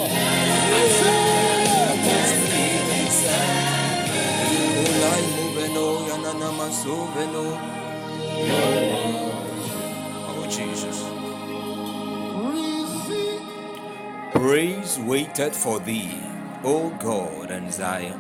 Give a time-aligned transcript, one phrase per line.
[14.41, 16.19] Praise waited for thee,
[16.65, 18.19] O God and Zion.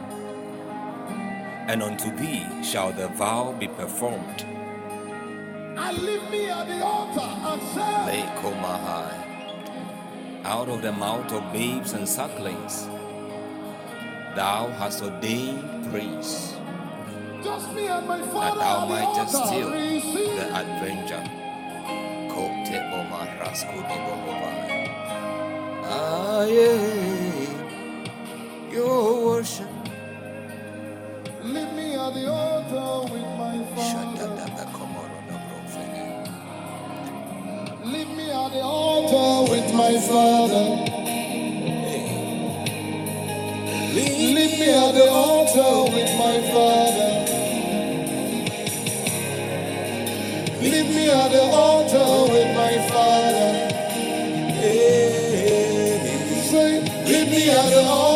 [1.66, 4.42] And unto thee shall the vow be performed.
[4.42, 8.20] And leave me at the altar and say.
[10.44, 12.86] Out of the mouth of babes and sucklings,
[14.36, 16.54] thou hast ordained praise,
[17.42, 19.46] just me and my that thou mightest altar.
[19.46, 20.36] still Receive.
[20.36, 21.24] the avenger.
[22.28, 23.80] Kote oma rasku
[26.32, 27.48] Aye,
[28.70, 29.66] your worship.
[31.42, 34.28] Leave me at the altar with my father.
[37.84, 40.66] Leave me at the altar with my father.
[43.94, 47.40] Leave me at the altar with my father.
[50.62, 53.80] Leave me at the altar with my father.
[54.60, 55.09] Say,
[57.70, 58.09] leave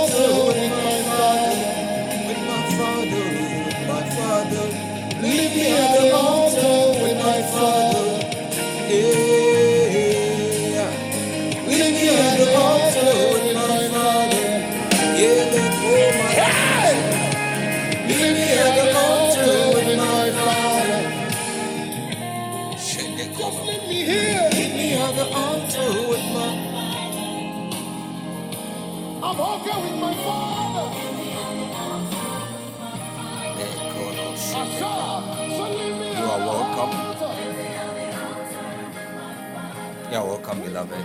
[40.55, 41.05] Welcome, beloved.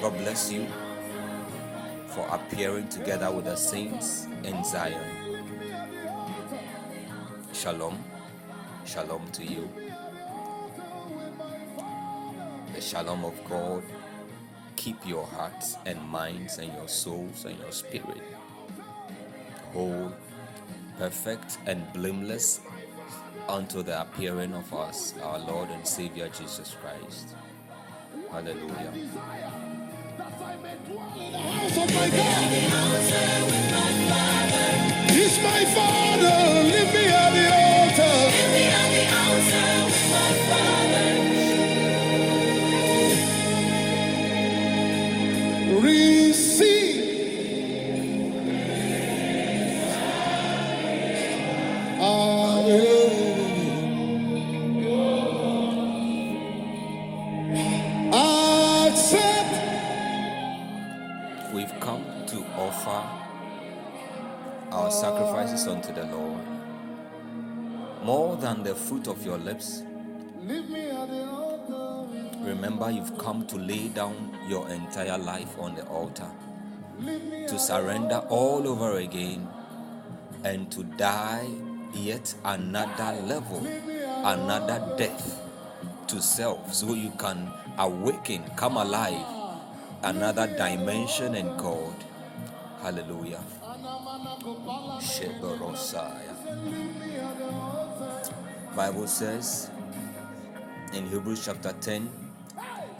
[0.00, 0.66] God bless you
[2.08, 5.02] for appearing together with the saints in Zion.
[7.52, 7.98] Shalom.
[8.84, 9.68] Shalom to you.
[12.74, 13.82] The shalom of God
[14.76, 18.22] keep your hearts and minds and your souls and your spirit
[19.72, 20.12] whole,
[20.98, 22.60] perfect, and blameless
[23.48, 27.34] unto the appearing of us, our Lord and Savior Jesus Christ.
[28.30, 28.92] Hallelujah.
[35.10, 36.36] He's my father.
[36.64, 38.30] Leave me at the altar.
[64.90, 66.40] Our sacrifices unto the Lord.
[68.02, 69.82] More than the fruit of your lips,
[70.42, 72.08] Leave me at the altar.
[72.40, 76.26] remember you've come to lay down your entire life on the altar,
[77.48, 79.46] to surrender all over again,
[80.42, 81.46] and to die
[81.94, 83.64] yet another level,
[84.24, 85.40] another death
[86.08, 89.24] to self, so you can awaken, come alive,
[90.02, 91.94] another dimension in God.
[92.82, 93.40] Hallelujah.
[98.76, 99.70] Bible says
[100.92, 102.10] in Hebrews chapter 10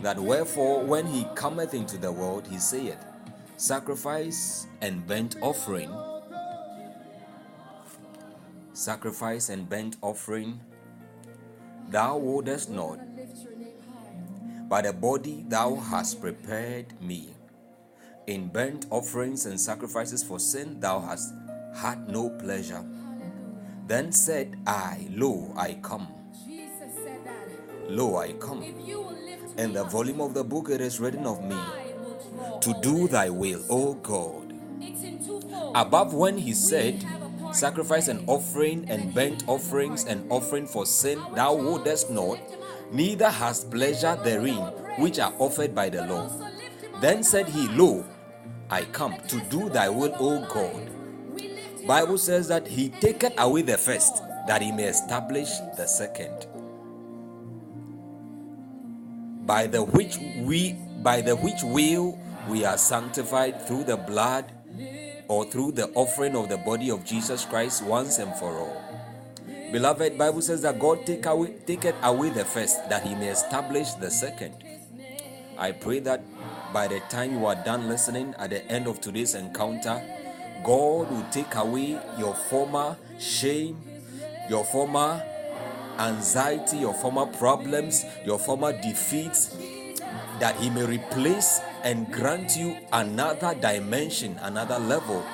[0.03, 3.05] that wherefore when he cometh into the world he saith
[3.57, 5.91] sacrifice and burnt offering.
[8.73, 10.61] Sacrifice and burnt offering.
[11.91, 12.99] Thou wouldest not
[14.71, 17.35] but a body thou hast prepared me
[18.31, 21.35] in burnt offerings and sacrifices for sin thou hast
[21.75, 22.85] had no pleasure
[23.91, 26.07] then said I, Lo, I come.
[26.47, 27.91] Jesus said that.
[27.91, 28.63] Lo, I come.
[28.63, 31.57] If you will lift In the volume of the book it is written of me
[31.57, 34.55] I will draw to do thy will, O God.
[34.81, 35.73] It's in twofold.
[35.75, 39.51] Above when he said, have a part Sacrifice and offering and burnt he has a
[39.51, 42.93] offerings and offering for sin thou wouldest not, lift him up.
[42.93, 44.63] neither hast pleasure therein,
[45.03, 46.29] which are offered by the law.
[46.31, 47.67] also lift him up Then said he.
[47.71, 48.05] Lo,
[48.71, 50.89] I come to do thy will, O God.
[51.87, 56.47] Bible says that he taketh away the first, that he may establish the second.
[59.45, 62.17] By the which we by the which will
[62.49, 64.53] we are sanctified through the blood
[65.27, 68.83] or through the offering of the body of Jesus Christ once and for all.
[69.73, 73.95] Beloved, Bible says that God take away taketh away the first, that he may establish
[73.95, 74.55] the second.
[75.59, 76.23] I pray that
[76.73, 80.03] by the time you are done listening at the end of today's encounter,
[80.63, 83.81] God will take away your former shame,
[84.49, 85.23] your former
[85.99, 89.57] anxiety, your former problems, your former defeats,
[90.39, 95.25] that He may replace and grant you another dimension, another level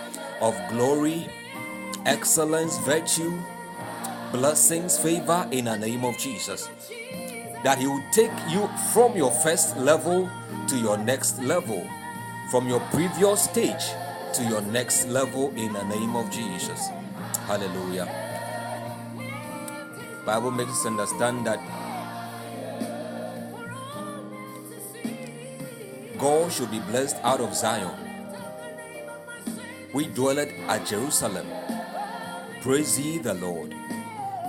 [0.40, 1.28] of glory,
[2.06, 3.38] excellence, virtue,
[4.32, 6.68] blessings, favor in the name of Jesus
[7.64, 10.30] that he will take you from your first level
[10.68, 11.88] to your next level,
[12.50, 13.84] from your previous stage
[14.34, 16.88] to your next level in the name of Jesus.
[17.46, 18.06] Hallelujah.
[20.26, 21.60] Bible makes us understand that
[26.18, 27.94] God should be blessed out of Zion.
[29.94, 31.46] We dwelleth at Jerusalem.
[32.60, 33.72] Praise ye the Lord.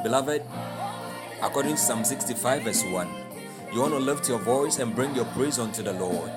[0.03, 0.41] Beloved,
[1.41, 3.07] according to Psalm 65, verse 1.
[3.73, 6.31] You want to lift your voice and bring your praise unto the Lord.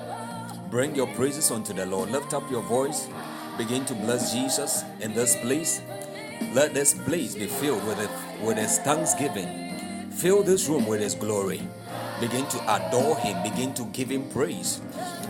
[0.69, 2.11] Bring your praises unto the Lord.
[2.11, 3.09] Lift up your voice.
[3.57, 5.81] Begin to bless Jesus in this place.
[6.53, 8.09] Let this place be filled with, it,
[8.41, 10.09] with His thanksgiving.
[10.11, 11.61] Fill this room with His glory.
[12.19, 13.41] Begin to adore Him.
[13.43, 14.81] Begin to give Him praise.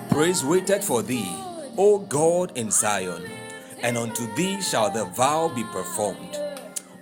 [0.09, 1.29] Praise waited for thee,
[1.77, 3.23] O God in Zion,
[3.81, 6.40] and unto thee shall the vow be performed.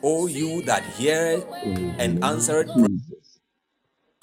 [0.03, 1.45] O you that heareth
[1.99, 3.39] and answereth Jesus.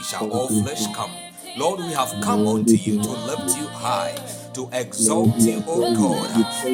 [0.01, 0.11] Mm.
[0.11, 1.13] shall all flesh come.
[1.57, 4.15] Lord, we have come unto you to lift you high,
[4.57, 6.31] to exalt you, O God.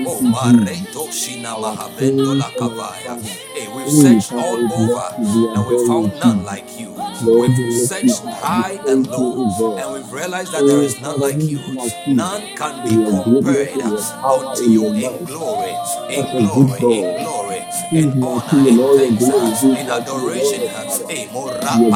[0.06, 3.20] Oh, Mareto Shina Mahavendo La Kavaya.
[3.54, 6.90] Hey, we've searched all over and we found none like you.
[7.26, 9.48] We've searched high and low
[9.78, 11.58] and we've realized that there is none like you.
[12.06, 15.74] None can be compared unto you in glory,
[16.08, 17.60] in glory, in glory,
[17.92, 20.60] in honor, in thanks, uh, in adoration.
[21.08, 21.90] Hey.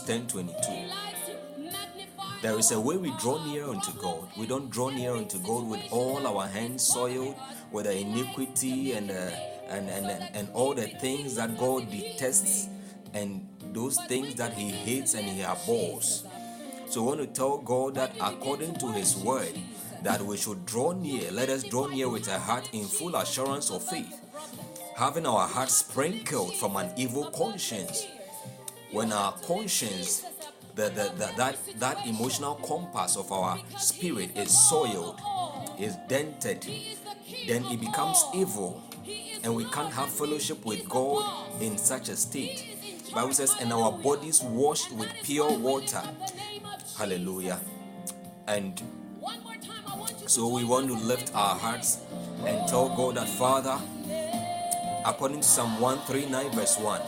[0.06, 0.90] 10 22.
[2.42, 4.28] There is a way we draw near unto God.
[4.36, 7.36] We don't draw near unto God with all our hands soiled,
[7.70, 9.30] with the iniquity and, uh,
[9.68, 12.68] and, and, and, and all the things that God detests
[13.14, 16.24] and those things that He hates and He abhors.
[16.88, 19.56] So when want to tell God that according to His word,
[20.02, 21.30] that we should draw near.
[21.30, 24.20] Let us draw near with a heart in full assurance of faith,
[24.96, 28.04] having our hearts sprinkled from an evil conscience
[28.92, 30.24] when our conscience,
[30.74, 35.20] the, the, the, that, that emotional compass of our spirit is soiled,
[35.78, 36.66] is dented,
[37.46, 38.82] then it becomes evil
[39.42, 42.66] and we can't have fellowship with God in such a state.
[43.14, 46.02] Bible says, and our bodies washed with pure water.
[46.96, 47.60] Hallelujah.
[48.46, 48.80] And
[50.26, 51.98] so we want to lift our hearts
[52.46, 53.78] and tell God that, Father,
[55.04, 57.00] according to Psalm 139, verse 1,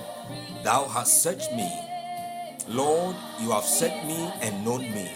[0.65, 1.71] Thou hast searched me.
[2.69, 5.11] Lord, you have set me and known me.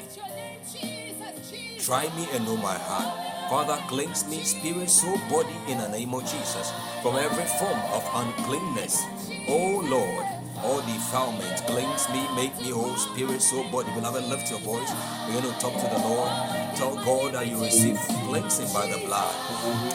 [1.79, 3.49] Try me and know my heart.
[3.49, 8.05] Father, cleanse me, spirit, soul, body, in the name of Jesus, from every form of
[8.13, 9.03] uncleanness.
[9.49, 10.27] Oh Lord,
[10.65, 13.91] all defilement, cleanse me, make me whole, spirit, soul, body.
[13.95, 14.91] Beloved, lift your voice.
[15.27, 16.31] We're going to talk to the Lord.
[16.77, 19.35] Tell God that you receive cleansing by the blood.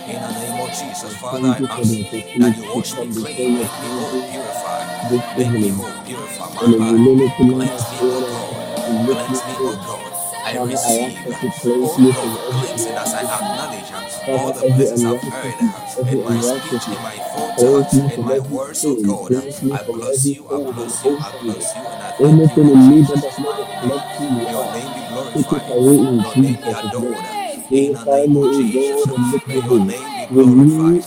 [0.08, 1.91] In the name of Jesus, Father, I ask
[2.39, 7.38] that you wash me clean, make me whole, purify, make me whole, purify my heart.
[7.38, 9.08] Cleanse me, O God.
[9.08, 9.76] Cleanse me, me O.
[9.88, 10.12] God.
[10.58, 13.89] I receive, ask that you oh cleanse me from Lord, every cleansing as I acknowledge
[14.28, 17.18] all the places I've heard in my speech, in my
[17.58, 18.96] thoughts, in my words, oh.
[19.04, 19.34] God.
[19.34, 23.02] I bless you, I bless you, I bless you, and I thank you, in me
[23.02, 25.68] that does not reflect you your name be glorified.
[25.70, 27.26] Your name be adored.
[27.72, 29.06] In the name of Jesus.
[29.06, 31.04] God, and make May your name be glorified.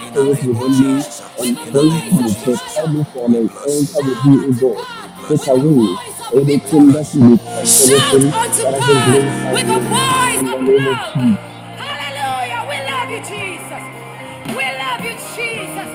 [0.00, 1.20] In the name of me Jesus.
[1.40, 2.24] In the name of.
[2.26, 2.62] Jesus.
[2.62, 4.02] Prepare me for an We bless you.
[4.04, 5.30] with you, O God.
[5.30, 7.38] We Take away We anything that bless will you.
[7.38, 9.90] detest, shout anything unto that doesn't God glorify with a you.
[9.90, 11.14] voice In the of name of love.
[11.14, 11.38] Jesus.
[11.78, 12.62] Hallelujah.
[12.70, 13.84] We love you, Jesus.
[14.56, 15.90] We love you, Jesus.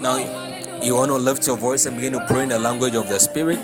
[0.00, 0.18] Now,
[0.82, 3.18] you want to lift your voice and begin to pray in the language of the
[3.20, 3.58] Spirit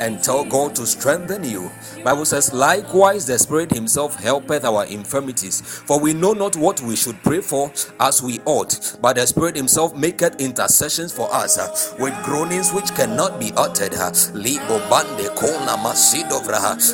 [0.00, 1.70] and tell God to strengthen you.
[2.04, 6.96] Bible says, likewise the Spirit Himself helpeth our infirmities, for we know not what we
[6.96, 11.68] should pray for as we ought, but the Spirit Himself maketh intercessions for us uh,
[12.00, 13.94] with groanings which cannot be uttered.
[13.94, 14.12] uh.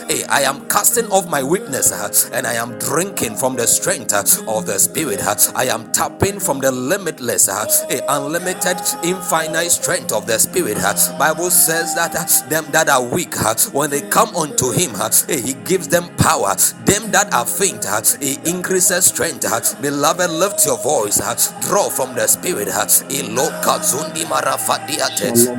[0.09, 4.13] Hey, I am casting off my weakness uh, and I am drinking from the strength
[4.15, 5.21] uh, of the Spirit.
[5.23, 5.35] uh.
[5.55, 10.79] I am tapping from the limitless, uh, hey, unlimited, infinite strength of the Spirit.
[11.19, 12.13] Bible says that
[12.51, 13.35] them that are weak,
[13.73, 16.55] when they come unto Him, uh, He gives them power.
[16.87, 19.45] Them that are faint, uh, He increases strength.
[19.51, 19.61] uh.
[19.83, 21.19] Beloved, lift your voice,
[21.67, 22.69] draw from the Spirit.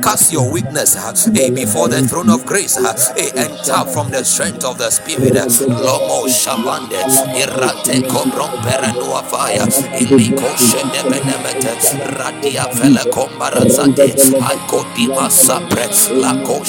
[0.02, 1.12] Cast your weakness uh,
[1.54, 2.76] before the throne of grace
[3.16, 5.34] hey, and tap from the strength of the Spirit.
[5.34, 7.00] Lomo shabande
[7.36, 9.66] irate kobrom perenua fire
[10.00, 11.74] iliko shedebenemete
[12.18, 15.86] radia fele kombarazade akoti masapre
[16.20, 16.64] lako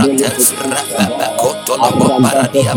[0.00, 2.74] shadibrate rebebe koto la bombaradia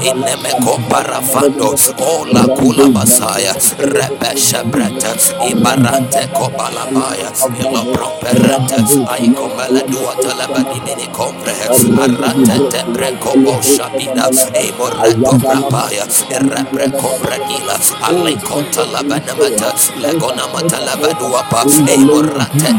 [0.00, 5.10] ineme komparafando ola kula basaya rebe shebrete
[5.50, 8.78] ibarate kobalabaya ilobroperete
[9.12, 11.66] aikomele duatele badinini komprehe
[12.02, 17.74] arate tebre kobo shabida emoreto brapaya rebre kompredila
[18.06, 20.46] alekota labanamata legona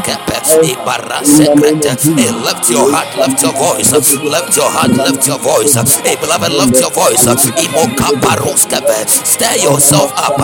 [0.04, 0.93] kepe Help
[1.24, 3.90] sekrete of hey, lift your heart lift your voice.
[4.22, 5.74] Lift your heart lift your voice.
[6.06, 7.26] Hey beloved lift your voice.
[9.24, 10.38] Stir yourself up.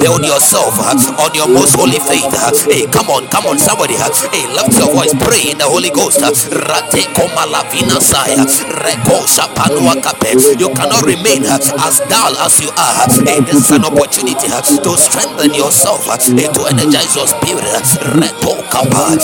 [0.00, 0.78] Build yourself
[1.20, 2.32] on your most holy faith.
[2.64, 3.94] Hey come on come on somebody.
[3.94, 5.12] Hey lift your voice.
[5.20, 6.20] Pray in the holy ghost.
[6.20, 8.44] Rate komalavina saya.
[8.84, 10.36] Reko shapanua kape.
[10.58, 13.06] You cannot remain as dull as you are.
[13.26, 16.06] Hey this is an opportunity to strengthen yourself.
[16.08, 17.84] Hey to energize your spirit.
[18.16, 19.16] Reto kapa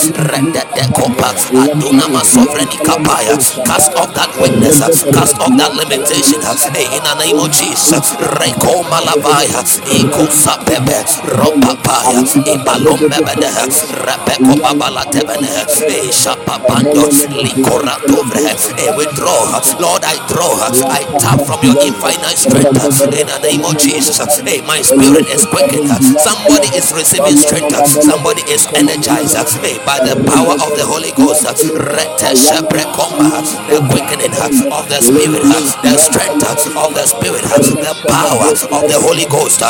[0.75, 3.37] redede kopa aduna masofreni kapaya.
[3.65, 4.79] Cast off that weakness
[5.13, 6.41] cast off that limitation.
[6.77, 11.05] In the name of jesus reko malavaya iko sapebe
[11.37, 13.49] ropapaya ibalombebede
[14.05, 15.47] repeko babalatebene
[15.87, 17.07] hey shapapando
[17.43, 20.57] likoratovre hey withdraw lord i draw.
[20.89, 25.45] I tap from your infinite strength in the name of jesus hey my spirit is
[25.45, 25.89] quickened.
[26.19, 27.75] Somebody is receiving strength.
[28.03, 29.37] Somebody is energized.
[29.61, 34.33] Hey by the power power of the Holy Ghost, uh, Rete Shebrekomba, uh, the quickening
[34.33, 35.43] uh, of the Spirit,
[35.83, 36.43] the strength
[36.77, 39.61] of the Spirit, the power of the Holy Ghost,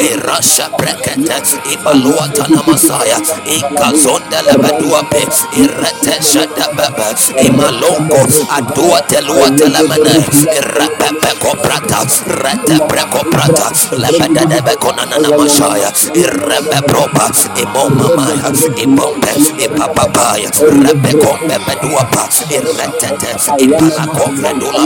[0.00, 1.38] Irasha Brekete,
[1.72, 5.24] Ibalua Tanamasaya, Ikazonda Lebeduape,
[5.56, 7.14] Irete Shadababa,
[7.44, 10.24] Imalongo, Adua Telua Telemene,
[10.56, 12.04] Irrepepe Koprata,
[12.42, 24.24] Rete Prekoprata, Lebede Bekonana Mashaya, Irrebe Propa, Imoma Maya, Ibombe, Ipapapaya, Rebekombe Beduapa, Irretete, Ipalako
[24.36, 24.84] Fredula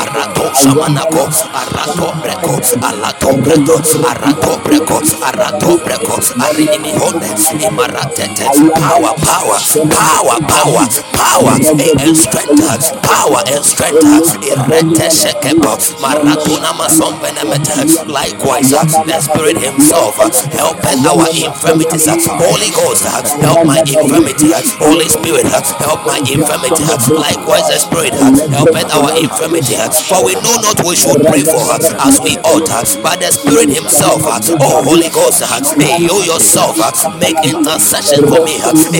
[0.00, 7.28] Arato Shamanako, Arato Breko, Alato Breto, Arato Breko, Arato Breko, Arini Honde,
[7.60, 9.58] Imaratete, power, power,
[9.90, 11.54] power, power, power,
[12.00, 14.02] and strength, power and strength,
[14.42, 20.16] Irrete Shekepo, Maratuna Masombenemete, likewise, the Spirit Himself,
[20.52, 23.04] help our infirmities, Holy Ghost,
[23.40, 25.46] help my infirmity, Holy Spirit,
[25.80, 26.84] help my infirmity,
[27.14, 28.14] likewise, the Spirit,
[28.52, 29.76] help our infirmity,
[30.08, 32.68] for we know not we should pray for us as we ought,
[33.02, 35.42] but the Spirit Himself, oh Holy Ghost,
[35.78, 36.76] may you yourself
[37.20, 38.58] make intercession for me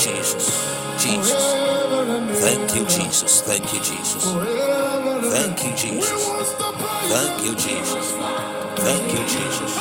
[0.00, 0.48] Jesus.
[0.98, 1.44] Jesus.
[2.40, 3.42] Thank you, Jesus.
[3.42, 4.24] Thank you, Jesus.
[5.30, 6.24] Thank you, Jesus.
[7.12, 8.12] Thank you, Jesus.
[8.80, 9.72] Thank you, Jesus.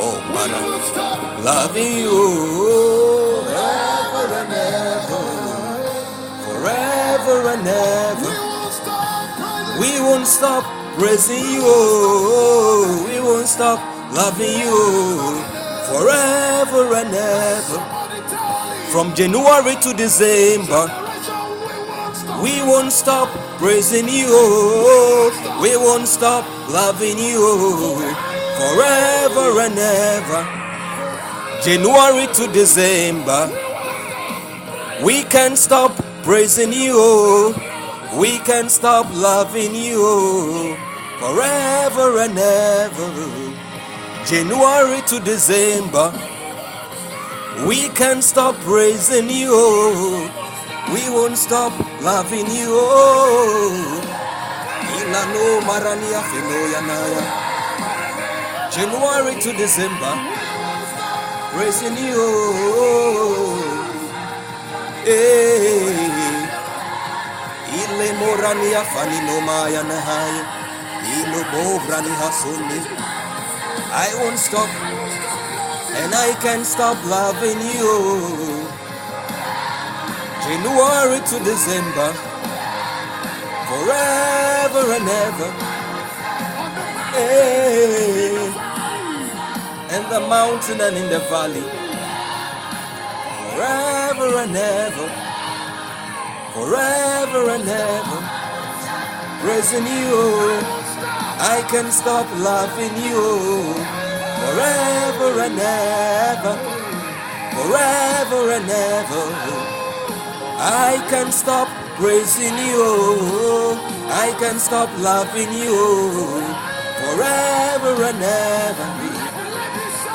[0.00, 1.44] Oh, Father.
[1.44, 5.24] Loving you forever and ever.
[6.46, 8.32] Forever and ever.
[9.78, 10.64] We won't stop
[10.98, 13.04] praising you.
[13.08, 13.80] We won't stop
[14.14, 15.44] loving you
[15.92, 17.99] forever and ever.
[18.90, 20.90] From January to December.
[22.42, 25.30] We won't stop praising you.
[25.62, 27.96] We won't stop loving you
[28.58, 30.42] forever and ever.
[31.62, 33.46] January to December.
[35.04, 37.54] We can't stop praising you.
[38.18, 40.76] We can't stop loving you
[41.20, 43.10] forever and ever.
[44.26, 46.12] January to December.
[47.66, 50.30] We can't stop praising you.
[50.94, 52.76] We won't stop loving you.
[54.98, 57.50] Ilano marania finoya naya.
[58.72, 60.14] January to December.
[61.52, 62.26] Praising you.
[65.04, 66.48] Hey.
[67.80, 70.44] Ile morania fanino maya nahaya.
[71.18, 72.80] Ilo bobrani hasuni.
[73.92, 74.68] I won't stop
[75.98, 78.66] and I can't stop loving you.
[80.44, 82.10] January to December,
[83.68, 85.50] forever and ever.
[87.14, 88.70] Hey.
[89.96, 91.66] In the mountain and in the valley,
[93.40, 95.08] forever and ever,
[96.54, 98.20] forever and ever.
[99.42, 100.60] Praising you,
[101.54, 104.09] I can't stop loving you
[104.40, 106.54] forever and ever,
[107.56, 109.24] forever and ever.
[110.62, 112.86] I can stop praising you.
[114.08, 116.40] I can stop loving you
[117.00, 118.88] forever and ever,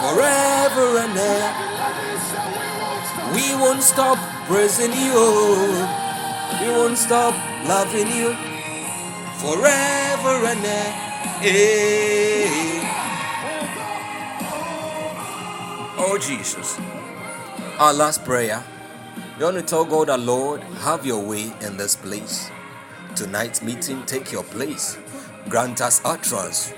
[0.03, 1.75] forever and ever.
[3.35, 5.87] We won't stop praising you.
[6.61, 7.33] We won't stop
[7.67, 8.29] loving you
[9.41, 12.74] forever and ever.
[16.07, 16.77] Oh Jesus.
[17.79, 18.63] Our last prayer.
[19.39, 22.51] You want to tell God our Lord, have your way in this place.
[23.15, 24.99] Tonight's meeting, take your place.
[25.49, 26.71] Grant us utterance.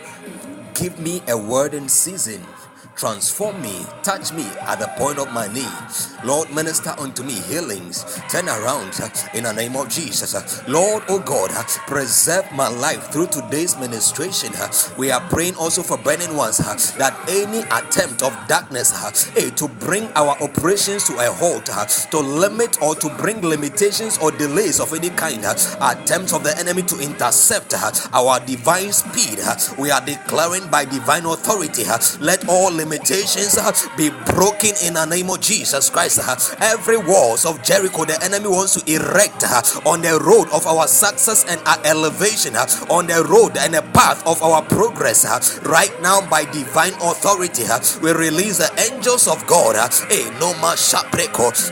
[0.76, 2.42] Give me a word in season.
[2.98, 5.70] Transform me, touch me at the point of my need.
[6.26, 8.20] Lord, minister unto me healings.
[8.28, 10.34] Turn around uh, in the name of Jesus.
[10.34, 14.52] Uh, Lord, oh God, uh, preserve my life through today's ministration.
[14.98, 16.58] We are praying also for burning ones
[16.98, 18.92] that any attempt of darkness
[19.38, 21.68] eh, to bring our operations to a halt,
[22.10, 26.82] to limit or to bring limitations or delays of any kind, attempts of the enemy
[26.82, 27.76] to intercept
[28.12, 29.40] our divine speed,
[29.78, 31.84] we are declaring by divine authority,
[32.20, 32.87] let all limitations
[33.58, 36.20] Uh, be broken in the name of Jesus Christ.
[36.24, 36.36] Uh.
[36.62, 40.88] Every walls of Jericho the enemy wants to erect uh, on the road of our
[40.88, 42.56] success and our elevation,
[42.90, 45.26] on the road and the path of our progress.
[45.64, 47.64] Right now, by divine authority,
[48.02, 49.76] we release the angels of God,
[50.10, 50.30] eh,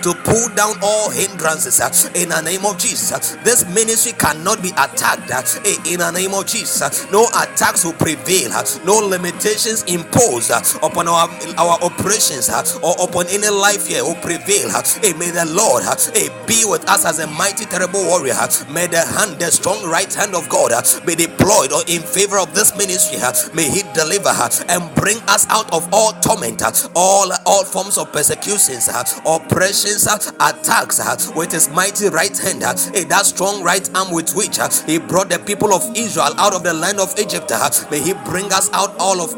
[0.01, 1.79] to pull down all hindrances
[2.15, 3.37] in the name of Jesus.
[3.43, 5.31] This ministry cannot be attacked
[5.65, 7.09] eh, in the name of Jesus.
[7.11, 8.51] No attacks will prevail,
[8.85, 10.51] no limitations imposed
[10.83, 12.49] upon our, our operations
[12.81, 14.69] or upon any life here will prevail.
[15.01, 18.35] Hey, may the Lord hey, be with us as a mighty, terrible warrior.
[18.71, 20.71] May the hand, the strong right hand of God
[21.05, 23.19] be deployed in favor of this ministry.
[23.53, 24.29] May He deliver
[24.69, 26.61] and bring us out of all torment,
[26.95, 28.89] all all forms of persecutions,
[29.25, 30.07] oppressions,
[30.39, 30.99] attacks
[31.35, 32.63] with His mighty right hand.
[32.93, 36.63] Hey, that strong right arm with which He brought the people of Israel out of
[36.63, 37.51] the land of Egypt.
[37.91, 39.33] May He bring us out all of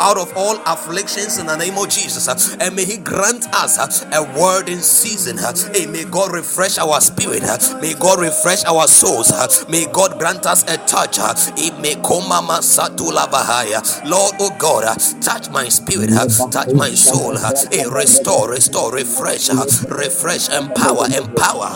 [0.00, 2.28] out of all afflictions in the name of Jesus.
[2.60, 3.78] And may He grant us
[4.12, 5.38] a word in season.
[5.74, 7.42] Hey, may God refresh our spirit.
[7.80, 9.32] May God refresh our souls.
[9.68, 11.18] May God grant us a touch.
[11.18, 11.38] Lord,
[14.40, 16.10] oh God, touch my spirit,
[16.50, 17.36] touch my soul.
[17.70, 19.48] Hey, restore, restore, refresh,
[19.88, 21.70] refresh, empower, empower.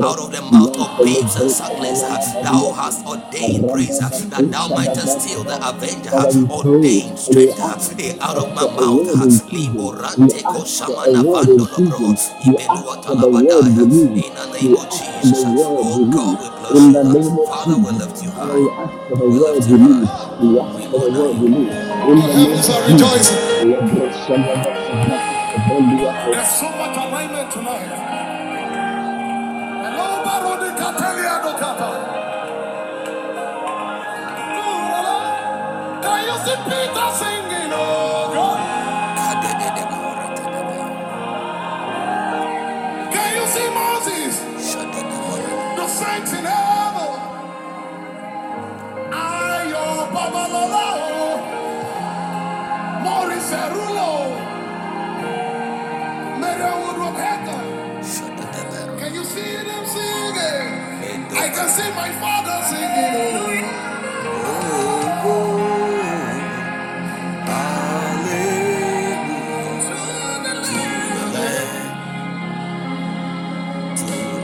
[0.00, 5.20] Out of the mouth of babes and sucklings, thou hast ordained praise that thou mightest
[5.20, 9.10] steal the avenger have ordained straight out of my mouth.
[9.50, 12.14] Liborante koshamana vandolobro
[12.46, 15.44] ibelua talabadaya in the name of Jesus.
[15.46, 16.38] Oh God
[16.72, 18.54] we bless you Father we lift you high.
[19.18, 20.06] we lift you high.
[20.40, 21.64] We honor you.
[22.10, 23.40] the heavens are rejoicing
[26.32, 28.10] there's so much alignment tonight
[61.32, 63.89] I can see my father singing.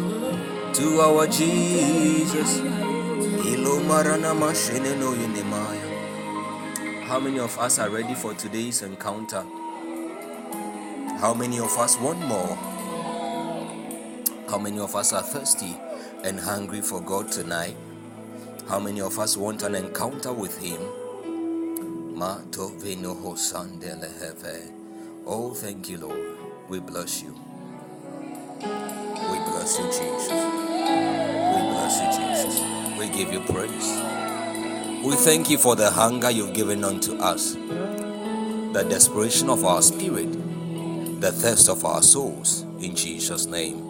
[0.73, 2.61] to our Jesus.
[7.07, 9.45] How many of us are ready for today's encounter?
[11.19, 12.57] How many of us want more?
[14.49, 15.77] How many of us are thirsty
[16.23, 17.77] and hungry for God tonight?
[18.67, 20.81] How many of us want an encounter with Him?
[25.25, 26.37] Oh, thank you, Lord.
[26.69, 27.35] We bless you.
[28.59, 30.29] We bless you, Jesus.
[30.31, 32.99] We bless you, Jesus.
[32.99, 33.89] We give you praise.
[35.03, 40.31] We thank you for the hunger you've given unto us, the desperation of our spirit,
[41.19, 42.61] the thirst of our souls.
[42.79, 43.82] In Jesus' name.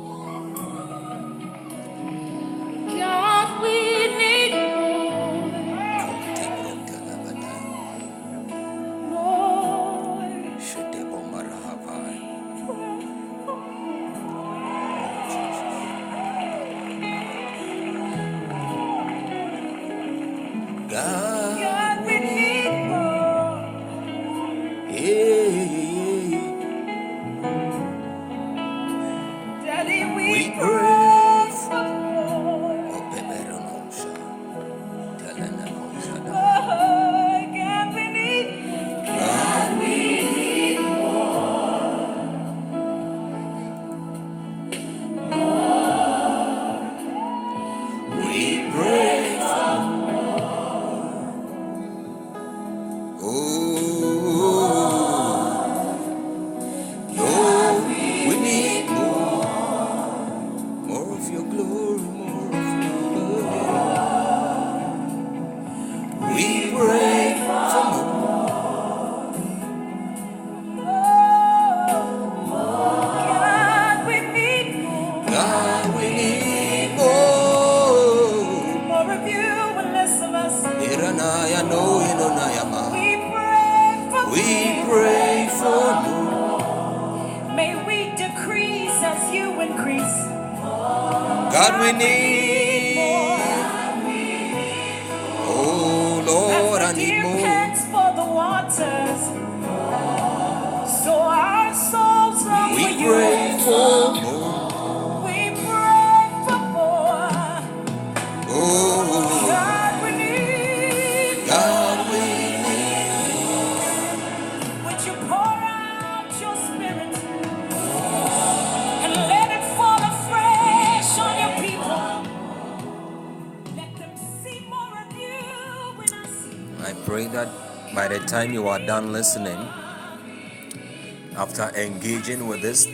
[132.03, 132.85] Engaging with this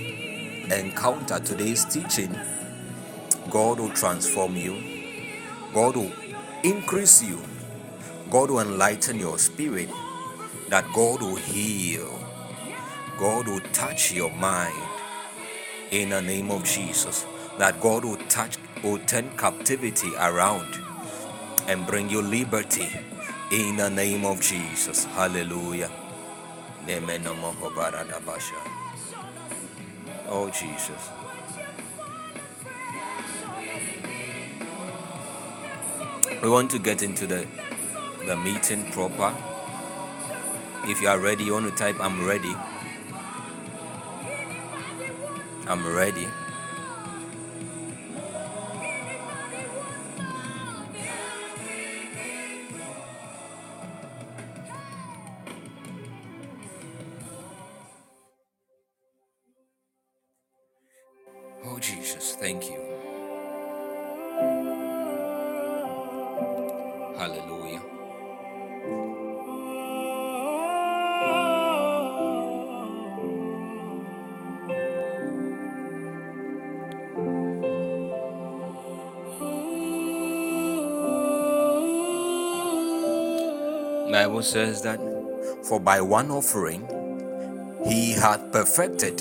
[0.71, 2.37] encounter, today's teaching,
[3.49, 4.77] God will transform you,
[5.73, 6.11] God will
[6.63, 7.41] increase you,
[8.29, 9.89] God will enlighten your spirit,
[10.67, 12.19] that God will heal,
[13.17, 14.77] God will touch your mind
[15.89, 17.25] in the name of Jesus,
[17.57, 20.77] that God will touch, will turn captivity around
[21.67, 22.87] and bring you liberty
[23.51, 25.05] in the name of Jesus.
[25.05, 25.89] Hallelujah.
[26.85, 28.88] Nemenomohobaradabasha.
[30.31, 31.09] Oh, Jesus.
[36.43, 37.47] We want to get into the,
[38.27, 39.35] the meeting proper.
[40.85, 42.55] If you are ready, you want to type, I'm ready.
[45.67, 46.27] I'm ready.
[84.39, 85.01] Bible says that
[85.65, 86.87] for by one offering
[87.85, 89.19] he hath perfected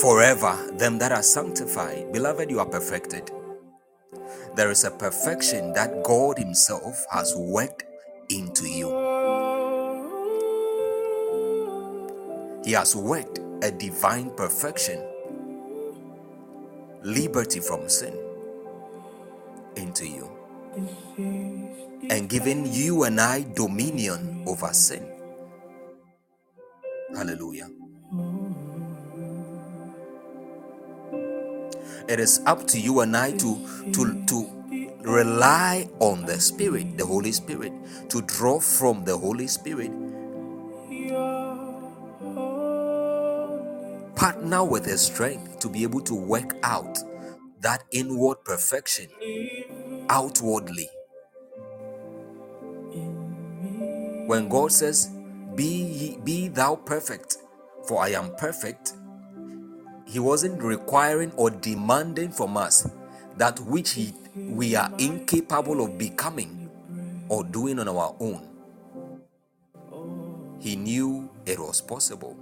[0.00, 2.12] forever them that are sanctified.
[2.12, 3.28] Beloved, you are perfected.
[4.54, 7.82] There is a perfection that God Himself has worked
[8.30, 8.86] into you.
[12.64, 15.02] He has worked a divine perfection,
[17.02, 18.31] liberty from sin
[22.32, 25.06] given you and I dominion over sin.
[27.14, 27.68] Hallelujah.
[32.08, 34.38] It is up to you and I to to to
[35.02, 37.74] rely on the Spirit, the Holy Spirit,
[38.08, 39.92] to draw from the Holy Spirit.
[44.16, 46.98] Partner with His strength to be able to work out
[47.60, 49.08] that inward perfection
[50.08, 50.88] outwardly.
[54.32, 55.10] When God says,
[55.54, 57.36] "Be ye, be thou perfect,
[57.86, 58.94] for I am perfect,"
[60.06, 62.88] He wasn't requiring or demanding from us
[63.36, 66.70] that which he, we are incapable of becoming
[67.28, 68.40] or doing on our own.
[70.58, 72.34] He knew it was possible.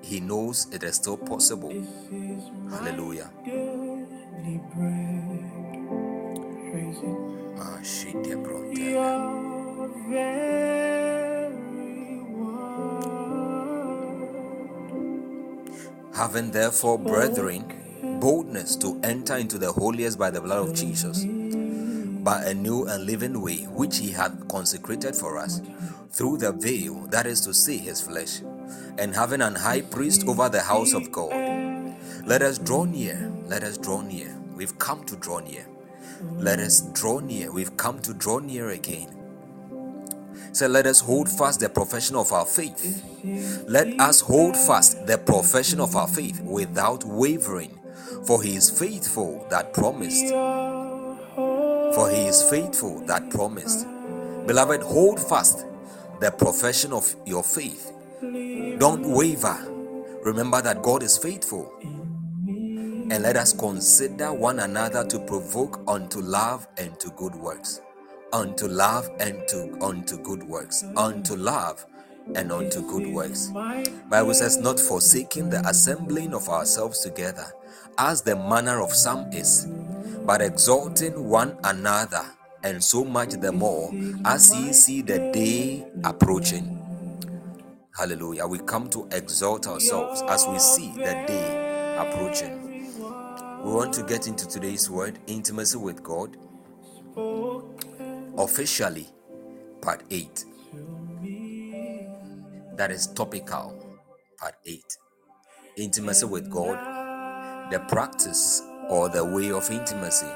[0.00, 1.72] He knows it is still possible.
[2.70, 3.28] Hallelujah.
[7.60, 8.16] Ah, shit,
[16.14, 22.44] Having therefore, brethren, boldness to enter into the holiest by the blood of Jesus, by
[22.44, 25.62] a new and living way which he hath consecrated for us,
[26.10, 28.40] through the veil, that is to say, his flesh,
[28.98, 31.32] and having an high priest over the house of God.
[32.26, 34.36] Let us draw near, let us draw near.
[34.54, 35.66] We've come to draw near.
[36.36, 37.50] Let us draw near.
[37.50, 39.08] We've come to draw near again.
[40.52, 43.02] So let us hold fast the profession of our faith.
[43.68, 47.80] Let us hold fast the profession of our faith without wavering,
[48.26, 50.28] for he is faithful that promised.
[51.94, 53.86] For he is faithful that promised.
[54.46, 55.64] Beloved, hold fast
[56.20, 57.92] the profession of your faith.
[58.78, 59.58] Don't waver.
[60.24, 61.72] Remember that God is faithful.
[63.10, 67.80] And let us consider one another to provoke unto love and to good works.
[68.32, 70.84] Unto love and to unto good works.
[70.96, 71.84] Unto love
[72.34, 73.48] and unto good works.
[74.08, 77.46] Bible says, not forsaking the assembling of ourselves together,
[77.98, 79.66] as the manner of some is,
[80.24, 82.24] but exalting one another,
[82.62, 83.92] and so much the more
[84.24, 86.78] as ye see the day approaching.
[87.96, 88.46] Hallelujah.
[88.46, 92.62] We come to exalt ourselves as we see the day approaching.
[93.64, 96.36] We want to get into today's word intimacy with God
[98.38, 99.08] officially,
[99.80, 100.44] part 8.
[102.76, 103.98] That is topical,
[104.38, 104.82] part 8.
[105.76, 106.78] Intimacy with God,
[107.70, 110.26] the practice or the way of intimacy.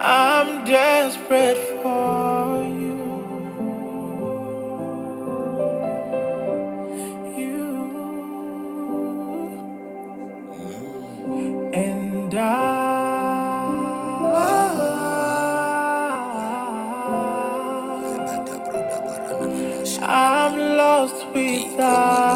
[0.00, 2.23] I'm desperate for
[21.94, 22.33] without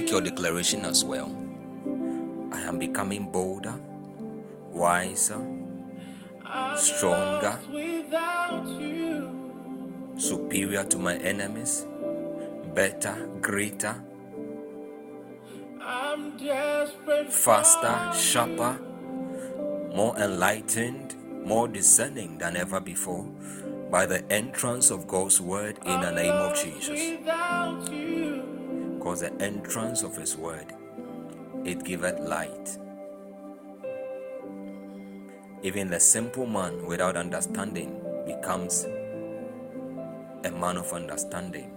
[0.00, 1.34] take your declaration as well.
[2.52, 3.80] I am becoming bolder,
[4.70, 5.40] wiser,
[6.76, 7.58] stronger,
[10.18, 11.86] superior to my enemies,
[12.74, 13.96] better, greater,
[17.30, 18.78] faster, sharper,
[19.94, 23.24] more enlightened, more discerning than ever before
[23.90, 27.00] by the entrance of God's word in the name of Jesus.
[29.06, 30.74] Because the entrance of His word,
[31.64, 32.76] it giveth light.
[35.62, 38.82] Even the simple man without understanding becomes
[40.42, 41.70] a man of understanding.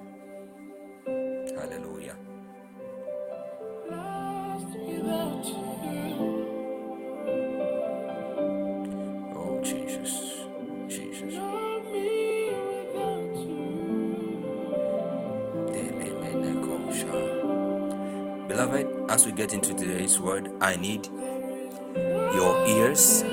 [1.05, 2.15] Hallelujah.
[19.19, 21.07] As we get into today's word, I need
[21.97, 23.25] your ears.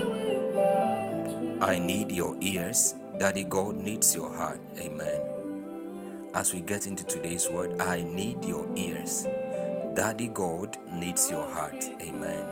[1.61, 2.97] I need your ears.
[3.21, 4.59] Daddy God needs your heart.
[4.81, 5.21] Amen.
[6.35, 9.29] As we get into today's word, I need your ears.
[9.95, 11.85] Daddy God needs your heart.
[12.03, 12.45] Amen.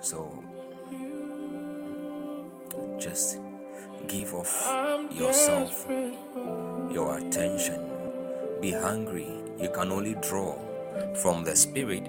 [0.00, 0.42] So
[2.98, 3.40] just
[4.08, 4.72] give off
[5.12, 5.86] yourself
[6.90, 7.90] your attention.
[8.62, 9.28] Be hungry.
[9.62, 10.58] You can only draw
[11.22, 12.08] from the Spirit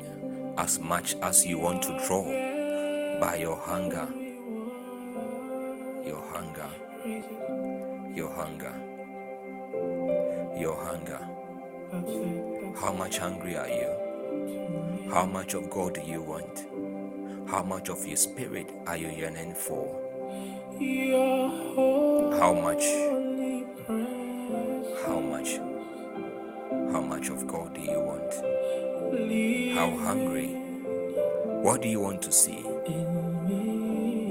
[0.57, 2.23] as much as you want to draw
[3.19, 4.07] by your hunger.
[6.03, 6.67] Your hunger.
[8.15, 8.73] Your hunger.
[10.59, 11.19] Your hunger.
[12.81, 15.09] How much hungry are you?
[15.13, 16.65] How much of God do you want?
[17.47, 19.99] How much of your spirit are you yearning for?
[22.39, 22.83] How much?
[25.05, 25.72] How much?
[27.03, 28.33] How much of God do you want?
[29.75, 30.47] How hungry?
[31.61, 32.61] What do you want to see?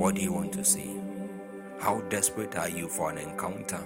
[0.01, 0.99] What do you want to see?
[1.79, 3.77] How desperate are you for an encounter?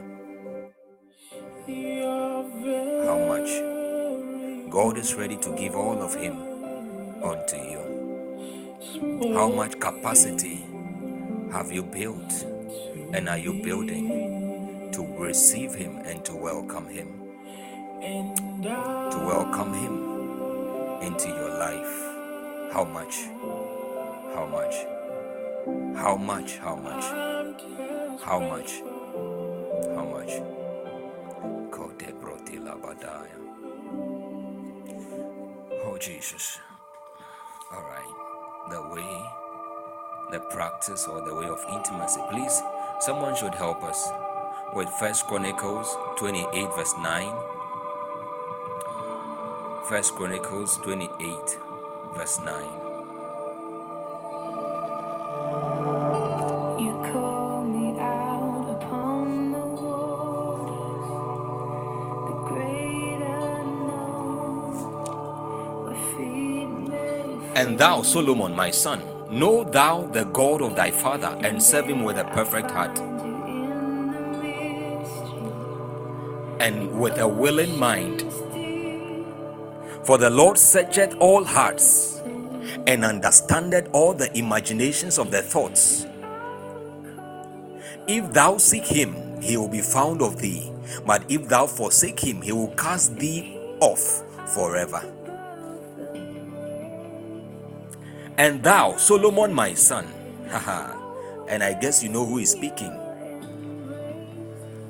[3.04, 4.70] How much?
[4.70, 6.36] God is ready to give all of Him
[7.24, 9.34] unto you.
[9.34, 10.64] How much capacity
[11.50, 12.32] have you built
[13.12, 18.45] and are you building to receive Him and to welcome Him?
[18.62, 22.72] To welcome Him into your life.
[22.72, 23.24] How much?
[24.32, 24.74] How much?
[25.94, 26.56] How much?
[26.56, 27.04] How much?
[28.24, 28.80] How much?
[29.94, 30.30] How much?
[35.84, 36.58] Oh, Jesus.
[37.74, 38.14] All right.
[38.70, 42.22] The way, the practice, or the way of intimacy.
[42.30, 42.62] Please,
[43.00, 44.08] someone should help us
[44.74, 47.55] with First Chronicles 28, verse 9.
[49.88, 51.58] First Chronicles 28,
[52.16, 52.64] verse 9.
[56.80, 61.08] You call me out upon the waters,
[62.28, 64.72] the great unknown,
[65.84, 71.36] where feet may And thou, Solomon, my son, know thou the God of thy father,
[71.42, 75.52] and serve him with a perfect heart find you in the mystery.
[76.60, 78.25] and with a willing mind.
[80.06, 82.22] For the Lord searcheth all hearts,
[82.86, 86.06] and understandeth all the imaginations of the thoughts.
[88.06, 90.72] If thou seek him, he will be found of thee.
[91.04, 94.22] But if thou forsake him, he will cast thee off
[94.54, 95.02] forever.
[98.38, 100.06] And thou, Solomon, my son,
[101.48, 102.96] and I guess you know who is speaking.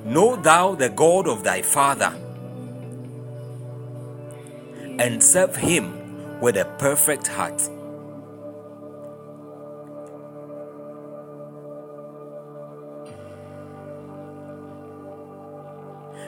[0.05, 2.13] Know thou the God of thy father,
[4.99, 7.63] and serve him with a perfect heart.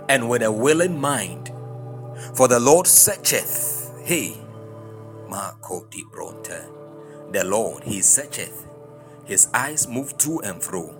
[0.08, 1.52] And with a willing mind,
[2.34, 4.36] for the Lord searcheth, He,
[5.28, 6.60] Marco di Bronte,
[7.32, 8.66] the Lord, he searcheth,
[9.24, 10.94] his eyes move to and fro.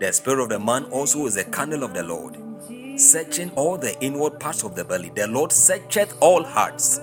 [0.00, 2.36] The spirit of the man also is a candle of the Lord,
[3.00, 5.10] searching all the inward parts of the belly.
[5.14, 7.00] The Lord searcheth all hearts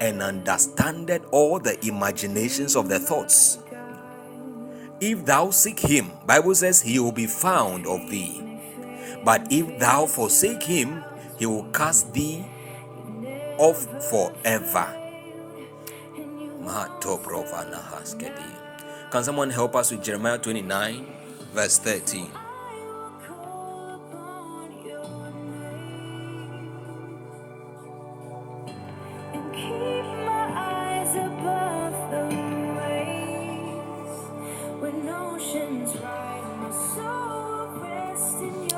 [0.00, 3.58] and understandeth all the imaginations of the thoughts.
[5.00, 8.42] If thou seek him, Bible says he will be found of thee.
[9.24, 11.04] But if thou forsake him,
[11.38, 12.44] he will cast thee
[13.58, 14.86] off forever.
[19.10, 21.06] Can someone help us with Jeremiah 29,
[21.52, 22.30] verse 13?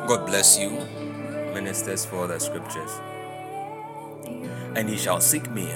[0.08, 0.70] God bless you,
[1.52, 2.90] ministers, for the scriptures.
[4.74, 5.70] And ye shall seek me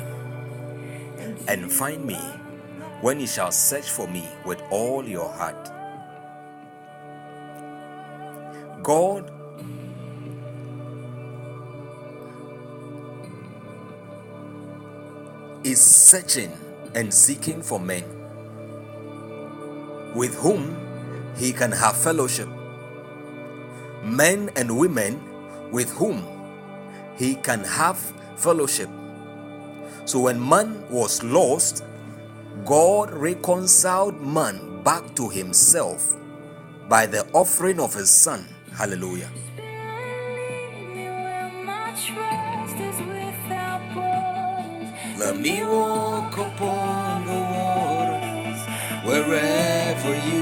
[1.48, 2.16] and find me
[3.02, 5.70] when ye shall search for me with all your heart.
[8.82, 9.30] God
[15.62, 16.52] is searching
[16.94, 18.04] and seeking for men
[20.14, 20.74] with whom
[21.36, 22.48] he can have fellowship
[24.02, 25.20] men and women
[25.70, 26.26] with whom
[27.16, 27.98] he can have
[28.36, 28.88] fellowship.
[30.04, 31.84] So when man was lost,
[32.64, 36.16] God reconciled man back to himself
[36.88, 38.46] by the offering of his son.
[38.76, 39.30] Hallelujah.
[45.18, 48.60] Let me walk upon the waters
[49.04, 50.41] wherever you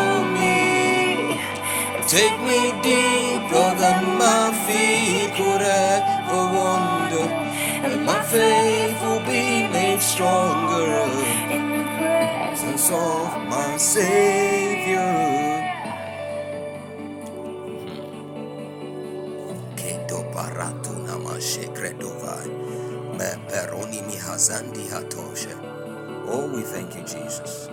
[2.11, 7.23] Take me deeper than my feet could ever wander,
[7.87, 11.07] and my faith will be made stronger
[11.55, 14.99] in the presence of my Savior.
[19.79, 22.51] Kendo baratu namashe kredovai,
[23.15, 25.55] me peroni mi hazandi hatoshe.
[26.27, 27.69] Oh, we thank you, Jesus.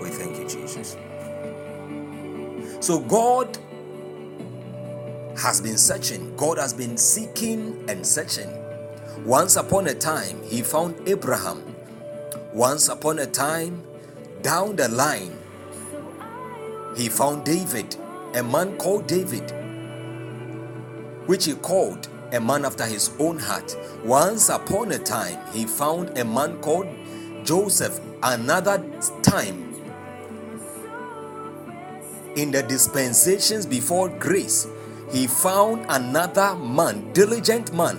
[0.00, 0.96] We thank you, Jesus.
[2.80, 3.58] So God
[5.36, 8.48] has been searching, God has been seeking and searching.
[9.24, 11.74] Once upon a time, He found Abraham.
[12.52, 13.82] Once upon a time,
[14.42, 15.36] down the line,
[16.96, 17.96] He found David,
[18.34, 19.52] a man called David,
[21.26, 23.76] which He called a man after His own heart.
[24.04, 26.86] Once upon a time, He found a man called
[27.44, 28.00] Joseph.
[28.22, 28.84] Another
[29.22, 29.67] time,
[32.38, 34.66] in the dispensations before grace,
[35.12, 37.96] he found another man, diligent man.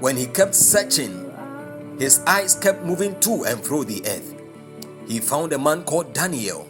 [0.00, 1.30] When he kept searching
[2.00, 4.34] His eyes kept moving to and fro the earth.
[5.06, 6.66] He found a man called Daniel.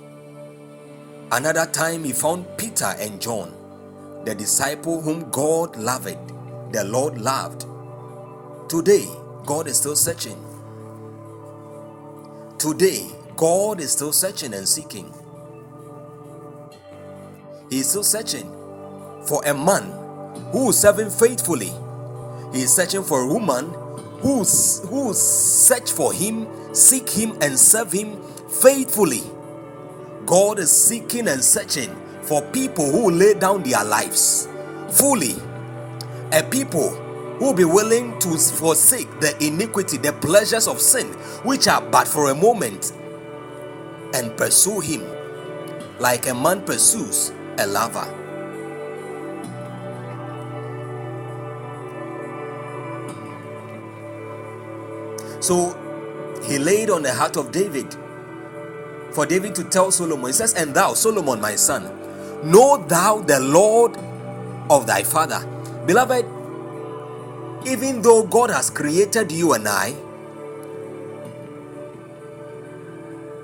[1.30, 3.54] Another time, he found Peter and John,
[4.24, 6.18] the disciple whom God loved,
[6.72, 7.64] the Lord loved.
[8.68, 9.06] Today,
[9.46, 10.44] God is still searching.
[12.58, 15.14] Today, God is still searching and seeking.
[17.70, 18.50] He is still searching
[19.26, 19.84] for a man
[20.50, 21.72] who is serving faithfully.
[22.52, 23.66] He is searching for a woman
[24.20, 28.20] who who search for him, seek him, and serve him
[28.60, 29.22] faithfully.
[30.26, 34.48] God is seeking and searching for people who lay down their lives
[34.90, 35.36] fully,
[36.32, 36.90] a people
[37.38, 41.06] who will be willing to forsake the iniquity, the pleasures of sin,
[41.44, 42.92] which are but for a moment,
[44.14, 45.04] and pursue Him
[46.00, 48.36] like a man pursues a lover.
[55.40, 55.76] So
[56.44, 57.96] he laid on the heart of David
[59.12, 61.84] for David to tell Solomon, he says, And thou, Solomon, my son,
[62.44, 63.96] know thou the Lord
[64.70, 65.44] of thy father.
[65.86, 66.26] Beloved,
[67.66, 69.94] even though God has created you and I,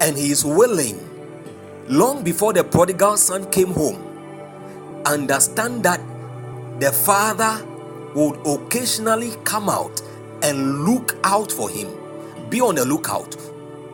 [0.00, 1.00] and He is willing,
[1.88, 4.05] long before the prodigal son came home,
[5.06, 6.00] understand that
[6.80, 7.64] the father
[8.14, 10.02] would occasionally come out
[10.42, 11.88] and look out for him.
[12.50, 13.36] Be on the lookout.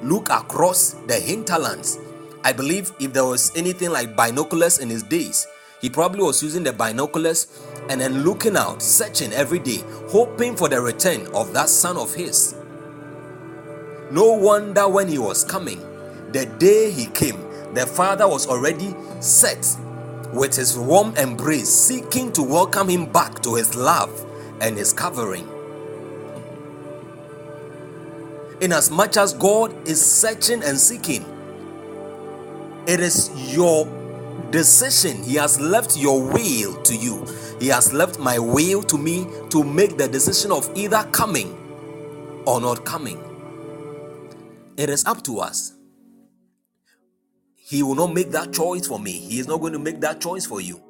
[0.03, 1.99] Look across the hinterlands.
[2.45, 5.47] I believe if there was anything like binoculars in his days,
[5.81, 7.47] he probably was using the binoculars
[7.89, 12.15] and then looking out, searching every day, hoping for the return of that son of
[12.15, 12.55] his.
[14.11, 15.81] No wonder when he was coming,
[16.33, 17.41] the day he came,
[17.75, 19.65] the father was already set
[20.33, 24.27] with his warm embrace, seeking to welcome him back to his love
[24.61, 25.49] and his covering.
[28.61, 31.25] Inasmuch as God is searching and seeking,
[32.87, 33.87] it is your
[34.51, 35.23] decision.
[35.23, 37.27] He has left your will to you.
[37.61, 41.59] He has left my will to me to make the decision of either coming
[42.47, 43.23] or not coming.
[44.77, 45.75] It is up to us.
[47.65, 49.13] He will not make that choice for me.
[49.13, 50.83] He is not going to make that choice for you.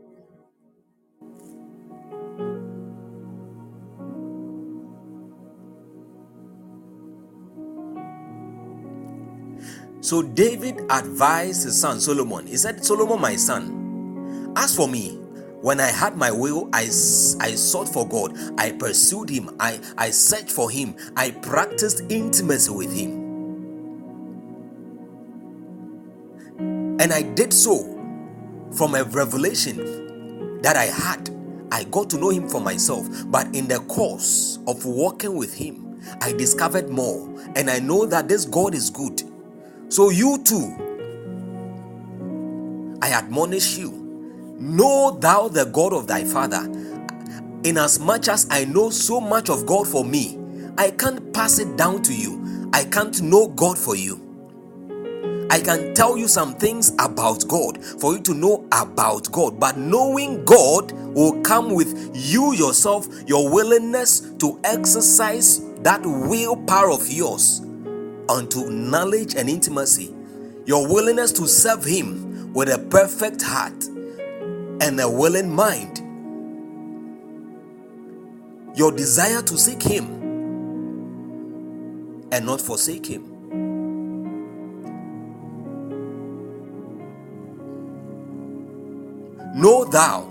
[10.00, 12.46] So David advised his son Solomon.
[12.46, 15.18] He said, Solomon, my son, as for me,
[15.60, 18.36] when I had my will, I, I sought for God.
[18.58, 19.54] I pursued him.
[19.60, 20.96] I, I searched for him.
[21.16, 23.21] I practiced intimacy with him.
[27.02, 27.82] And I did so
[28.70, 31.30] from a revelation that I had.
[31.72, 33.08] I got to know him for myself.
[33.26, 37.28] But in the course of walking with him, I discovered more.
[37.56, 39.20] And I know that this God is good.
[39.88, 40.76] So you too,
[43.02, 43.90] I admonish you,
[44.60, 46.70] know thou the God of thy father.
[47.64, 50.38] Inasmuch as I know so much of God for me,
[50.78, 52.70] I can't pass it down to you.
[52.72, 54.21] I can't know God for you.
[55.52, 59.76] I can tell you some things about God for you to know about God, but
[59.76, 67.60] knowing God will come with you yourself, your willingness to exercise that willpower of yours
[68.30, 70.14] unto knowledge and intimacy,
[70.64, 73.84] your willingness to serve Him with a perfect heart
[74.80, 75.98] and a willing mind,
[78.74, 80.06] your desire to seek Him
[82.32, 83.31] and not forsake Him.
[89.54, 90.28] Know thou.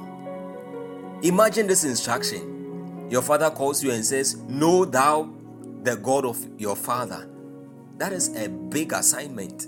[1.22, 3.08] Imagine this instruction.
[3.12, 5.30] Your father calls you and says, Know thou
[5.84, 7.30] the God of your father.
[7.98, 9.68] That is a big assignment.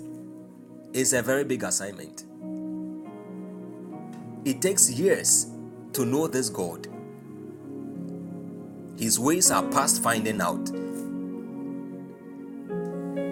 [0.92, 2.24] It's a very big assignment.
[4.44, 5.46] It takes years
[5.92, 6.88] to know this God.
[8.98, 10.66] His ways are past finding out.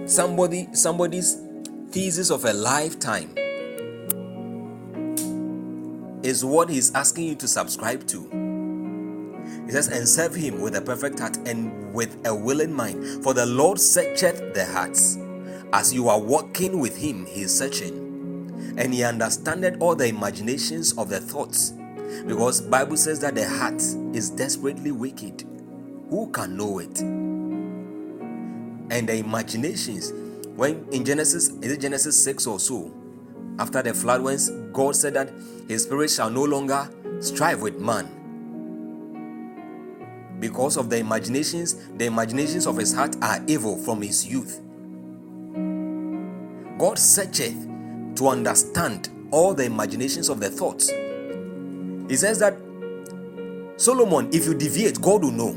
[0.08, 1.36] Somebody, somebody's
[1.90, 3.34] thesis of a lifetime
[6.22, 8.20] is what he's asking you to subscribe to.
[9.66, 13.22] He says, and serve him with a perfect heart and with a willing mind.
[13.22, 15.18] For the Lord searcheth the hearts.
[15.72, 18.74] As you are walking with him, he is searching.
[18.76, 21.74] And he understandeth all the imaginations of the thoughts.
[22.26, 23.80] Because Bible says that the heart
[24.14, 25.44] is desperately wicked.
[26.10, 27.00] Who can know it?
[28.90, 30.12] And the imaginations,
[30.56, 32.92] when in Genesis, is it Genesis 6 or so?
[33.58, 35.30] After the flood, when God said that
[35.68, 36.88] his spirit shall no longer
[37.20, 38.18] strive with man
[40.40, 44.60] because of the imaginations, the imaginations of his heart are evil from his youth.
[46.78, 47.68] God searcheth
[48.16, 50.90] to understand all the imaginations of the thoughts.
[52.10, 52.56] He says that
[53.76, 55.56] Solomon, if you deviate, God will know.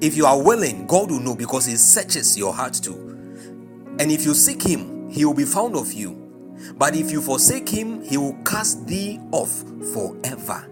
[0.00, 2.94] If you are willing, God will know because He searches your heart too.
[3.98, 6.25] And if you seek Him, He will be found of you.
[6.76, 10.66] But if you forsake Him, He will cast thee off forever.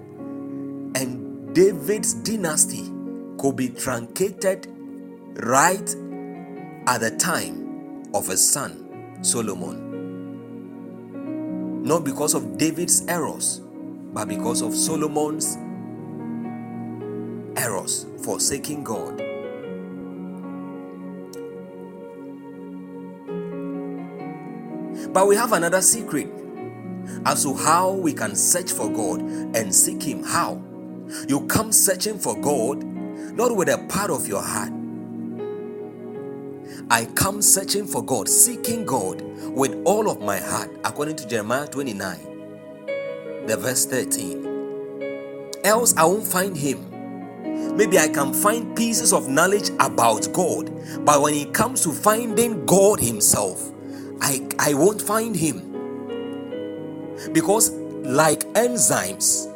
[0.97, 2.91] And David's dynasty
[3.39, 4.67] could be truncated
[5.43, 5.95] right
[6.87, 9.93] at the time of his son Solomon.
[11.83, 13.61] Not because of David's errors,
[14.13, 15.57] but because of Solomon's
[17.57, 19.24] errors, forsaking God.
[25.15, 26.29] But we have another secret
[27.25, 30.25] as to how we can search for God and seek Him.
[30.25, 30.61] How?
[31.29, 34.73] You come searching for God not with a part of your heart.
[36.91, 39.23] I come searching for God, seeking God
[39.55, 45.53] with all of my heart, according to Jeremiah 29, the verse 13.
[45.63, 47.77] Else I won't find Him.
[47.77, 50.73] Maybe I can find pieces of knowledge about God,
[51.05, 53.74] but when it comes to finding God Himself,
[54.21, 55.87] I, I won't find Him.
[57.33, 59.51] Because, like enzymes,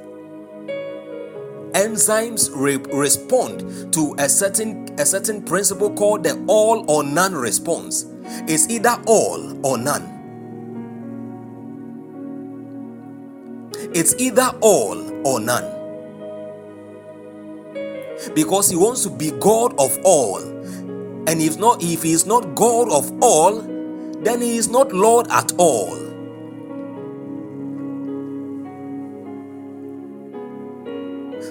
[1.72, 8.06] enzymes re- respond to a certain a certain principle called the all or none response.
[8.48, 10.34] It's either all or none.
[13.94, 15.78] It's either all or none
[18.34, 20.38] because he wants to be God of all.
[20.40, 23.62] And if not, if he is not God of all,
[24.23, 25.97] then he is not Lord at all.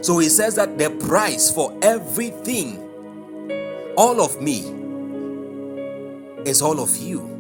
[0.01, 2.80] So he says that the price for everything,
[3.97, 4.59] all of me,
[6.45, 7.36] is all of you.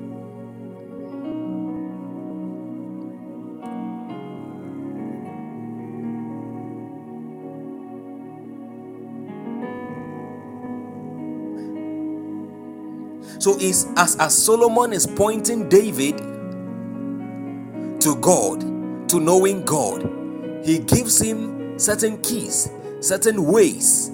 [13.39, 16.17] So is as, as Solomon is pointing David
[18.01, 18.61] to God,
[19.09, 20.09] to knowing God,
[20.63, 22.69] he gives him certain keys,
[23.01, 24.11] certain ways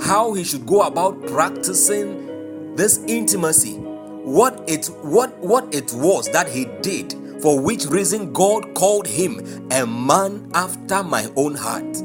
[0.00, 3.76] how he should go about practicing this intimacy.
[3.76, 9.68] What it what what it was that he did, for which reason God called him
[9.72, 12.02] a man after my own heart.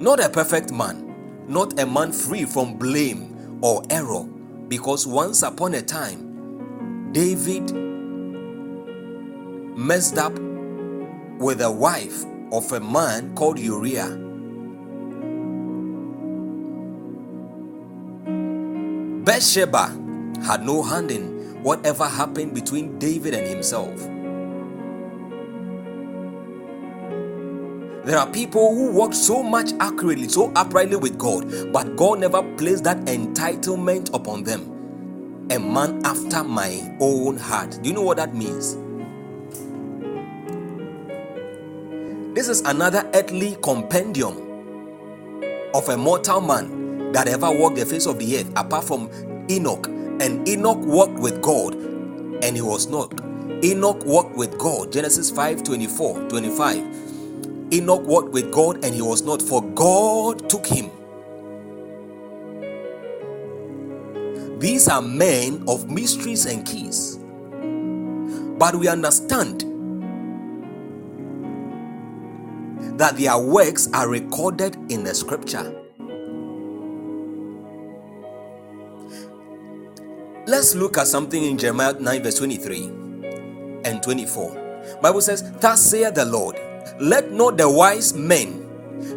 [0.00, 4.26] Not a perfect man, not a man free from blame or error
[4.70, 7.72] because once upon a time, David
[9.76, 10.32] messed up
[11.40, 14.16] with a wife of a man called Uriah.
[19.24, 19.88] Bathsheba
[20.44, 24.00] had no hand in whatever happened between David and himself.
[28.04, 32.42] There are people who walk so much accurately, so uprightly with God, but God never
[32.56, 34.86] placed that entitlement upon them.
[35.50, 37.78] A man after my own heart.
[37.82, 38.78] Do you know what that means?
[42.34, 44.62] This is another earthly compendium
[45.74, 49.10] of a mortal man that ever walked the face of the earth, apart from
[49.50, 49.88] Enoch.
[49.88, 53.12] And Enoch walked with God, and he was not.
[53.64, 54.92] Enoch walked with God.
[54.92, 57.09] Genesis 5 24, 25.
[57.72, 60.90] Enoch walked with God and he was not, for God took him.
[64.58, 67.18] These are men of mysteries and keys.
[68.58, 69.64] But we understand
[72.98, 75.74] that their works are recorded in the scripture.
[80.46, 82.84] Let's look at something in Jeremiah 9, verse 23
[83.84, 84.98] and 24.
[85.00, 86.56] Bible says, Thus saith the Lord
[87.00, 88.68] let not the wise man,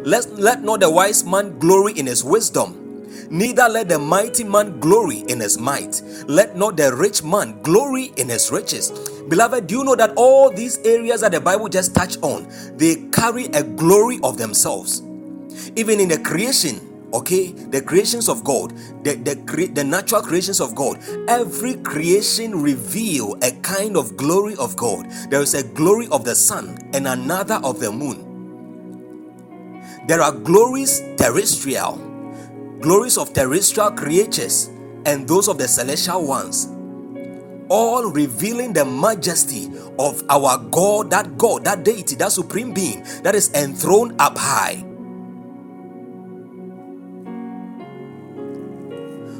[0.04, 4.80] let, let not the wise man glory in his wisdom, neither let the mighty man
[4.80, 6.02] glory in his might.
[6.26, 8.90] Let not the rich man glory in his riches.
[9.28, 12.96] Beloved, do you know that all these areas that the Bible just touched on, they
[13.12, 15.02] carry a glory of themselves.
[15.76, 16.80] Even in the creation,
[17.14, 17.52] okay?
[17.52, 18.72] The creations of god.
[19.04, 19.36] The, the
[19.74, 21.00] the natural creations of god.
[21.28, 25.10] Every creation reveal a kind of glory of god.
[25.30, 28.44] There is a glory of the sun and another of the moon.
[30.08, 31.98] There are glories terrestrial
[32.80, 34.70] glories of terrestrial creatures
[35.06, 36.68] and those of the celestial ones
[37.70, 43.34] all revealing the majesty of our god that god that deity that supreme being that
[43.34, 44.84] is enthroned up high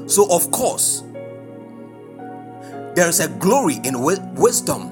[0.07, 1.03] So, of course,
[2.95, 4.91] there is a glory in wisdom.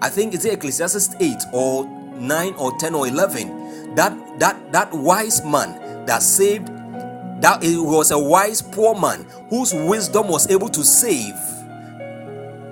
[0.00, 1.86] I think it's Ecclesiastes 8 or
[2.18, 6.68] 9 or 10 or 11 that that that wise man that saved
[7.40, 11.34] that it was a wise poor man whose wisdom was able to save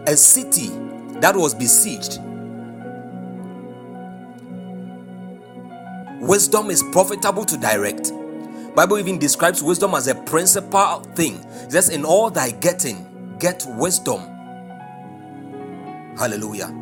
[0.07, 0.69] a city
[1.21, 2.21] that was besieged.
[6.21, 8.13] Wisdom is profitable to direct
[8.77, 11.43] bible even describes wisdom as a principal thing.
[11.65, 14.21] It says in all thy getting get wisdom.
[16.19, 16.75] Hallelujah.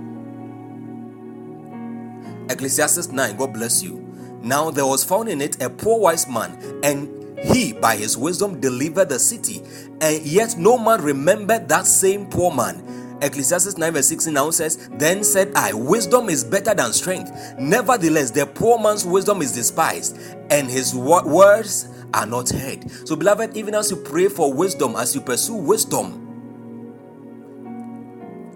[2.51, 4.01] Ecclesiastes 9 god bless you.
[4.42, 8.61] Now there was found in it a poor wise man and he by his wisdom
[8.61, 9.62] delivered the city
[10.01, 14.89] and yet no man remembered that same poor man Ecclesiastes 9 verse 16 now says,
[14.93, 17.33] Then said I, Wisdom is better than strength.
[17.59, 20.18] Nevertheless, the poor man's wisdom is despised,
[20.51, 22.91] and his wo- words are not heard.
[23.09, 26.39] So, beloved, even as you pray for wisdom, as you pursue wisdom,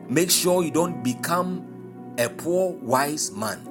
[0.09, 3.69] make sure you don't become a poor wise man.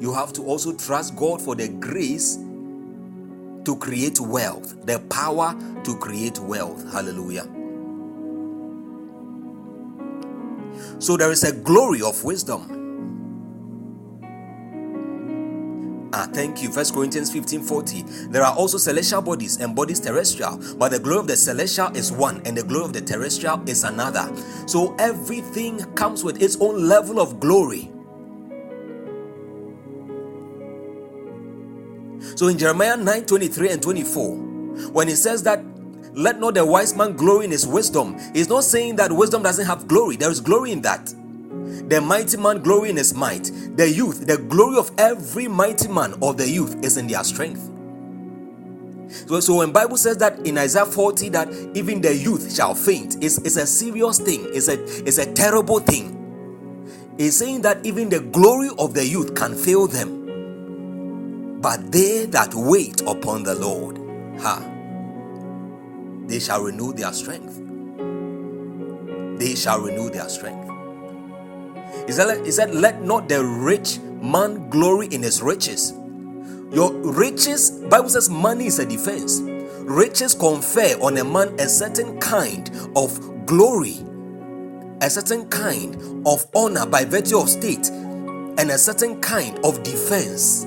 [0.00, 2.38] You have to also trust God for the grace
[3.64, 6.90] to create wealth, the power to create wealth.
[6.92, 7.46] Hallelujah.
[10.98, 12.88] So there is a glory of wisdom.
[16.12, 16.70] Ah, thank you.
[16.72, 18.02] First Corinthians 15 40.
[18.30, 22.10] There are also celestial bodies and bodies terrestrial, but the glory of the celestial is
[22.10, 24.30] one, and the glory of the terrestrial is another.
[24.66, 27.90] So everything comes with its own level of glory.
[32.36, 34.36] So in Jeremiah 9 23 and 24,
[34.92, 35.62] when it says that
[36.16, 39.66] let not the wise man glory in his wisdom, he's not saying that wisdom doesn't
[39.66, 40.16] have glory.
[40.16, 41.14] There is glory in that.
[41.88, 43.50] The mighty man glory in his might.
[43.76, 47.70] The youth, the glory of every mighty man or the youth is in their strength.
[49.28, 53.16] So, so when Bible says that in Isaiah 40 that even the youth shall faint,
[53.22, 56.32] it's, it's a serious thing, it's a it's a terrible thing.
[57.18, 60.38] It's saying that even the glory of the youth can fail them.
[61.60, 63.98] But they that wait upon the Lord,
[64.40, 64.60] ha,
[66.26, 67.60] they shall renew their strength.
[69.38, 70.70] They shall renew their strength.
[72.06, 75.92] He said, he said, Let not the rich man glory in his riches.
[76.72, 79.40] Your riches, Bible says money is a defense.
[79.82, 83.98] Riches confer on a man a certain kind of glory,
[85.00, 85.94] a certain kind
[86.26, 90.66] of honor by virtue of state, and a certain kind of defense.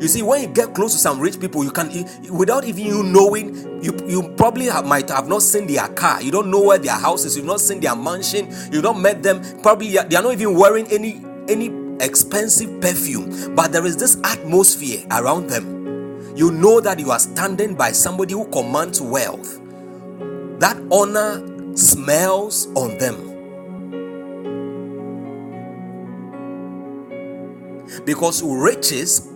[0.00, 1.88] You see, when you get close to some rich people, you can,
[2.30, 6.22] without even you knowing, you you probably have, might have not seen their car.
[6.22, 7.36] You don't know where their house is.
[7.36, 8.48] You've not seen their mansion.
[8.70, 9.42] You've not met them.
[9.62, 11.68] Probably they are not even wearing any any
[12.00, 13.54] expensive perfume.
[13.54, 16.36] But there is this atmosphere around them.
[16.36, 19.60] You know that you are standing by somebody who commands wealth.
[20.60, 21.42] That honor
[21.76, 23.26] smells on them.
[28.04, 29.26] Because riches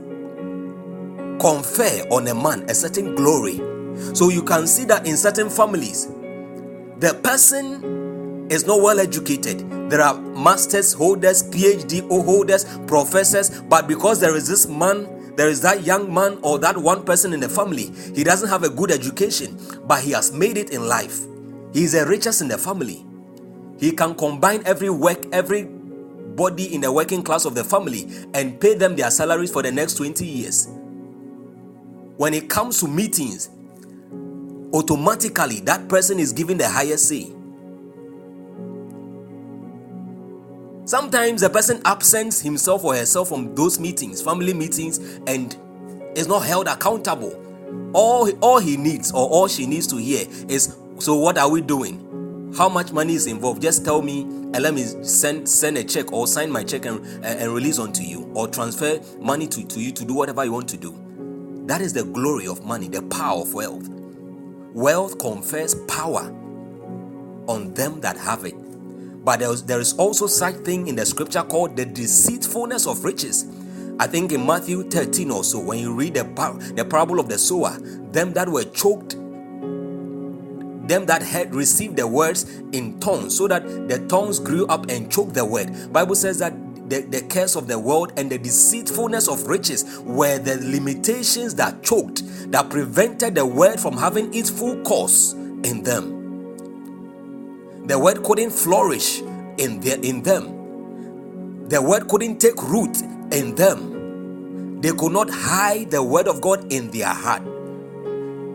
[1.38, 3.56] confer on a man a certain glory.
[4.14, 6.08] So you can see that in certain families,
[6.98, 9.68] the person is not well educated.
[9.90, 15.60] There are masters holders, PhD holders, professors, but because there is this man, there is
[15.62, 18.90] that young man or that one person in the family, he doesn't have a good
[18.90, 21.20] education, but he has made it in life.
[21.72, 23.04] He is the richest in the family.
[23.78, 28.60] He can combine every work, every body in the working class of the family and
[28.60, 30.68] pay them their salaries for the next 20 years
[32.16, 33.50] when it comes to meetings,
[34.72, 37.30] automatically that person is given the highest say.
[40.86, 45.56] Sometimes a person absents himself or herself from those meetings, family meetings, and
[46.14, 47.40] is not held accountable.
[47.94, 51.60] All, all he needs or all she needs to hear is so what are we
[51.60, 52.52] doing?
[52.56, 53.62] How much money is involved?
[53.62, 57.04] Just tell me and let me send send a check or sign my check and,
[57.24, 60.68] and release onto you or transfer money to, to you to do whatever you want
[60.68, 60.92] to do.
[61.66, 63.88] That is the glory of money, the power of wealth.
[64.74, 66.34] Wealth confers power
[67.48, 68.54] on them that have it.
[69.24, 73.04] But there is, there is also such thing in the scripture called the deceitfulness of
[73.04, 73.46] riches.
[73.98, 77.28] I think in Matthew 13 or so, when you read the, par- the parable of
[77.28, 77.78] the sower,
[78.12, 79.12] them that were choked,
[80.88, 85.10] them that had received the words in tongues, so that the tongues grew up and
[85.10, 85.92] choked the word.
[85.92, 86.54] Bible says that
[86.88, 91.82] the, the curse of the world and the deceitfulness of riches were the limitations that
[91.82, 96.22] choked, that prevented the word from having its full course in them.
[97.86, 99.20] The word couldn't flourish
[99.58, 101.68] in, their, in them.
[101.68, 102.96] The word couldn't take root
[103.32, 104.80] in them.
[104.80, 107.42] They could not hide the word of God in their heart.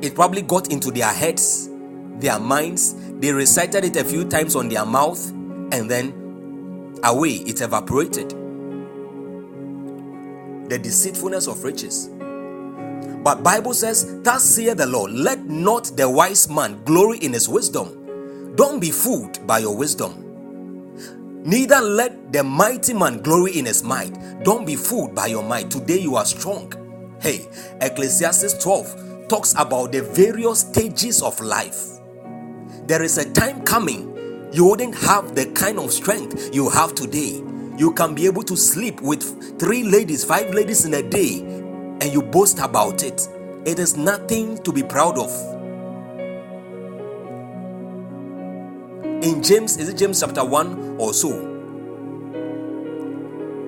[0.01, 1.69] It probably got into their heads
[2.19, 5.30] their minds, they recited it a few times on their mouth,
[5.71, 6.28] and then
[7.04, 8.30] away it evaporated.
[10.70, 12.10] The deceitfulness of riches.
[13.24, 17.50] But Bible says, Thus saith the Lord, let not the wise man glory in his
[17.50, 18.54] wisdom.
[18.56, 20.39] Don't be fooled by your wisdom.
[21.43, 24.14] Neither let the mighty man glory in his might.
[24.43, 25.72] Don't be fooled by your might.
[25.72, 26.74] Today you are strong.
[27.22, 27.47] Hey,
[27.82, 32.00] Ecclesiastes 12 talks about the various stages of life.
[32.88, 34.09] There is a time coming
[34.52, 37.43] you wouldn't have the kind of strength you have today.
[37.78, 42.06] You can be able to sleep with three ladies, five ladies in a day, and
[42.06, 43.28] you boast about it.
[43.66, 45.30] It is nothing to be proud of.
[49.24, 51.30] In James, is it James chapter 1 or so?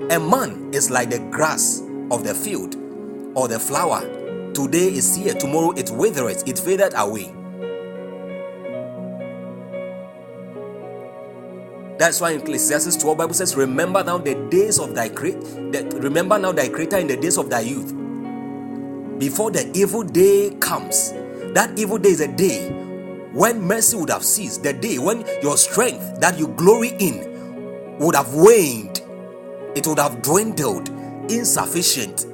[0.09, 2.75] A man is like the grass of the field
[3.35, 4.01] or the flower.
[4.53, 7.33] Today is here, tomorrow it withereth, it fadeth away.
[12.01, 15.37] That's why in Ecclesiastes 12 Bible says, Remember now the days of thy create,
[15.93, 17.89] remember now thy creator in the days of thy youth.
[19.19, 21.11] Before the evil day comes,
[21.53, 22.69] that evil day is a day
[23.33, 28.15] when mercy would have ceased, the day when your strength that you glory in would
[28.15, 29.01] have waned,
[29.75, 30.89] it would have dwindled,
[31.29, 32.25] insufficient.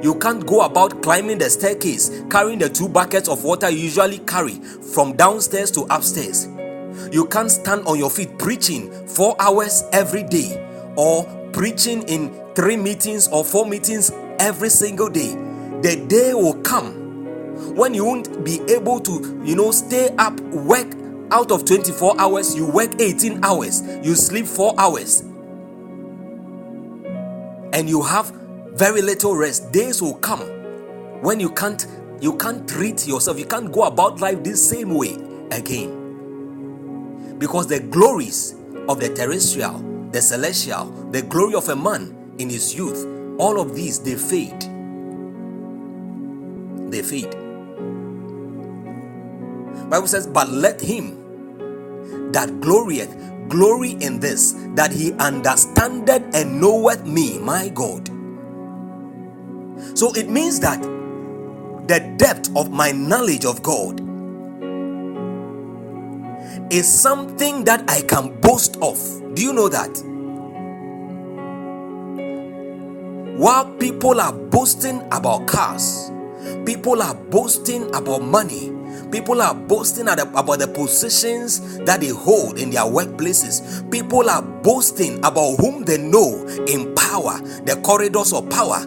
[0.00, 4.18] You can't go about climbing the staircase carrying the two buckets of water you usually
[4.18, 4.60] carry
[4.94, 6.46] from downstairs to upstairs.
[7.12, 10.64] You can't stand on your feet preaching four hours every day
[10.96, 15.34] or preaching in three meetings or four meetings every single day.
[15.82, 20.86] The day will come when you won't be able to, you know, stay up, work
[21.30, 25.20] out of 24 hours, you work 18 hours, you sleep four hours,
[27.72, 28.30] and you have
[28.72, 29.72] very little rest.
[29.72, 30.40] Days will come
[31.20, 31.86] when you can't
[32.20, 35.16] you can't treat yourself, you can't go about life this same way
[35.52, 35.97] again
[37.38, 38.54] because the glories
[38.88, 39.78] of the terrestrial,
[40.12, 43.06] the celestial, the glory of a man in his youth,
[43.38, 44.60] all of these they fade.
[46.90, 47.30] They fade.
[49.90, 51.24] Bible says, but let him
[52.32, 53.16] that glorieth
[53.48, 58.08] glory in this, that he understandeth and knoweth me, my God.
[59.94, 60.80] So it means that
[61.88, 64.00] the depth of my knowledge of God
[66.70, 68.98] is something that I can boast of.
[69.34, 70.02] Do you know that?
[73.38, 76.10] While people are boasting about cars,
[76.66, 78.72] people are boasting about money,
[79.12, 85.18] people are boasting about the positions that they hold in their workplaces, people are boasting
[85.18, 88.84] about whom they know in power, the corridors of power.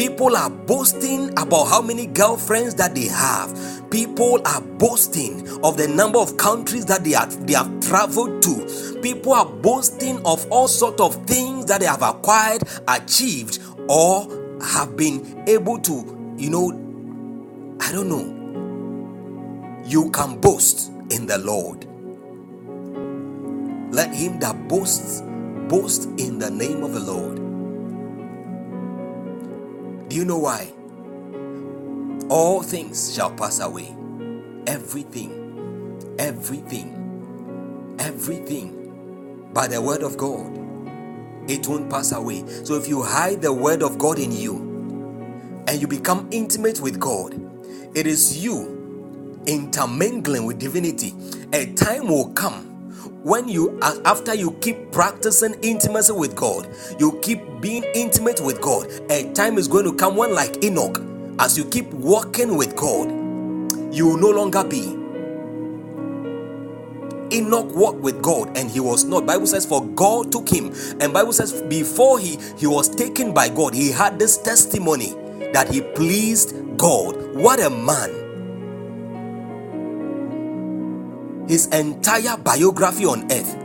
[0.00, 3.54] People are boasting about how many girlfriends that they have
[3.90, 9.00] People are boasting of the number of countries that they have, they have traveled to.
[9.02, 14.28] People are boasting of all sorts of things that they have acquired, achieved, or
[14.62, 16.70] have been able to, you know,
[17.80, 19.82] I don't know.
[19.84, 21.84] You can boast in the Lord.
[23.92, 25.22] Let him that boasts
[25.68, 27.49] boast in the name of the Lord.
[30.10, 30.72] Do you know why?
[32.30, 33.94] all things shall pass away.
[34.66, 35.56] Everything,
[36.18, 37.16] everything,
[37.98, 38.94] everything
[39.54, 40.72] by the word of God,
[41.48, 42.44] it won't pass away.
[42.64, 44.82] So if you hide the word of God in you
[45.68, 47.34] and you become intimate with God,
[47.96, 48.88] it is you
[49.46, 51.14] intermingling with divinity.
[51.52, 52.69] A time will come
[53.24, 56.68] when you after you keep practicing intimacy with god
[56.98, 61.02] you keep being intimate with god a time is going to come when like enoch
[61.40, 63.10] as you keep walking with God,
[63.94, 64.96] you will no longer be.
[67.32, 69.26] Enoch walked with God and he was not.
[69.26, 70.72] Bible says for God took him.
[71.00, 75.14] And Bible says before he he was taken by God, he had this testimony
[75.52, 77.34] that he pleased God.
[77.36, 78.29] What a man.
[81.50, 83.56] His entire biography on earth.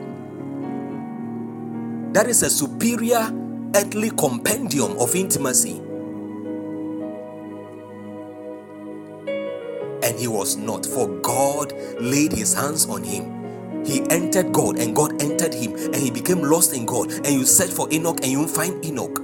[2.14, 3.32] That is a superior
[3.76, 5.82] earthly compendium of intimacy.
[10.06, 13.84] and he was not, for God laid his hands on him.
[13.84, 17.12] He entered God and God entered him, and he became lost in God.
[17.12, 19.22] And you search for Enoch and you find Enoch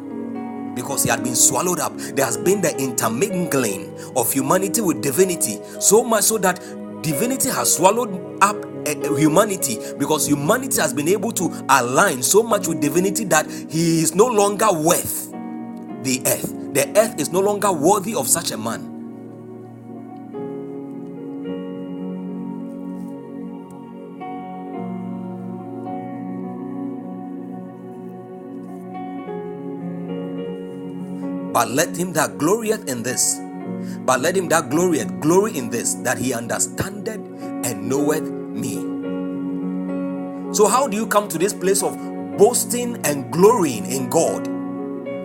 [0.76, 1.96] because he had been swallowed up.
[1.98, 6.60] There has been the intermingling of humanity with divinity, so much so that
[7.02, 8.12] divinity has swallowed
[8.44, 13.26] up eh, eh, humanity because humanity has been able to align so much with divinity
[13.26, 15.32] that he is no longer worth
[16.04, 16.74] the earth.
[16.74, 18.88] The earth is no longer worthy of such a man.
[31.54, 33.38] But let him that glorieth in this
[34.06, 37.22] but let him that glorieth glory in this, that he understandeth
[37.66, 39.10] and knoweth me.
[40.54, 41.98] So, how do you come to this place of
[42.38, 44.46] boasting and glorying in God?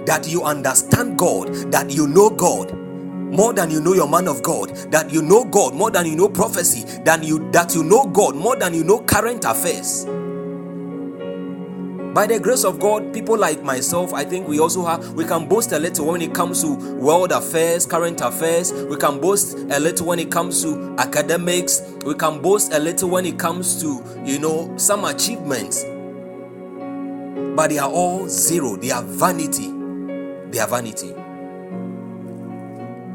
[0.07, 2.75] That you understand God, that you know God
[3.33, 6.17] more than you know your man of God, that you know God more than you
[6.17, 10.07] know prophecy, than you that you know God more than you know current affairs.
[12.17, 15.47] By the grace of God, people like myself, I think we also have, we can
[15.47, 18.73] boast a little when it comes to world affairs, current affairs.
[18.73, 21.83] We can boast a little when it comes to academics.
[22.07, 25.85] We can boast a little when it comes to, you know, some achievements.
[27.55, 28.77] But they are all zero.
[28.77, 29.67] They are vanity.
[30.51, 31.13] They are vanity.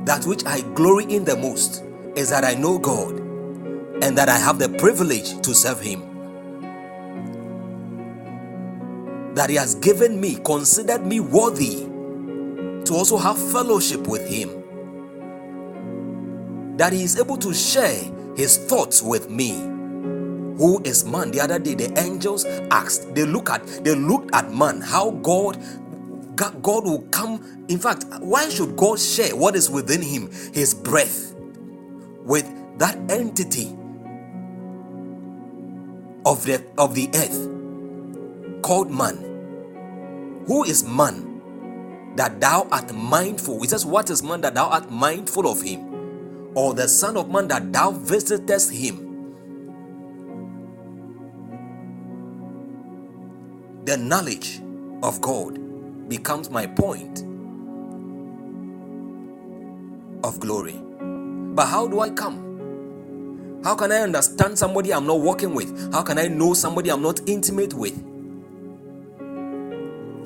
[0.06, 1.84] That which I glory in the most
[2.16, 3.14] is that I know God
[4.04, 6.11] and that I have the privilege to serve Him.
[9.36, 11.86] That He has given me, considered me worthy
[12.86, 14.64] to also have fellowship with Him.
[16.78, 18.04] That He is able to share
[18.36, 19.52] His thoughts with me.
[20.58, 21.32] Who is man?
[21.32, 25.58] The other day, the angels asked, they look at, they looked at man, how God
[26.36, 27.66] God will come.
[27.68, 31.36] In fact, why should God share what is within him, his breath,
[32.24, 32.50] with
[32.80, 33.78] that entity
[36.26, 37.61] of the of the earth
[38.62, 39.44] called man?
[40.48, 43.64] Who is man that thou art mindful?
[43.64, 46.54] It says, What is man that thou art mindful of him?
[46.56, 49.24] Or the Son of Man that thou visitest him?
[53.86, 54.62] The knowledge
[55.04, 55.60] of God
[56.10, 57.26] becomes my point
[60.24, 60.80] of glory.
[61.56, 62.64] But how do I come?
[63.64, 65.94] How can I understand somebody I'm not working with?
[65.94, 68.11] How can I know somebody I'm not intimate with?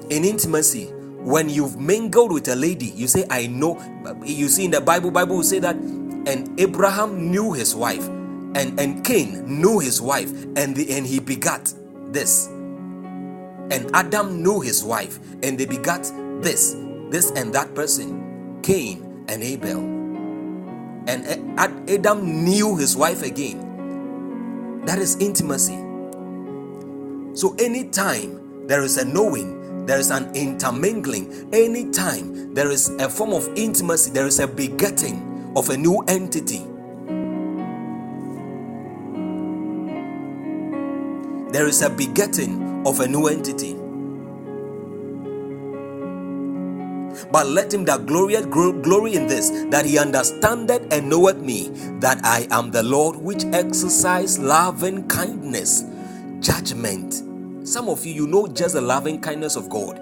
[0.10, 0.86] In intimacy
[1.19, 3.80] when you've mingled with a lady you say i know
[4.23, 8.07] you see in the bible bible will say that and abraham knew his wife
[8.56, 11.73] and and cain knew his wife and the, and he begat
[12.07, 12.48] this.
[12.48, 16.03] And adam knew his wife and they begat
[16.41, 16.76] this
[17.11, 19.80] this and that person cain and abel.
[21.07, 23.61] And adam knew his wife again.
[24.86, 25.77] That is intimacy.
[27.34, 31.49] So anytime there is a knowing there is an intermingling.
[31.53, 36.66] Anytime there is a form of intimacy, there is a begetting of a new entity.
[41.52, 43.76] There is a begetting of a new entity.
[47.32, 52.20] But let him that glorious glory in this, that he understandeth and knoweth me, that
[52.24, 55.84] I am the Lord which exercise love and kindness,
[56.40, 57.25] judgment,
[57.66, 60.00] some of you, you know just the loving kindness of God.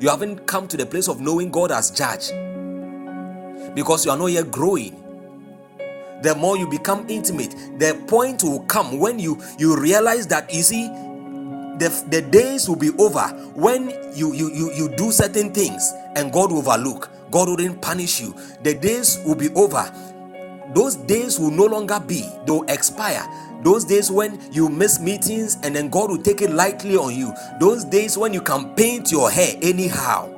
[0.00, 2.30] You haven't come to the place of knowing God as judge
[3.74, 5.02] because you are not yet growing.
[6.22, 10.62] The more you become intimate, the point will come when you you realize that you
[10.62, 10.88] see
[11.78, 13.22] the, the days will be over
[13.54, 17.10] when you, you you you do certain things and God will overlook.
[17.30, 18.34] God wouldn't punish you.
[18.62, 19.92] The days will be over.
[20.74, 23.24] Those days will no longer be, they'll expire
[23.62, 27.32] those days when you miss meetings and then God will take it lightly on you.
[27.60, 30.32] Those days when you can paint your hair anyhow.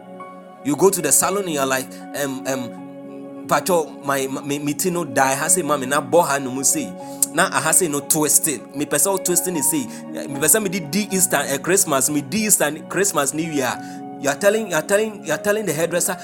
[0.65, 1.87] You go to the salon and you're like,
[2.17, 5.43] um, um, pacho, my meeting no die.
[5.43, 6.93] I say, mommy, na boha no musi.
[7.35, 8.77] Na I say no twisting.
[8.77, 9.87] Me person twisting is say.
[10.27, 12.11] Me person me did Easter uh, Christmas.
[12.11, 13.73] Me did Easter Christmas New Year.
[14.21, 16.17] You are telling, you are telling, you are telling the hairdresser,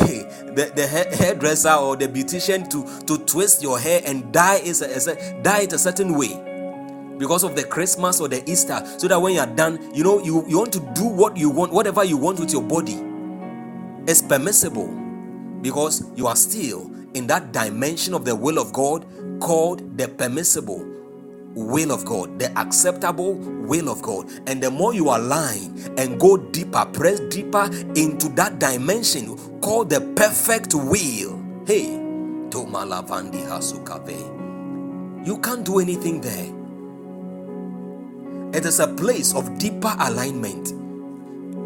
[0.00, 5.42] the, the hairdresser or the beautician to, to twist your hair and dye it, a,
[5.42, 6.46] dye it a certain way
[7.18, 10.46] because of the Christmas or the Easter, so that when you're done, you know, you,
[10.48, 12.98] you want to do what you want, whatever you want with your body.
[14.06, 14.88] It's permissible
[15.60, 19.06] because you are still in that dimension of the will of God
[19.40, 20.89] called the permissible
[21.54, 24.30] will of God, the acceptable will of God.
[24.46, 30.00] And the more you align and go deeper, press deeper into that dimension called the
[30.16, 31.38] perfect will.
[31.66, 31.86] Hey,
[32.50, 35.26] Tomalavandi Hasukave.
[35.26, 36.52] You can't do anything there.
[38.54, 40.74] It is a place of deeper alignment.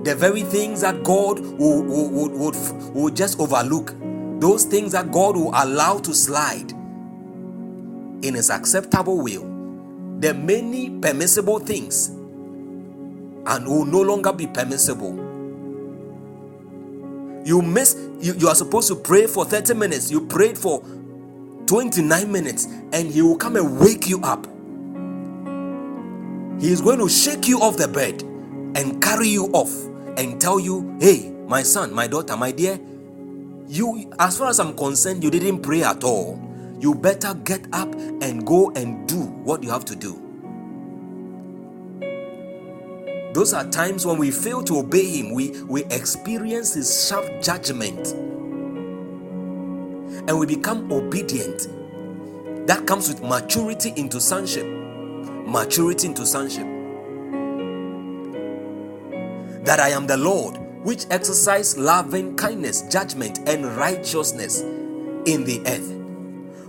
[0.05, 3.95] The very things that God will, will, will, will just overlook,
[4.41, 6.73] those things that God will allow to slide
[8.23, 9.54] in His acceptable will
[10.25, 15.13] the many permissible things and will no longer be permissible.
[17.45, 20.81] You miss, you, you are supposed to pray for 30 minutes, you prayed for
[21.67, 22.65] 29 minutes,
[22.95, 24.47] and he will come and wake you up.
[26.59, 29.71] He is going to shake you off the bed and carry you off
[30.17, 32.81] and tell you, Hey, my son, my daughter, my dear,
[33.69, 36.41] you, as far as I'm concerned, you didn't pray at all.
[36.81, 40.21] You better get up and go and do what you have to do.
[43.33, 48.15] Those are times when we fail to obey Him, we, we experience His sharp judgment
[50.27, 51.69] and we become obedient.
[52.67, 54.65] That comes with maturity into sonship.
[55.47, 56.67] Maturity into sonship.
[59.65, 66.04] That I am the Lord, which exercise loving kindness, judgment, and righteousness in the earth.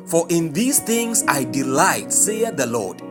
[0.05, 3.01] For in these things I delight, saith the Lord.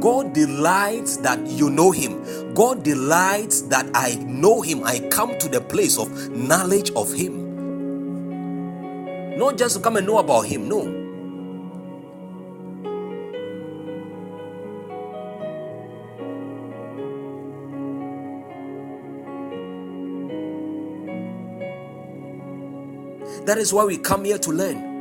[0.00, 2.54] God delights that you know Him.
[2.54, 4.84] God delights that I know Him.
[4.84, 7.64] I come to the place of knowledge of Him.
[9.38, 11.14] Not just to come and know about Him, no.
[23.46, 24.95] That is why we come here to learn.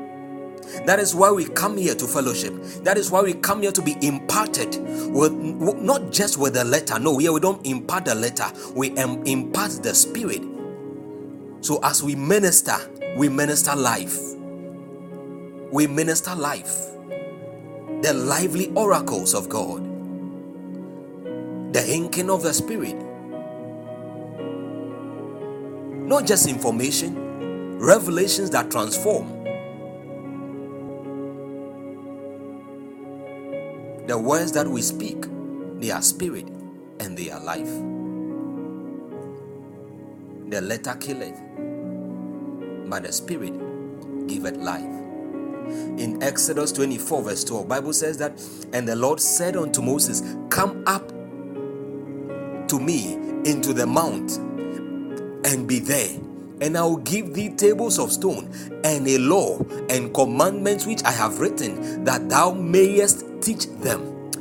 [0.85, 2.53] That is why we come here to fellowship.
[2.83, 4.77] That is why we come here to be imparted
[5.13, 6.99] with not just with the letter.
[6.99, 8.45] No, here we don't impart the letter.
[8.75, 10.43] We impart the spirit.
[11.61, 12.75] So as we minister,
[13.17, 14.19] we minister life.
[15.71, 16.73] We minister life.
[18.01, 19.83] The lively oracles of God.
[21.73, 22.95] The inking of the spirit.
[25.93, 29.44] Not just information, revelations that transform
[34.07, 35.25] The words that we speak,
[35.79, 36.47] they are spirit
[36.99, 37.69] and they are life.
[40.49, 41.39] The letter killeth,
[42.89, 43.53] but the spirit
[44.27, 44.83] giveth life.
[45.99, 48.33] In Exodus 24, verse 12, Bible says that,
[48.73, 51.09] and the Lord said unto Moses, Come up
[52.67, 53.15] to me
[53.45, 54.37] into the mount
[55.45, 56.19] and be there
[56.61, 58.51] and I will give thee tables of stone
[58.83, 59.59] and a law
[59.89, 64.31] and commandments which I have written, that thou mayest teach them.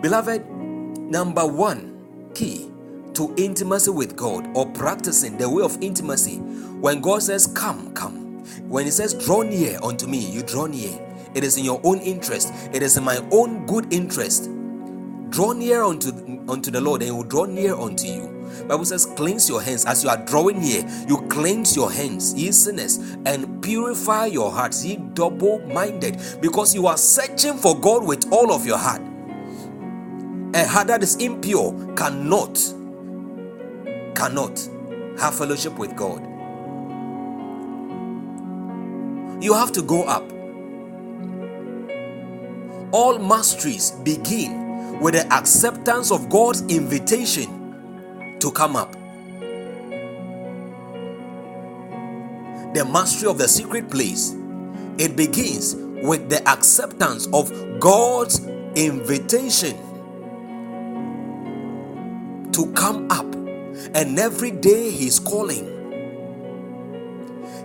[0.00, 2.70] Beloved, number one key
[3.14, 6.36] to intimacy with God or practicing the way of intimacy,
[6.80, 8.38] when God says, Come, come,
[8.68, 10.98] when He says, Draw near unto me, you draw near.
[11.34, 14.50] It is in your own interest, it is in my own good interest.
[15.30, 16.10] Draw near unto,
[16.48, 18.37] unto the Lord, and He will draw near unto you.
[18.66, 20.84] Bible says, cleanse your hands as you are drawing near.
[21.06, 26.96] You cleanse your hands, ye sinners, and purify your hearts, ye double-minded, because you are
[26.96, 29.02] searching for God with all of your heart.
[30.54, 32.54] A heart that is impure cannot,
[34.14, 34.58] cannot
[35.18, 36.22] have fellowship with God.
[39.42, 40.24] You have to go up.
[42.92, 47.57] All masteries begin with the acceptance of God's invitation
[48.40, 48.92] to come up.
[52.74, 54.34] The mastery of the secret place.
[54.98, 58.40] It begins with the acceptance of God's
[58.76, 59.76] invitation
[62.52, 63.26] to come up.
[63.94, 65.92] And every day He's calling.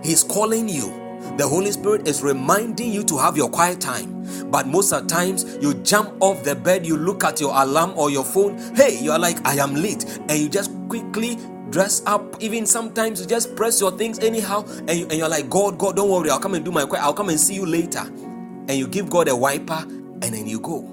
[0.02, 1.03] He's calling you.
[1.36, 4.50] The Holy Spirit is reminding you to have your quiet time.
[4.52, 7.92] But most of the times, you jump off the bed, you look at your alarm
[7.96, 8.56] or your phone.
[8.76, 10.04] Hey, you are like, I am late.
[10.28, 11.36] And you just quickly
[11.70, 12.40] dress up.
[12.40, 14.64] Even sometimes you just press your things anyhow.
[14.86, 16.30] And, you, and you're like, God, God, don't worry.
[16.30, 17.02] I'll come and do my quiet.
[17.02, 18.02] I'll come and see you later.
[18.02, 20.88] And you give God a wiper and then you go.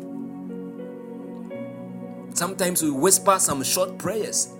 [2.33, 4.53] Sometimes we whisper some short prayers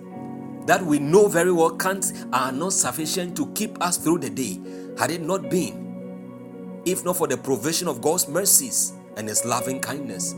[0.66, 4.60] that we know very well can't are not sufficient to keep us through the day
[4.98, 9.80] had it not been, if not for the provision of God's mercies and His loving
[9.80, 10.34] kindness.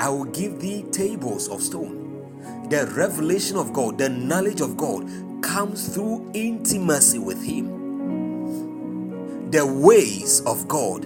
[0.00, 2.66] I will give thee tables of stone.
[2.70, 5.08] The revelation of God, the knowledge of God
[5.42, 7.90] comes through intimacy with Him.
[9.50, 11.04] The ways of God,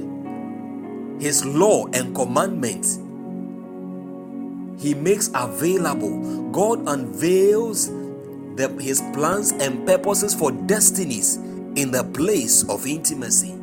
[1.20, 2.98] His law and commandments,
[4.78, 6.50] He makes available.
[6.50, 7.88] God unveils
[8.56, 11.36] the, his plans and purposes for destinies
[11.76, 13.61] in the place of intimacy.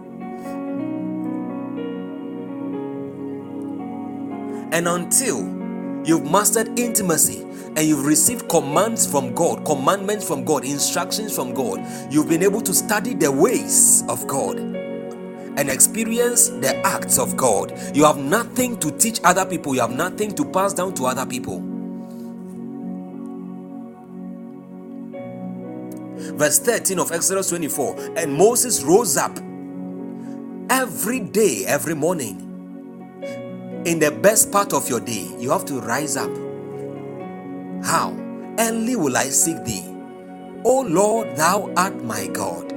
[4.71, 5.39] And until
[6.05, 11.85] you've mastered intimacy and you've received commands from God, commandments from God, instructions from God,
[12.11, 17.73] you've been able to study the ways of God and experience the acts of God.
[17.95, 21.25] You have nothing to teach other people, you have nothing to pass down to other
[21.25, 21.63] people.
[26.21, 29.37] Verse 13 of Exodus 24 And Moses rose up
[30.69, 32.48] every day, every morning
[33.85, 36.30] in the best part of your day, you have to rise up.
[37.84, 38.11] How?
[38.60, 39.85] Early will I seek thee.
[40.65, 42.73] O Lord, thou art my God.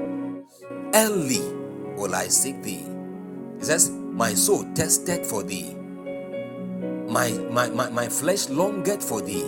[0.94, 1.40] Early
[1.96, 2.86] will I seek thee.
[3.58, 5.74] He says, My soul tested for thee.
[7.08, 9.44] My, my, my, my flesh longeth for thee.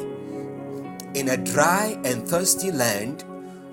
[1.15, 3.25] In a dry and thirsty land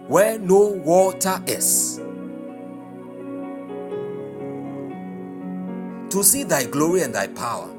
[0.07, 1.99] where no water is.
[6.11, 7.71] To see thy glory and thy power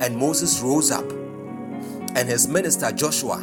[0.00, 1.10] And Moses rose up,
[2.16, 3.38] and his minister Joshua.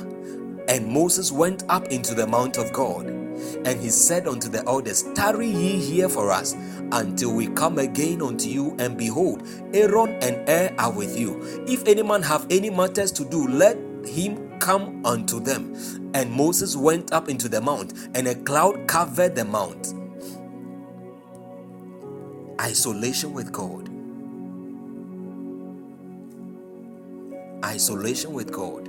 [0.70, 3.08] And Moses went up into the mount of God.
[3.08, 6.56] And he said unto the elders, Tarry ye here for us
[6.94, 8.76] until we come again unto you.
[8.80, 11.42] And behold, Aaron and Hur are with you.
[11.68, 15.76] If any man have any matters to do, let him come unto them.
[16.14, 19.94] And Moses went up into the mount, and a cloud covered the mount.
[22.60, 23.90] Isolation with God.
[27.66, 28.88] isolation with God.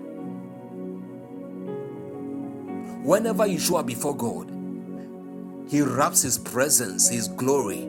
[3.05, 4.51] Whenever you show up before God,
[5.69, 7.89] He wraps His presence, His glory.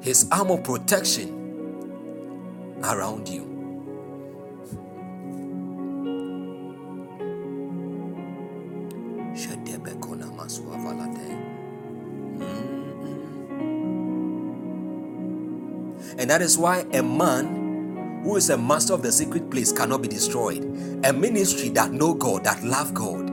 [0.00, 1.56] His arm of protection
[2.82, 3.47] around you.
[16.18, 20.02] And that is why a man who is a master of the secret place cannot
[20.02, 20.64] be destroyed.
[21.04, 23.30] A ministry that know God, that love God,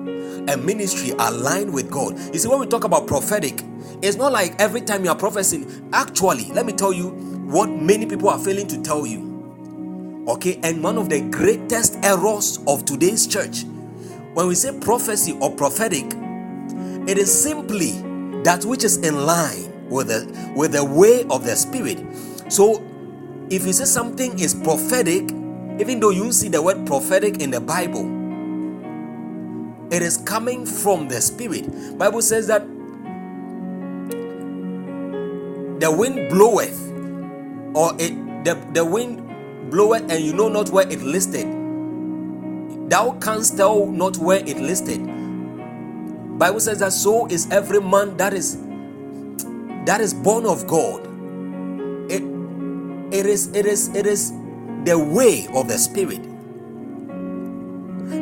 [0.50, 2.18] a ministry aligned with God.
[2.34, 3.64] You see, when we talk about prophetic,
[4.04, 5.90] it's not like every time you are prophesying.
[5.94, 7.10] Actually, let me tell you
[7.48, 9.46] what many people are failing to tell you.
[10.28, 13.64] Okay, and one of the greatest errors of today's church,
[14.34, 16.06] when we say prophecy or prophetic,
[17.08, 17.92] it is simply
[18.44, 22.00] that which is in line with the with the way of the spirit
[22.50, 22.84] so,
[23.50, 25.32] if you say something is prophetic,
[25.80, 28.34] even though you see the word prophetic in the Bible,
[29.92, 31.98] it is coming from the Spirit.
[31.98, 32.66] Bible says that
[35.80, 36.80] the wind bloweth,
[37.76, 38.14] or it
[38.46, 41.48] the, the wind bloweth, and you know not where it listed.
[42.90, 45.02] Thou canst tell not where it listed.
[46.38, 48.58] Bible says that so is every man that is
[49.86, 51.08] that is born of God
[53.20, 54.32] it is it is it is
[54.84, 56.22] the way of the spirit.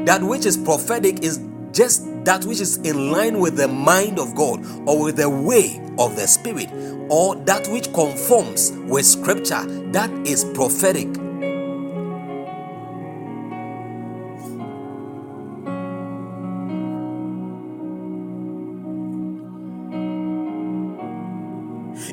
[0.05, 1.39] That which is prophetic is
[1.71, 5.81] just that which is in line with the mind of God or with the way
[5.97, 6.69] of the spirit
[7.09, 11.07] or that which conforms with scripture that is prophetic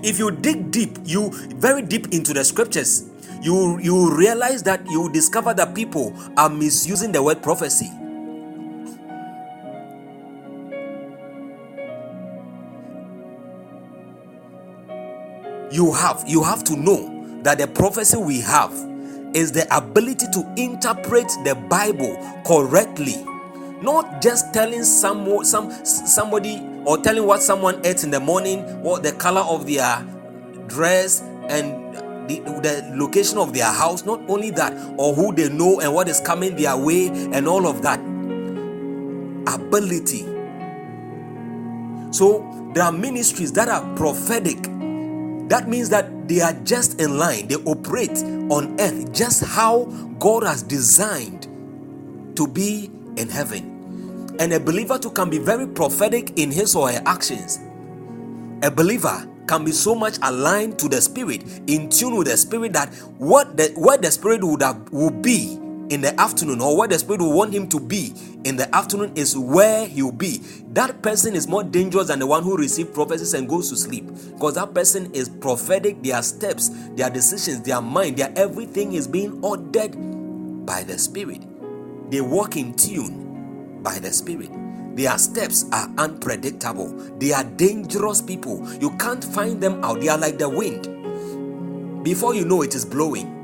[0.05, 3.11] if you dig deep you very deep into the scriptures
[3.43, 7.91] you you realize that you discover that people are misusing the word prophecy.
[15.73, 18.73] You have you have to know that the prophecy we have
[19.35, 22.17] is the ability to interpret the bible
[22.47, 23.25] correctly
[23.83, 29.03] not just telling some some somebody or telling what someone ate in the morning, what
[29.03, 30.05] the color of their
[30.67, 31.95] dress, and
[32.29, 34.05] the, the location of their house.
[34.05, 37.67] Not only that, or who they know and what is coming their way, and all
[37.67, 37.99] of that.
[39.53, 40.27] Ability.
[42.13, 44.63] So there are ministries that are prophetic.
[45.49, 48.17] That means that they are just in line, they operate
[48.51, 49.85] on earth just how
[50.21, 51.49] God has designed
[52.37, 53.70] to be in heaven
[54.41, 57.61] and a believer too can be very prophetic in his or her actions.
[58.63, 62.73] A believer can be so much aligned to the spirit, in tune with the spirit
[62.73, 65.61] that what the what the spirit would have would be
[65.91, 68.15] in the afternoon or where the Spirit will want him to be
[68.45, 70.39] in the afternoon is where he'll be.
[70.73, 74.07] That person is more dangerous than the one who receives prophecies and goes to sleep
[74.33, 76.03] because that person is prophetic.
[76.03, 79.95] Their steps, their decisions, their mind, their everything is being ordered
[80.65, 81.43] by the Spirit.
[82.11, 83.30] They walk in tune
[83.83, 84.51] by the Spirit.
[84.97, 86.89] Their steps are unpredictable.
[87.19, 88.67] They are dangerous people.
[88.81, 90.01] You can't find them out.
[90.01, 92.05] They are like the wind.
[92.05, 93.41] Before you know it is blowing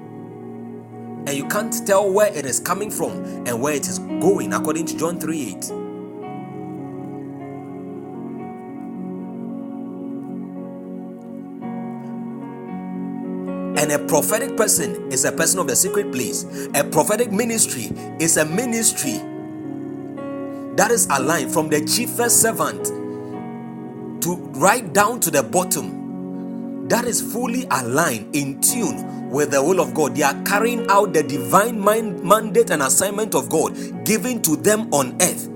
[1.26, 3.12] and you can't tell where it is coming from
[3.46, 5.70] and where it is going, according to John 3 8.
[13.78, 16.44] And a prophetic person is a person of the secret place.
[16.74, 19.20] A prophetic ministry is a ministry
[20.77, 22.86] that is aligned from the chiefest servant
[24.23, 26.89] to right down to the bottom.
[26.89, 30.15] That is fully aligned in tune with the will of God.
[30.15, 33.74] They are carrying out the divine mind, mandate and assignment of God
[34.05, 35.48] given to them on earth,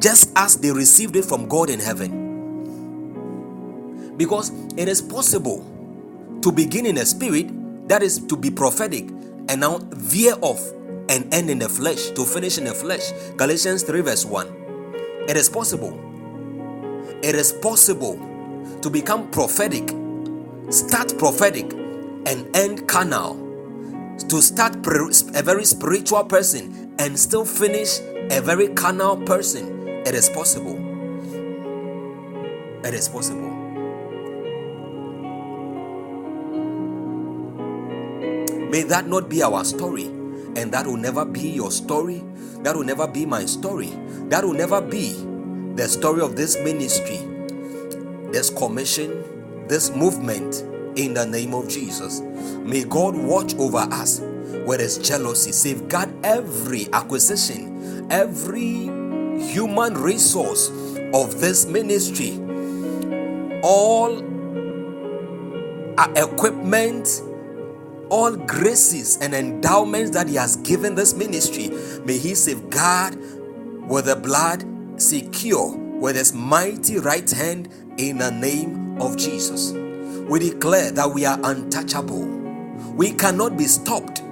[0.00, 2.22] just as they received it from God in heaven.
[4.16, 5.64] Because it is possible
[6.40, 7.48] to begin in a spirit,
[7.88, 9.08] that is to be prophetic,
[9.48, 10.62] and now veer off
[11.14, 13.12] and end in the flesh, to finish in the flesh.
[13.36, 14.48] Galatians 3, verse 1.
[15.28, 15.94] It is possible.
[17.22, 18.18] It is possible
[18.82, 19.94] to become prophetic,
[20.70, 21.72] start prophetic,
[22.26, 23.40] and end carnal.
[24.28, 28.00] To start a very spiritual person and still finish
[28.30, 29.88] a very carnal person.
[30.04, 30.76] It is possible.
[32.84, 33.50] It is possible.
[38.70, 40.10] May that not be our story,
[40.56, 42.22] and that will never be your story.
[42.62, 43.90] That will never be my story.
[44.28, 45.12] That will never be
[45.74, 47.18] the story of this ministry,
[48.30, 50.62] this commission, this movement
[50.96, 52.20] in the name of Jesus.
[52.20, 54.20] May God watch over us
[54.66, 58.84] with his jealousy, safeguard every acquisition, every
[59.38, 60.70] human resource
[61.12, 62.38] of this ministry,
[63.62, 64.22] all
[66.16, 67.22] equipment,
[68.10, 71.70] all graces and endowments that he has given this ministry.
[72.04, 73.16] May he safeguard
[73.88, 74.64] with the blood,
[75.00, 77.68] secure with his mighty right hand
[77.98, 79.74] in the name of Jesus
[80.28, 82.24] we declare that we are untouchable.
[82.96, 84.23] We cannot be stopped.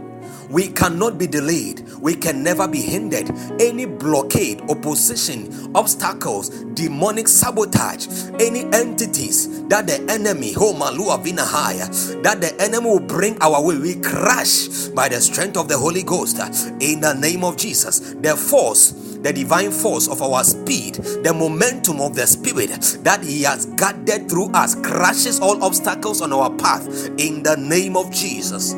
[0.52, 1.82] We cannot be delayed.
[2.00, 3.30] We can never be hindered.
[3.60, 8.06] Any blockade, opposition, obstacles, demonic sabotage,
[8.40, 13.78] any entities that the enemy, oh Malua Vinahaya, that the enemy will bring our way,
[13.78, 16.38] we crash by the strength of the Holy Ghost
[16.80, 18.14] in the name of Jesus.
[18.14, 23.42] The force the divine force of our speed, the momentum of the Spirit that He
[23.42, 26.86] has gathered through us, crashes all obstacles on our path
[27.18, 28.74] in the name of Jesus.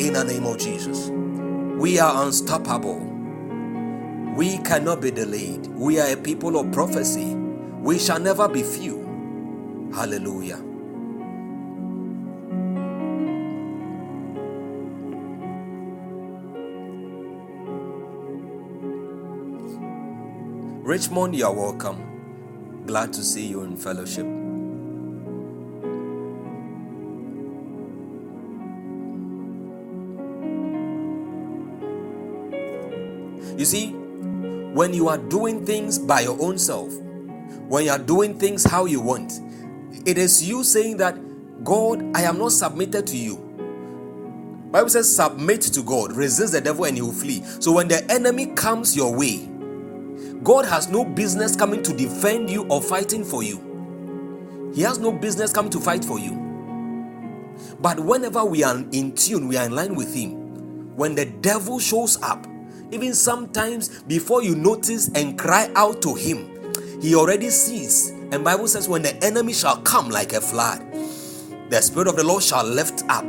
[0.00, 1.10] In the name of Jesus.
[1.78, 3.00] We are unstoppable.
[4.34, 5.66] We cannot be delayed.
[5.66, 7.34] We are a people of prophecy.
[7.34, 9.90] We shall never be few.
[9.94, 10.56] Hallelujah.
[20.82, 22.22] Richmond, you are welcome.
[22.86, 24.39] Glad to see you in fellowship.
[33.60, 36.90] You see, when you are doing things by your own self,
[37.68, 39.38] when you are doing things how you want,
[40.06, 41.18] it is you saying that
[41.62, 43.36] God, I am not submitted to you.
[44.72, 47.42] Bible says, submit to God, resist the devil, and he will flee.
[47.60, 49.46] So when the enemy comes your way,
[50.42, 54.72] God has no business coming to defend you or fighting for you.
[54.74, 56.32] He has no business coming to fight for you.
[57.78, 60.96] But whenever we are in tune, we are in line with Him.
[60.96, 62.46] When the devil shows up,
[62.92, 66.48] even sometimes before you notice and cry out to Him,
[67.00, 68.10] He already sees.
[68.32, 70.80] And Bible says, when the enemy shall come like a flood,
[71.70, 73.26] the Spirit of the Lord shall lift up,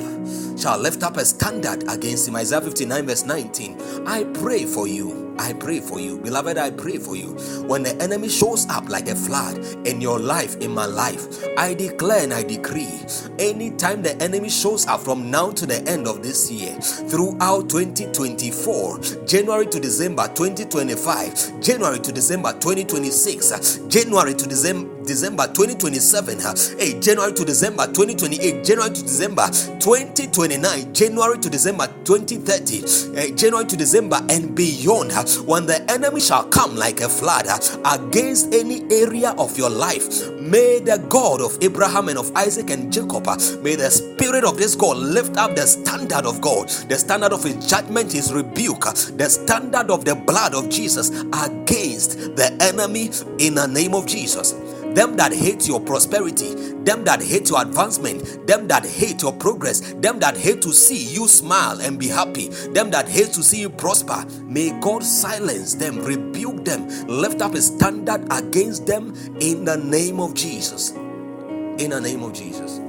[0.62, 2.36] shall lift up a standard against him.
[2.36, 4.08] Isaiah 59, verse 19.
[4.08, 6.20] I pray for you I pray for you.
[6.20, 7.30] Beloved, I pray for you.
[7.66, 9.58] When the enemy shows up like a flood
[9.88, 12.92] in your life, in my life, I declare and I decree
[13.40, 19.00] anytime the enemy shows up from now to the end of this year, throughout 2024,
[19.26, 26.40] January to December 2025, January to December 2026, January to December December 2027,
[26.80, 29.48] hey, January to December 2028, January to December
[29.80, 35.12] 2029, January to December 2030, uh, January to December and beyond.
[35.46, 37.46] when the enemy shall come like a flood
[37.86, 42.92] against any area of your life, may the God of Abraham and of Isaac and
[42.92, 43.26] Jacob,
[43.62, 47.44] may the spirit of this God lift up the standard of God, the standard of
[47.44, 48.84] his judgment, his rebuke,
[49.18, 53.10] the standard of the blood of Jesus against the enemy
[53.40, 54.54] in the name of Jesus
[54.96, 56.54] them that hate your prosperity,
[56.84, 61.02] them that hate your advancement, them that hate your progress, them that hate to see
[61.14, 65.76] you smile and be happy, them that hate to see you prosper, may God silence
[65.76, 70.92] them, rebuke them, lift up a standard against them in the name of Jesus.
[70.92, 72.82] In the name of Jesus.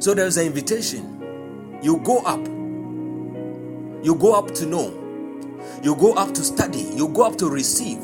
[0.00, 1.78] So there's an invitation.
[1.82, 2.40] You go up
[4.02, 4.96] you go up to know.
[5.82, 6.82] You go up to study.
[6.94, 7.98] You go up to receive.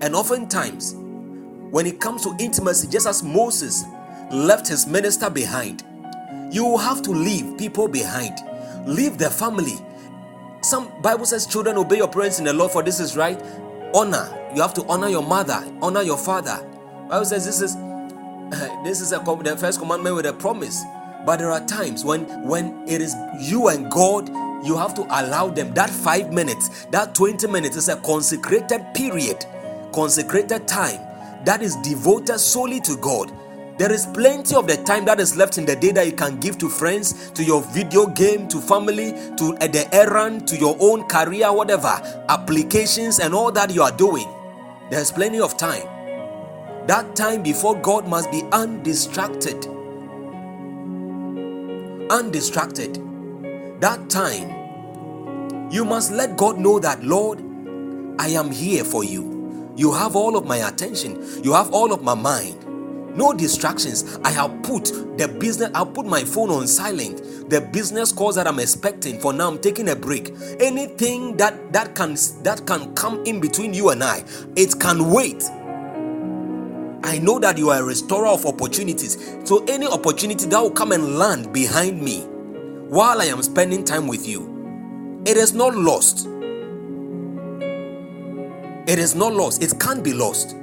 [0.00, 0.94] And oftentimes,
[1.70, 3.84] when it comes to intimacy, just as Moses
[4.30, 5.84] left his minister behind,
[6.50, 8.38] you will have to leave people behind.
[8.86, 9.74] Leave their family.
[10.62, 13.40] Some Bible says, children, obey your parents in the Lord, for this is right.
[13.94, 14.28] Honor.
[14.54, 16.58] You have to honor your mother, honor your father.
[17.08, 17.76] Bible says this is
[18.84, 20.82] this is a, the first commandment with a promise.
[21.26, 24.28] But there are times when when it is you and God,
[24.64, 29.44] you have to allow them that 5 minutes, that 20 minutes is a consecrated period,
[29.92, 31.00] consecrated time
[31.44, 33.32] that is devoted solely to God.
[33.76, 36.38] There is plenty of the time that is left in the day that you can
[36.38, 41.08] give to friends, to your video game, to family, to the errand, to your own
[41.08, 44.26] career, whatever, applications, and all that you are doing.
[44.90, 45.86] There's plenty of time.
[46.86, 49.75] That time before God must be undistracted
[52.10, 53.02] undistracted.
[53.80, 54.72] That time,
[55.70, 57.40] you must let God know that, Lord,
[58.18, 59.72] I am here for you.
[59.76, 62.62] You have all of my attention, you have all of my mind.
[63.16, 64.18] No distractions.
[64.24, 64.86] I have put
[65.18, 67.50] the business, I'll put my phone on silent.
[67.50, 70.34] The business calls that I'm expecting for now, I'm taking a break.
[70.60, 74.24] Anything that that can that can come in between you and I,
[74.56, 75.44] it can wait
[77.02, 79.16] I know that you are a restorer of opportunities.
[79.44, 82.22] So, any opportunity that will come and land behind me
[82.88, 86.26] while I am spending time with you, it is not lost.
[88.86, 89.62] It is not lost.
[89.62, 90.56] It can't be lost.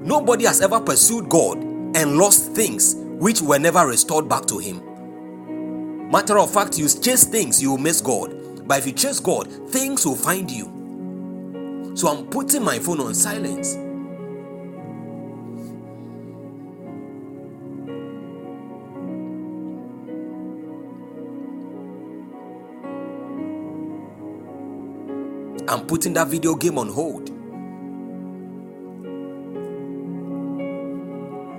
[0.00, 6.10] Nobody has ever pursued God and lost things which were never restored back to Him.
[6.10, 8.68] Matter of fact, you chase things, you will miss God.
[8.68, 11.92] But if you chase God, things will find you.
[11.94, 13.76] So I'm putting my phone on silence.
[25.68, 27.30] I'm putting that video game on hold.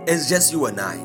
[0.08, 0.96] It's just you and I.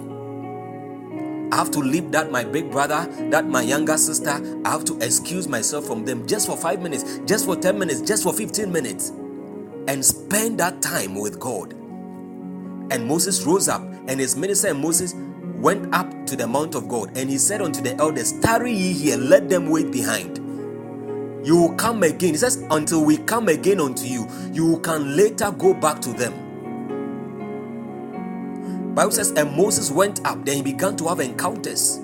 [1.50, 4.40] I have to leave that my big brother, that my younger sister.
[4.64, 8.00] I have to excuse myself from them just for five minutes, just for 10 minutes,
[8.02, 9.10] just for 15 minutes,
[9.88, 11.72] and spend that time with God.
[12.92, 15.14] And Moses rose up, and his minister and Moses
[15.56, 18.92] went up to the mount of God, and he said unto the elders, Tarry ye
[18.92, 20.41] here, let them wait behind
[21.44, 22.30] you will come again.
[22.30, 26.34] He says, Until we come again unto you, you can later go back to them.
[28.94, 31.96] Bible says, and Moses went up, then he began to have encounters.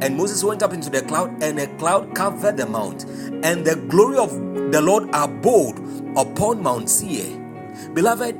[0.00, 3.04] And Moses went up into the cloud, and a cloud covered the mount,
[3.44, 4.32] and the glory of
[4.72, 5.78] the Lord abode
[6.16, 7.26] upon Mount Seir.
[7.92, 8.38] Beloved,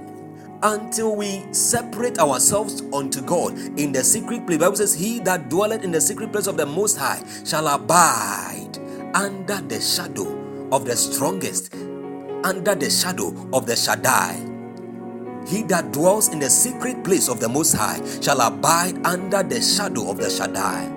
[0.62, 5.84] until we separate ourselves unto God in the secret place, Bible says, He that dwelleth
[5.84, 8.78] in the secret place of the Most High shall abide
[9.14, 11.72] under the shadow of the strongest,
[12.42, 14.50] under the shadow of the Shaddai.
[15.46, 19.60] He that dwells in the secret place of the Most High shall abide under the
[19.60, 20.90] shadow of the Shaddai.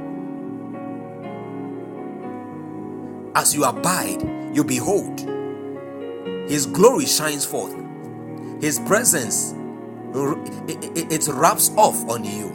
[3.36, 4.24] As you abide,
[4.56, 5.20] you behold,
[6.50, 7.76] His glory shines forth,
[8.62, 9.54] His presence
[10.16, 12.50] it wraps off on you,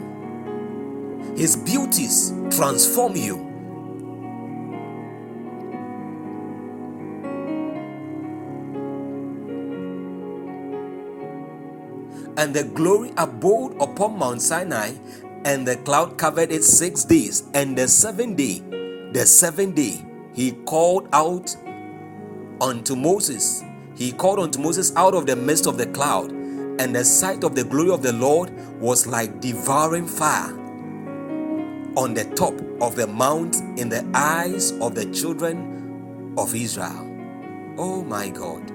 [1.37, 3.52] His beauties transform you.
[12.37, 14.93] And the glory abode upon Mount Sinai,
[15.45, 17.43] and the cloud covered it six days.
[17.53, 18.59] And the seventh day,
[19.11, 20.03] the seventh day,
[20.33, 21.55] he called out
[22.59, 23.63] unto Moses.
[23.95, 27.55] He called unto Moses out of the midst of the cloud, and the sight of
[27.55, 30.59] the glory of the Lord was like devouring fire
[31.95, 37.09] on the top of the mount in the eyes of the children of Israel.
[37.77, 38.67] Oh my God.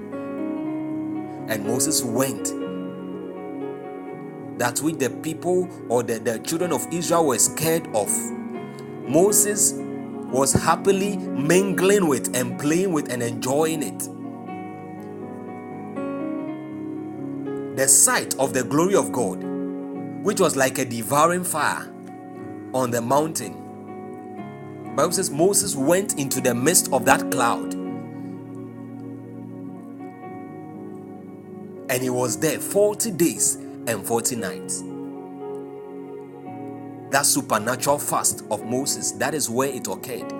[1.49, 2.53] And Moses went
[4.59, 8.09] that which the people or the, the children of Israel were scared of.
[9.07, 9.73] Moses
[10.31, 13.99] was happily mingling with and playing with and enjoying it.
[17.77, 19.41] The sight of the glory of God,
[20.23, 21.91] which was like a devouring fire
[22.73, 23.53] on the mountain.
[24.95, 27.73] Bible says Moses went into the midst of that cloud.
[31.89, 33.57] And he was there 40 days
[33.89, 34.83] and 40 nights.
[37.11, 40.31] That supernatural fast of Moses, that is where it occurred.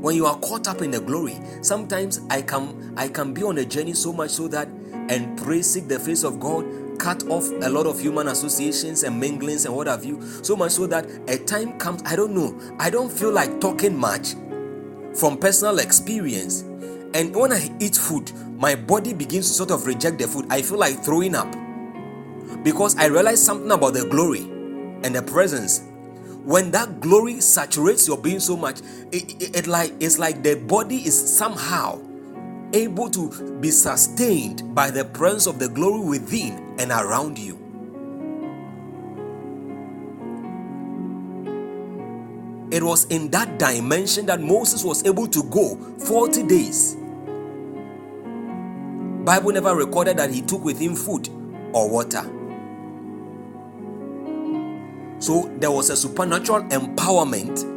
[0.00, 3.58] When you are caught up in the glory, sometimes I can I can be on
[3.58, 4.68] a journey so much so that
[5.08, 6.64] and pray, seek the face of God,
[6.98, 10.20] cut off a lot of human associations and minglings and what have you.
[10.42, 13.96] So much so that a time comes, I don't know, I don't feel like talking
[13.96, 14.34] much
[15.14, 16.62] from personal experience.
[17.14, 18.30] And when I eat food,
[18.64, 20.46] my body begins to sort of reject the food.
[20.48, 21.54] I feel like throwing up
[22.64, 24.40] because I realize something about the glory
[25.02, 25.82] and the presence.
[26.44, 28.80] When that glory saturates your being so much,
[29.12, 32.00] it, it, it like it's like the body is somehow
[32.72, 37.60] able to be sustained by the presence of the glory within and around you.
[42.70, 46.96] It was in that dimension that Moses was able to go 40 days.
[49.24, 51.28] Bible never recorded that he took with him food
[51.72, 52.22] or water.
[55.18, 57.74] So there was a supernatural empowerment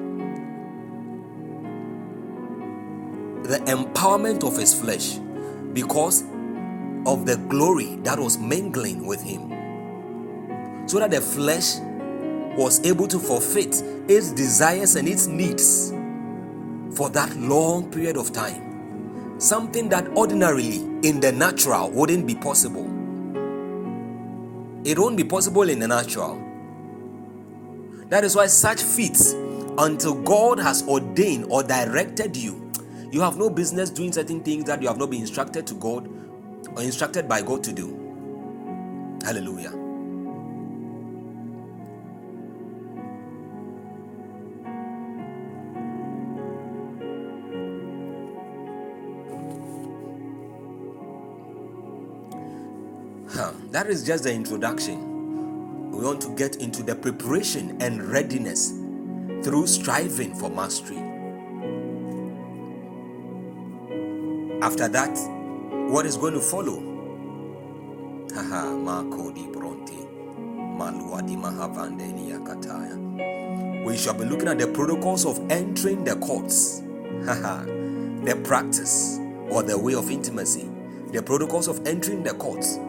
[3.47, 5.19] the empowerment of his flesh
[5.71, 6.23] because
[7.05, 9.53] of the glory that was mingling with him.
[10.85, 11.77] So that the flesh
[12.57, 15.91] was able to forfeit its desires and its needs
[16.93, 18.66] for that long period of time.
[19.37, 22.85] Something that ordinarily in the natural wouldn't be possible.
[24.83, 26.43] It won't be possible in the natural.
[28.09, 29.33] That is why such feats,
[29.77, 32.67] until God has ordained or directed you
[33.11, 36.09] you have no business doing certain things that you have not been instructed to God
[36.75, 39.17] or instructed by God to do.
[39.23, 39.86] Hallelujah.
[53.71, 55.91] That is just the introduction.
[55.91, 58.71] We want to get into the preparation and readiness
[59.43, 60.97] through striving for mastery.
[64.61, 65.15] After that,
[65.89, 66.79] what is going to follow?
[68.33, 69.93] Haha, Makodi Bronte.
[70.77, 73.85] Maluadi Mahavandeni Yakataya.
[73.85, 76.81] We shall be looking at the protocols of entering the courts.
[77.25, 79.19] Haha, the practice
[79.49, 80.69] or the way of intimacy.
[81.11, 82.79] The protocols of entering the courts.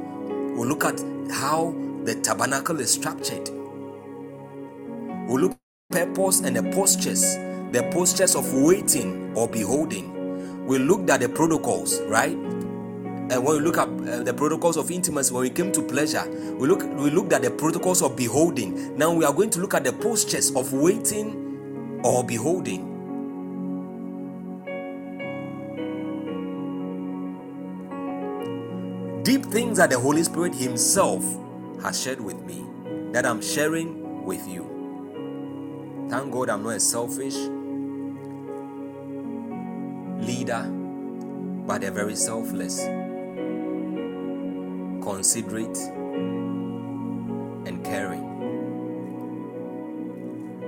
[0.58, 1.74] We'll look at how
[2.04, 3.48] the tabernacle is structured.
[5.28, 5.52] We'll look
[5.92, 7.36] at purpose and the postures,
[7.72, 10.18] the postures of waiting or beholding
[10.68, 12.36] we looked at the protocols, right?
[12.36, 16.28] And when we look at uh, the protocols of intimacy, when we came to pleasure,
[16.58, 18.96] we look we looked at the protocols of beholding.
[18.96, 22.87] Now we are going to look at the postures of waiting or beholding.
[29.28, 31.22] Deep things that the Holy Spirit Himself
[31.82, 32.64] has shared with me
[33.12, 36.06] that I'm sharing with you.
[36.08, 37.34] Thank God I'm not a selfish
[40.26, 40.62] leader,
[41.66, 42.80] but they're very selfless,
[45.04, 45.76] considerate,
[47.66, 48.24] and caring.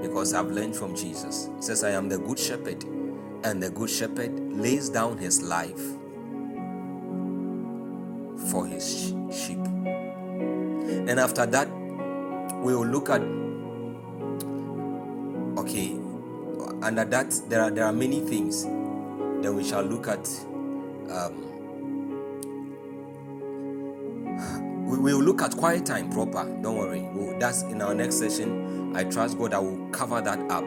[0.03, 1.49] Because I've learned from Jesus.
[1.57, 2.85] He says, I am the good shepherd,
[3.43, 5.97] and the good shepherd lays down his life
[8.51, 9.59] for his sheep.
[9.59, 11.69] And after that,
[12.63, 13.23] we will look at
[15.59, 15.97] okay
[16.83, 18.67] under that there are there are many things
[19.43, 20.29] then we shall look at.
[21.11, 21.47] Um,
[24.87, 26.45] we will look at quiet time proper.
[26.63, 27.01] Don't worry.
[27.15, 28.95] We'll, that's in our next session.
[28.97, 30.65] I trust God I will cover that up.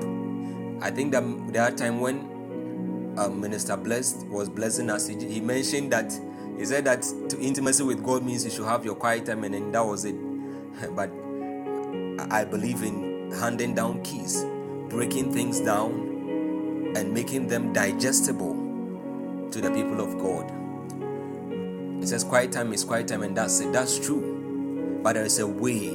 [0.81, 5.07] I think that there are time when um, Minister Blessed was blessing us.
[5.07, 6.11] He mentioned that
[6.57, 7.05] he said that
[7.39, 10.15] intimacy with God means you should have your quiet time, and then that was it.
[10.95, 11.09] but
[12.31, 14.45] I believe in handing down keys,
[14.89, 18.53] breaking things down, and making them digestible
[19.51, 20.51] to the people of God.
[22.03, 23.71] It says quiet time is quiet time, and that's it.
[23.71, 24.99] That's true.
[25.01, 25.89] But there is a way.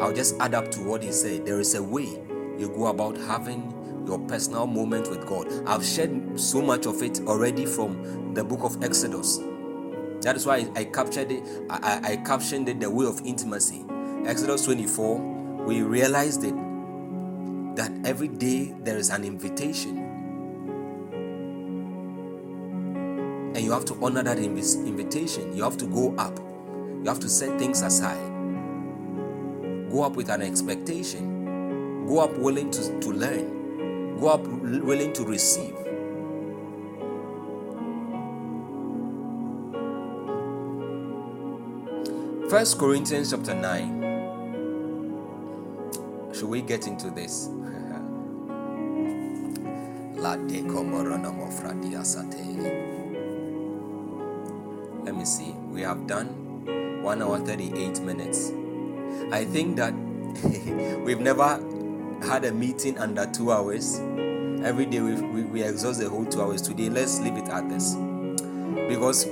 [0.00, 1.46] I'll just add up to what he said.
[1.46, 2.18] There is a way
[2.58, 3.72] you go about having
[4.06, 5.46] your personal moment with God.
[5.66, 9.38] I've shared so much of it already from the book of Exodus.
[10.22, 11.42] That is why I, captured it.
[11.70, 13.84] I, I, I captioned it the way of intimacy.
[14.26, 15.18] Exodus 24.
[15.64, 16.54] We realized it
[17.76, 20.22] that every day there is an invitation,
[23.38, 25.56] and you have to honor that invi- invitation.
[25.56, 26.38] You have to go up.
[26.38, 28.18] You have to set things aside.
[29.90, 32.06] Go up with an expectation.
[32.06, 33.59] Go up willing to, to learn.
[34.20, 35.74] Go up willing to receive.
[42.50, 44.00] First Corinthians chapter 9.
[46.34, 47.48] Should we get into this?
[55.04, 55.52] Let me see.
[55.72, 58.52] We have done 1 hour 38 minutes.
[59.32, 59.94] I think that
[61.04, 61.58] we've never
[62.22, 63.98] had a meeting under two hours.
[64.62, 66.62] Every day we, we, we exhaust the whole two hours.
[66.62, 67.94] Today, let's leave it at this.
[68.88, 69.26] Because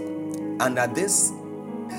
[0.60, 1.30] under this,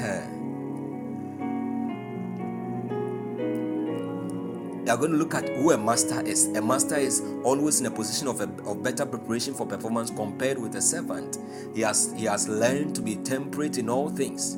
[4.85, 6.47] they are going to look at who a master is.
[6.55, 10.57] A master is always in a position of, a, of better preparation for performance compared
[10.57, 11.37] with a servant.
[11.75, 14.55] He has he has learned to be temperate in all things,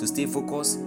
[0.00, 0.78] to stay focused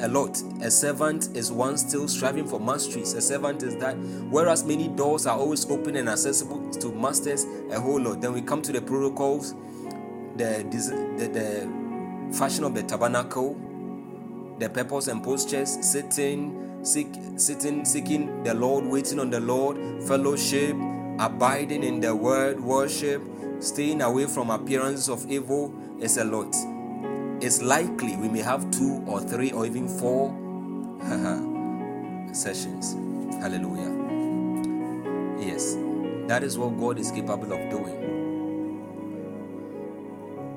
[0.00, 0.40] a lot.
[0.62, 3.12] A servant is one still striving for masteries.
[3.14, 3.94] A servant is that,
[4.30, 8.20] whereas many doors are always open and accessible to masters, a whole lot.
[8.20, 9.54] Then we come to the protocols,
[10.36, 13.56] the the, the fashion of the tabernacle,
[14.58, 20.76] the purpose and postures, sitting, seek, sitting, seeking the Lord, waiting on the Lord, fellowship,
[21.18, 23.22] abiding in the word, worship,
[23.60, 26.54] staying away from appearances of evil is a lot.
[27.40, 30.34] It's likely we may have two or three or even four
[32.32, 32.94] sessions.
[33.40, 33.90] Hallelujah.
[35.38, 35.76] Yes,
[36.26, 38.14] that is what God is capable of doing.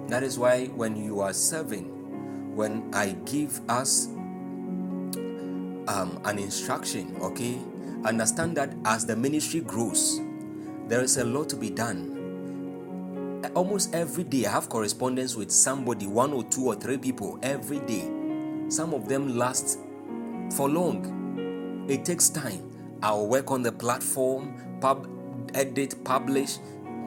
[0.07, 4.07] That is why when you are serving, when I give us
[5.87, 7.59] um, an instruction, okay,
[8.05, 10.21] understand that as the ministry grows,
[10.87, 12.16] there is a lot to be done.
[13.53, 17.79] Almost every day, I have correspondence with somebody, one or two or three people every
[17.81, 18.09] day.
[18.69, 19.79] Some of them last
[20.55, 21.85] for long.
[21.87, 22.69] It takes time.
[23.03, 25.07] I'll work on the platform, pub,
[25.53, 26.57] edit, publish,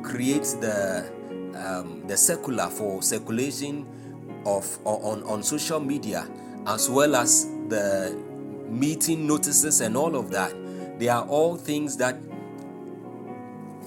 [0.03, 1.11] create the
[1.55, 3.87] um, the circular for circulation
[4.47, 6.29] of on on social media,
[6.67, 8.17] as well as the
[8.69, 10.55] meeting notices and all of that.
[10.99, 12.17] They are all things that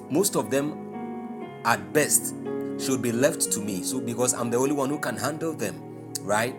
[0.10, 0.83] most of them,
[1.66, 2.36] at best,
[2.80, 3.84] should be left to me.
[3.84, 5.82] So because I'm the only one who can handle them,
[6.22, 6.56] right?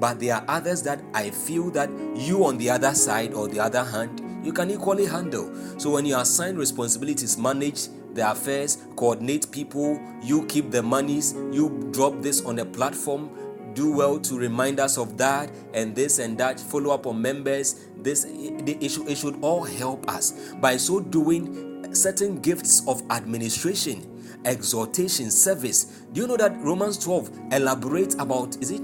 [0.00, 3.60] But there are others that I feel that you on the other side or the
[3.60, 5.52] other hand, you can equally handle.
[5.78, 11.88] So when you assign responsibilities, manage the affairs, coordinate people, you keep the monies, you
[11.92, 13.30] drop this on a platform,
[13.74, 17.86] do well to remind us of that and this and that, follow up on members.
[17.96, 20.52] This it, should, it should all help us.
[20.54, 24.11] By so doing, certain gifts of administration,
[24.44, 26.02] exhortation, service.
[26.12, 28.82] Do you know that Romans 12 elaborates about is it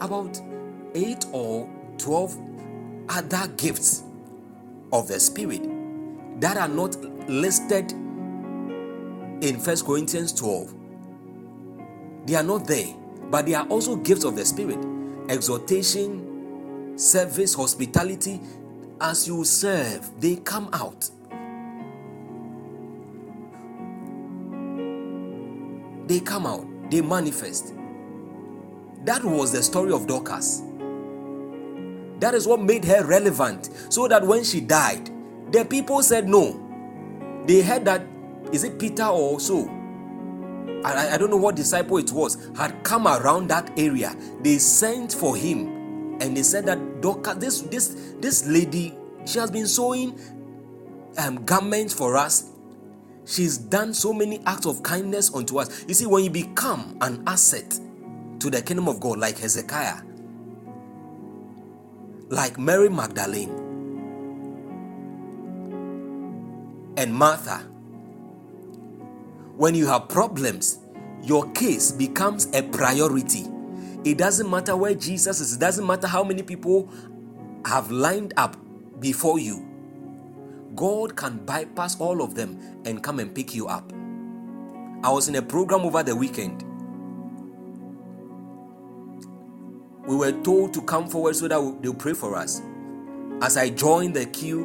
[0.00, 0.40] about
[0.94, 1.68] eight or
[1.98, 2.38] 12
[3.08, 4.04] other gifts
[4.92, 5.62] of the spirit
[6.40, 6.96] that are not
[7.28, 7.92] listed
[9.40, 10.74] in First Corinthians 12.
[12.26, 12.94] They are not there,
[13.30, 14.78] but they are also gifts of the Spirit
[15.28, 18.40] exhortation, service, hospitality.
[19.00, 21.08] As you serve, they come out.
[26.08, 27.74] They come out, they manifest.
[29.04, 30.62] That was the story of Dorcas.
[32.20, 33.70] That is what made her relevant.
[33.90, 35.10] So that when she died,
[35.52, 36.64] the people said no.
[37.46, 38.06] They heard that
[38.52, 39.68] is it Peter or so?
[40.84, 44.16] I, I don't know what disciple it was, had come around that area.
[44.40, 49.50] They sent for him and they said that Dorcas, this this this lady, she has
[49.50, 50.18] been sewing
[51.18, 52.50] um, garments for us.
[53.28, 55.84] She's done so many acts of kindness unto us.
[55.86, 57.78] You see, when you become an asset
[58.40, 60.00] to the kingdom of God, like Hezekiah,
[62.30, 63.74] like Mary Magdalene,
[66.96, 67.68] and Martha,
[69.56, 70.78] when you have problems,
[71.22, 73.46] your case becomes a priority.
[74.04, 76.90] It doesn't matter where Jesus is, it doesn't matter how many people
[77.66, 78.56] have lined up
[79.00, 79.67] before you.
[80.74, 83.92] God can bypass all of them and come and pick you up.
[85.02, 86.64] I was in a program over the weekend.
[90.06, 92.62] We were told to come forward so that they'll pray for us.
[93.42, 94.64] As I joined the queue,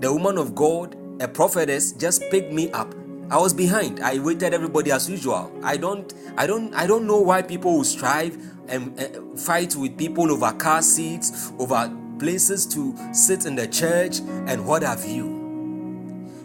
[0.00, 2.94] the woman of God, a prophetess, just picked me up
[3.32, 4.00] I was behind.
[4.00, 5.50] I waited everybody as usual.
[5.62, 8.36] I don't I don't I don't know why people will strive
[8.68, 11.90] and uh, fight with people over car seats, over
[12.22, 15.26] places to sit in the church and what have you.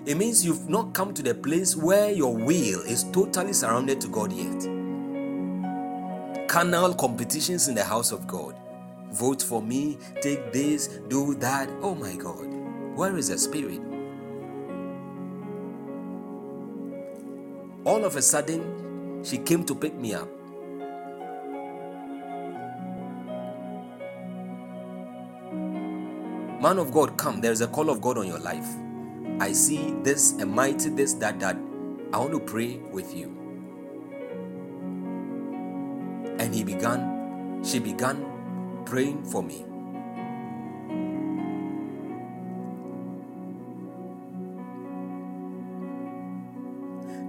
[0.08, 4.08] It means you've not come to the place where your will is totally surrounded to
[4.08, 4.68] God yet.
[6.48, 8.56] Carnal competitions in the house of God.
[9.12, 11.70] Vote for me, take this, do that.
[11.84, 12.48] Oh my God.
[12.95, 13.80] Where is the spirit?
[17.86, 20.37] All of a sudden, she came to pick me up.
[26.62, 27.42] Man of God, come.
[27.42, 28.68] There is a call of God on your life.
[29.40, 31.56] I see this, a mighty this, that, that.
[32.14, 33.56] I want to pray with you.
[36.40, 38.26] And he began, she began
[38.86, 39.66] praying for me.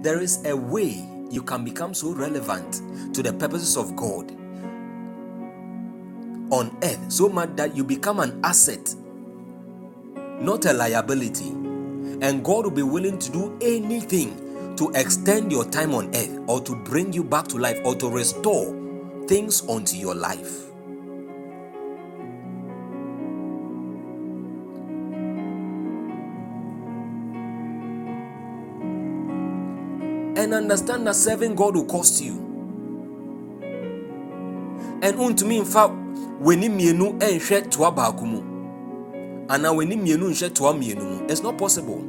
[0.01, 2.81] There is a way you can become so relevant
[3.13, 4.31] to the purposes of God
[6.51, 8.95] on earth so much that you become an asset,
[10.41, 11.49] not a liability.
[12.21, 16.61] And God will be willing to do anything to extend your time on earth or
[16.61, 18.75] to bring you back to life or to restore
[19.27, 20.69] things onto your life.
[30.39, 32.33] and understand that serving God will cost you.
[35.01, 35.87] And untumi mfa
[36.41, 38.48] w'ani mmienu nhwɛ toa baako mu
[39.49, 41.25] anaa w'ani mmienu nhwɛ toa mmienu mu.
[41.27, 42.03] It's not possible.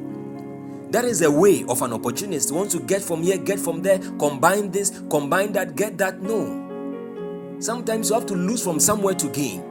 [0.90, 2.52] That is a way of an opportunist.
[2.52, 6.20] Want to get from here, get from there, combine this, combine that, get that.
[6.20, 7.58] No.
[7.60, 9.62] Sometimes you have to lose from somewhere to gain,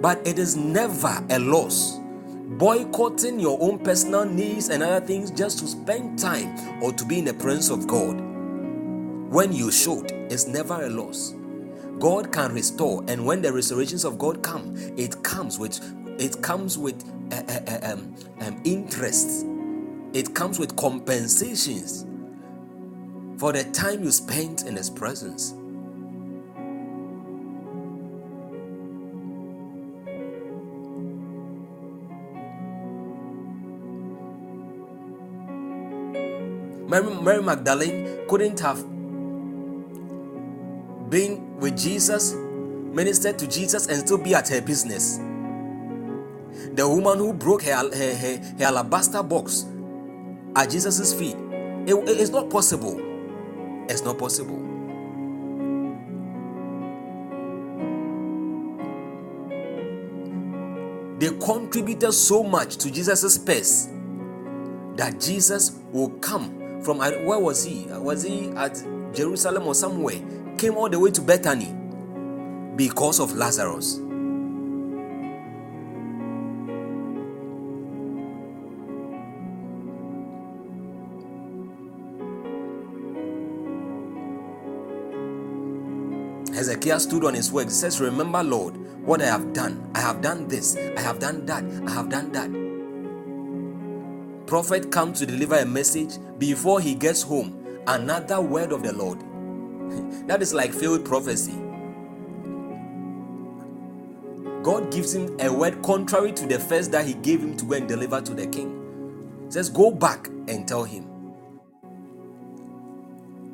[0.00, 1.98] but it is never a loss
[2.58, 7.18] boycotting your own personal needs and other things just to spend time or to be
[7.18, 8.20] in the presence of God
[9.32, 11.34] when you should is never a loss.
[11.98, 15.80] God can restore, and when the restorations of God come, it comes with
[16.22, 19.44] it comes with uh, uh, um, um, interest.
[20.12, 22.06] It comes with compensations
[23.38, 25.52] for the time you spent in His presence.
[36.88, 38.78] Mary, Mary Magdalene couldn't have
[41.10, 45.18] been with Jesus, ministered to Jesus, and still be at her business.
[46.74, 49.66] The woman who broke her, her, her, her alabaster box
[50.56, 51.36] at Jesus' feet.
[51.86, 52.96] It, it's not possible.
[53.88, 54.58] It's not possible.
[61.18, 63.88] They contributed so much to Jesus' purse
[64.96, 67.86] that Jesus will come from where was he?
[67.90, 68.74] Was he at
[69.14, 70.20] Jerusalem or somewhere?
[70.58, 71.72] Came all the way to Bethany
[72.76, 74.00] because of Lazarus.
[86.72, 87.64] Hezekiah stood on his work.
[87.66, 88.76] He says, Remember, Lord,
[89.06, 89.90] what I have done.
[89.94, 90.76] I have done this.
[90.76, 91.64] I have done that.
[91.86, 92.50] I have done that
[94.52, 99.18] prophet comes to deliver a message before he gets home another word of the lord
[100.28, 101.54] that is like failed prophecy
[104.62, 107.76] god gives him a word contrary to the first that he gave him to go
[107.76, 111.08] and deliver to the king says go back and tell him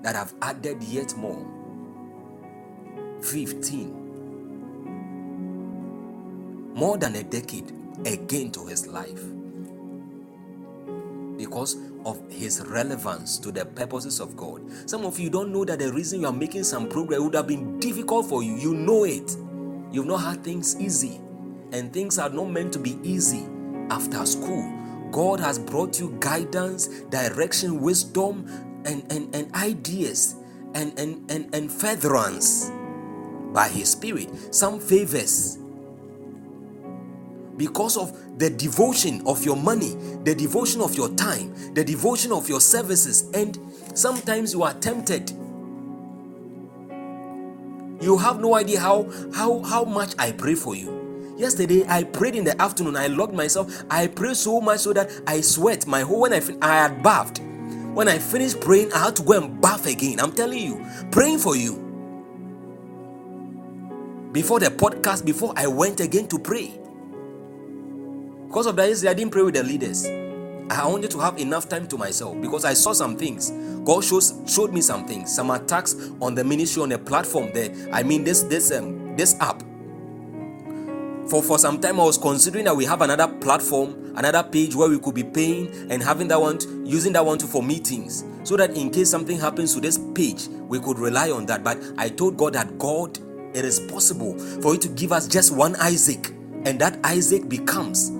[0.03, 1.47] that i've added yet more
[3.23, 4.09] 15
[6.75, 7.73] more than a decade
[8.07, 9.21] again to his life
[11.37, 14.63] because of his relevance to the purposes of God.
[14.89, 17.47] Some of you don't know that the reason you are making some progress would have
[17.47, 18.55] been difficult for you.
[18.57, 19.37] You know it.
[19.91, 21.21] You've not had things easy,
[21.73, 23.47] and things are not meant to be easy
[23.91, 24.73] after school.
[25.11, 28.47] God has brought you guidance, direction, wisdom,
[28.85, 30.37] and, and, and ideas
[30.75, 32.71] and, and, and, and furtherance
[33.55, 35.59] by His Spirit, some favors
[37.57, 39.95] because of the devotion of your money,
[40.25, 43.59] the devotion of your time, the devotion of your services, and
[43.95, 45.33] sometimes you are tempted.
[48.01, 51.35] You have no idea how how how much I pray for you.
[51.39, 52.97] Yesterday I prayed in the afternoon.
[52.97, 53.85] I locked myself.
[53.91, 55.87] I prayed so much so that I sweat.
[55.87, 57.41] My whole when I fin- I had bathed.
[57.95, 60.21] When I finished praying, I had to go and bath again.
[60.21, 61.88] I'm telling you, praying for you.
[64.39, 66.79] Before the podcast, before I went again to pray.
[68.47, 70.07] Because of that, yesterday I didn't pray with the leaders.
[70.71, 73.51] I wanted to have enough time to myself because I saw some things.
[73.85, 77.75] God shows showed me some things, some attacks on the ministry on the platform there.
[77.93, 79.61] I mean this this um this app.
[81.29, 84.89] For for some time I was considering that we have another platform, another page where
[84.89, 88.23] we could be paying and having that one using that one to for meetings.
[88.45, 91.65] So that in case something happens to this page, we could rely on that.
[91.65, 93.19] But I told God that God,
[93.55, 96.29] it is possible for you to give us just one Isaac,
[96.65, 98.11] and that Isaac becomes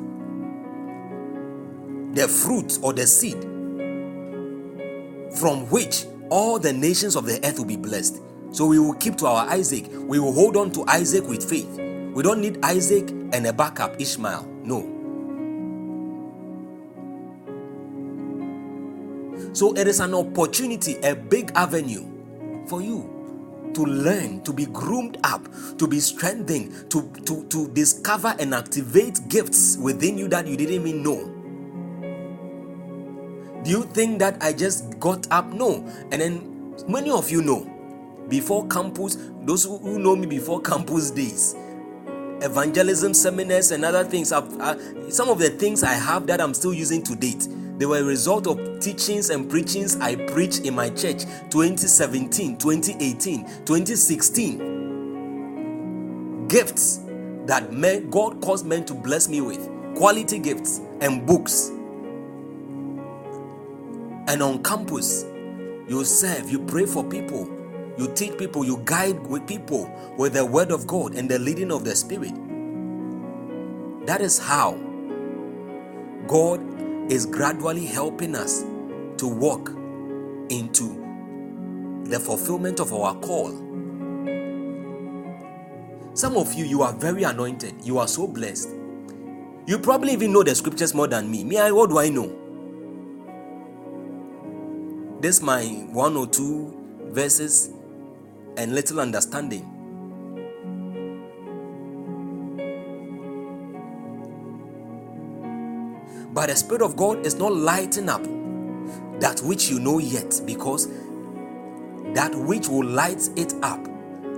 [2.15, 3.41] the fruit or the seed
[5.39, 8.21] from which all the nations of the earth will be blessed.
[8.51, 9.87] So we will keep to our Isaac.
[9.91, 11.69] We will hold on to Isaac with faith.
[11.79, 14.49] We don't need Isaac and a backup Ishmael.
[14.65, 14.95] No.
[19.53, 22.07] So it is an opportunity, a big avenue
[22.67, 23.18] for you
[23.79, 25.47] to learn, to be groomed up,
[25.79, 30.75] to be strengthened, to, to, to discover and activate gifts within you that you didn't
[30.75, 31.35] even know.
[33.63, 35.53] Do you think that I just got up?
[35.53, 35.87] No.
[36.11, 37.71] And then many of you know,
[38.29, 41.55] before campus, those who know me before campus days,
[42.41, 46.75] evangelism seminars and other things, uh, some of the things I have that I'm still
[46.75, 47.47] using to date,
[47.79, 53.45] they were a result of teachings and preachings I preached in my church 2017, 2018,
[53.65, 54.89] 2016.
[56.49, 57.01] Gifts
[57.47, 61.71] that men, God caused men to bless me with, quality gifts and books
[64.29, 65.25] and on campus,
[65.89, 67.49] you serve, you pray for people,
[67.97, 71.73] you teach people, you guide with people with the word of God and the leading
[71.73, 72.35] of the Spirit.
[74.07, 74.73] That is how
[76.27, 76.61] God
[77.09, 78.63] is gradually helping us
[79.17, 79.71] to walk
[80.51, 83.51] into the fulfillment of our call.
[86.15, 87.75] Some of you, you are very anointed.
[87.85, 88.71] You are so blessed.
[89.67, 91.45] You probably even know the scriptures more than me.
[91.45, 92.35] Me, I, what do I know?
[95.21, 96.75] This my one or two
[97.11, 97.71] verses
[98.57, 99.78] and little understanding.
[106.33, 108.23] But the Spirit of God is not lighting up
[109.21, 110.89] that which you know yet, because
[112.15, 113.87] that which will light it up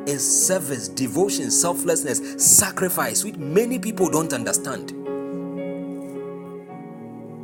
[0.06, 4.94] is service, devotion, selflessness, sacrifice, which many people don't understand.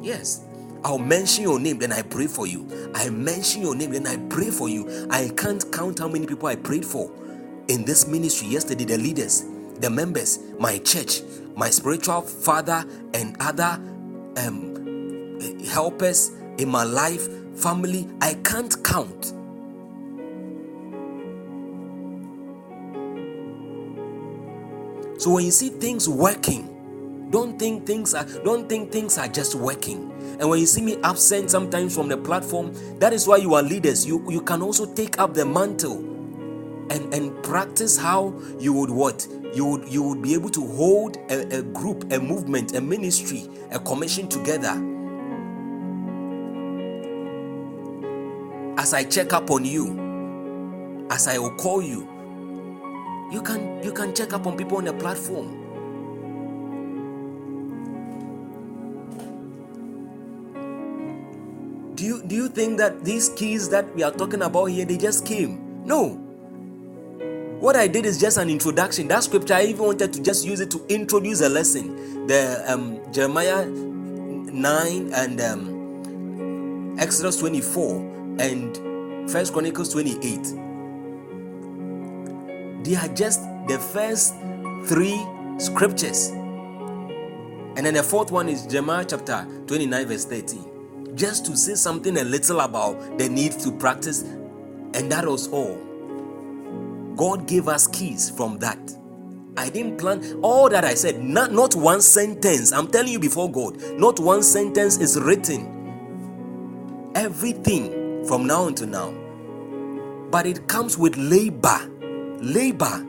[0.03, 0.45] Yes,
[0.85, 2.91] I'll mention your name, then I pray for you.
[2.95, 5.09] I mention your name, then I pray for you.
[5.11, 7.11] I can't count how many people I prayed for
[7.69, 9.45] in this ministry yesterday, the leaders,
[9.81, 11.23] the members, my church,
[11.57, 13.81] my spiritual father, and other
[14.37, 18.09] um, helpers in my life, family.
[18.21, 19.33] I can't count.
[25.19, 29.55] So when you see things working, don't think things are don't think things are just
[29.55, 30.13] working.
[30.39, 33.63] And when you see me absent sometimes from the platform, that is why you are
[33.63, 34.07] leaders.
[34.07, 35.99] You you can also take up the mantle
[36.91, 39.27] and and practice how you would what
[39.57, 43.49] you would you would be able to hold a, a group, a movement, a ministry,
[43.73, 44.77] a commission together.
[48.77, 52.07] As I check up on you, as I will call you,
[53.33, 55.65] you can you can check up on people on the platform.
[61.95, 64.99] Do you do you think that these keys that we are talking about here they
[64.99, 65.81] just came?
[65.87, 66.26] No.
[67.67, 69.09] What I did is just an introduction.
[69.09, 72.29] That scripture I even wanted to just use it to introduce a lesson.
[72.29, 80.45] The um, Jeremiah 9 and um, Exodus 24 and First Chronicles 28.
[82.85, 84.35] They are just the first
[84.85, 85.21] three
[85.59, 86.29] scriptures.
[86.29, 92.17] And then the fourth one is Jeremiah chapter 29, verse 13 just to say something
[92.19, 95.86] a little about the need to practice, and that was all.
[97.17, 98.79] God gave us keys from that.
[99.57, 102.73] I didn't plan all that I said, not, not one sentence.
[102.73, 105.91] I'm telling you before God, not one sentence is written.
[107.15, 109.15] Everything from now until now.
[110.31, 111.79] But it comes with labor.
[112.41, 113.07] Labor.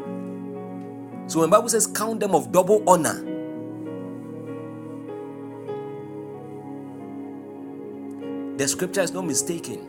[1.28, 3.26] So when Bible says count them of double honor,
[8.58, 9.88] The scripture is not mistaken.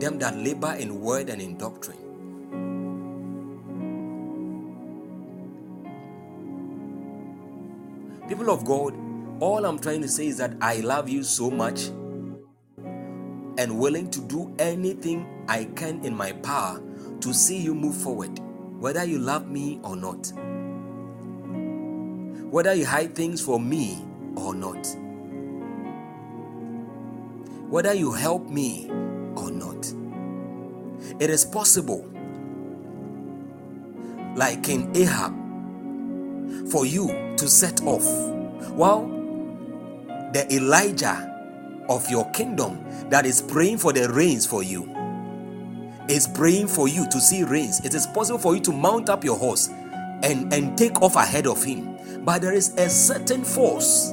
[0.00, 1.98] Them that labor in word and in doctrine.
[8.28, 8.94] People of God,
[9.40, 11.88] all I'm trying to say is that I love you so much
[13.58, 16.82] and willing to do anything I can in my power
[17.20, 18.40] to see you move forward,
[18.78, 20.32] whether you love me or not,
[22.50, 24.04] whether you hide things from me
[24.36, 24.96] or not.
[27.70, 28.90] whether you help me
[29.36, 29.92] or not.
[31.20, 32.04] It is possible,
[34.36, 35.34] like in Ahab,
[36.70, 38.04] for you to set off.
[38.72, 39.08] Well,
[40.32, 41.26] the Elijah
[41.88, 44.94] of your kingdom that is praying for the rains for you
[46.08, 47.84] is praying for you to see rains.
[47.84, 49.68] It is possible for you to mount up your horse
[50.22, 52.24] and, and take off ahead of him.
[52.24, 54.12] But there is a certain force.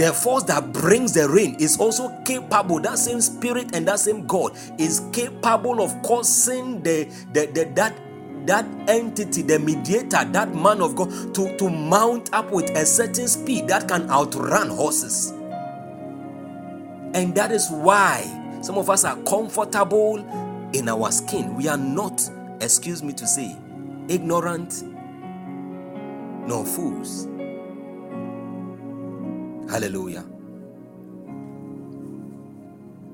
[0.00, 2.80] The force that brings the rain is also capable.
[2.80, 7.04] That same spirit and that same God is capable of causing the,
[7.34, 8.00] the, the that
[8.46, 13.28] that entity, the mediator, that man of God, to, to mount up with a certain
[13.28, 15.34] speed that can outrun horses.
[17.12, 18.22] And that is why
[18.62, 20.16] some of us are comfortable
[20.72, 21.54] in our skin.
[21.54, 22.26] We are not,
[22.62, 23.54] excuse me to say,
[24.08, 24.82] ignorant
[26.48, 27.29] nor fools.
[29.70, 30.24] Hallelujah.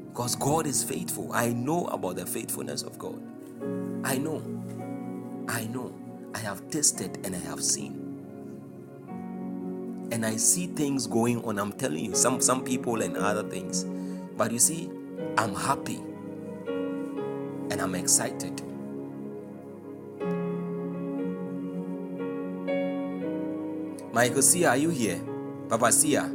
[0.01, 1.33] Because God is faithful.
[1.33, 3.23] I know about the faithfulness of God.
[4.05, 4.43] I know.
[5.49, 5.95] I know.
[6.35, 8.21] I have tasted and I have seen.
[10.13, 11.59] And I see things going on.
[11.59, 13.85] I'm telling you, some, some people and other things.
[14.37, 14.91] But you see,
[15.39, 16.03] I'm happy
[17.71, 18.63] and I'm excited.
[24.13, 25.21] Michael Sia, are you here?
[25.69, 26.31] Papa Sia.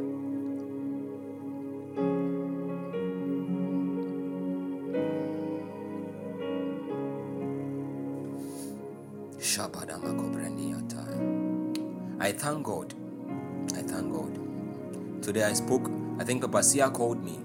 [15.32, 17.38] Today I spoke, I think Papa Sia called me.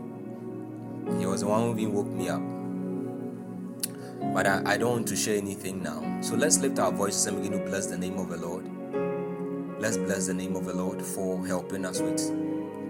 [1.19, 2.41] He was the one who even woke me up.
[4.33, 6.19] But I, I don't want to share anything now.
[6.19, 8.65] So let's lift our voices and begin to bless the name of the Lord.
[9.79, 12.17] Let's bless the name of the Lord for helping us with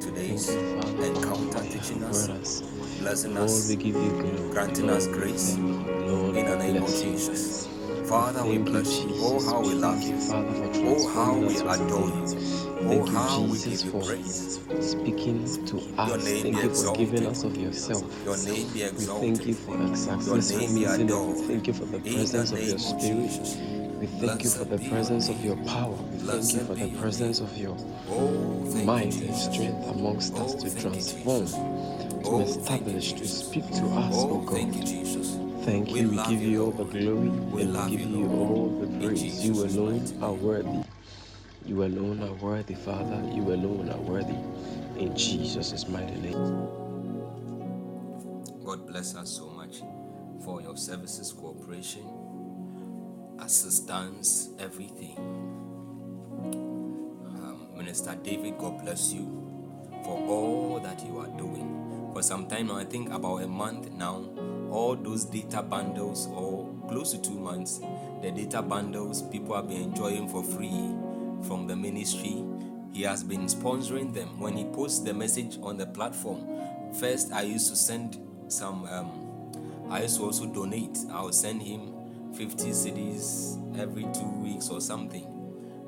[0.02, 2.64] today's encounter, teaching us,
[3.00, 3.72] blessing us,
[4.52, 7.47] granting us grace in the name of Jesus.
[8.08, 9.10] Father, we bless you.
[9.16, 10.18] Oh, how we love you.
[10.18, 12.28] Father oh, how we adore you.
[12.88, 13.84] Thank oh, you, Jesus,
[14.60, 16.24] for speaking to us.
[16.24, 18.04] Thank you for giving us of yourself.
[18.24, 18.72] Your name.
[18.74, 21.08] We thank you for successful meeting.
[21.08, 23.98] We thank you for the presence of your spirit.
[24.00, 25.92] We thank you for the presence of your power.
[25.92, 27.76] We thank you for the presence of your
[28.86, 31.46] might and strength amongst us to transform,
[32.24, 35.47] to establish, to speak to us, oh God.
[35.68, 36.10] Thank you.
[36.12, 39.46] We give you all the glory we give you all the praise.
[39.46, 40.84] You alone are worthy.
[41.66, 43.22] You alone are worthy, Father.
[43.34, 44.38] You alone are worthy.
[44.98, 46.70] In Jesus' mighty name.
[48.64, 49.82] God bless us so much
[50.46, 52.08] for your services, cooperation,
[53.40, 55.18] assistance, everything.
[57.26, 59.26] Um, Minister David, God bless you
[60.06, 62.12] for all that you are doing.
[62.14, 64.24] For some time now, I think about a month now,
[64.72, 67.80] all those data bundles, or close to two months,
[68.22, 70.90] the data bundles people have been enjoying for free
[71.48, 72.44] from the ministry.
[72.94, 74.40] He has been sponsoring them.
[74.40, 76.48] When he posts the message on the platform,
[77.00, 78.18] first I used to send
[78.48, 80.98] some, um, I used to also donate.
[81.12, 81.94] I would send him
[82.34, 85.26] 50 cedis every two weeks or something.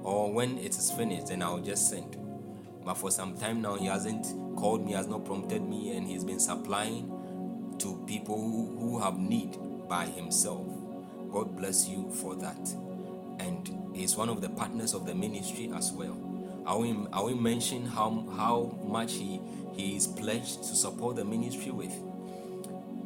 [0.03, 2.18] Or when it is finished, then I'll just send.
[2.85, 4.26] But for some time now, he hasn't
[4.56, 7.11] called me, has not prompted me, and he's been supplying
[7.80, 9.57] to people who, have need
[9.88, 10.68] by himself.
[11.31, 12.69] God bless you for that.
[13.39, 16.18] And he's one of the partners of the ministry as well.
[16.65, 19.39] I will, I will mention how, how much he,
[19.73, 21.93] he is pledged to support the ministry with.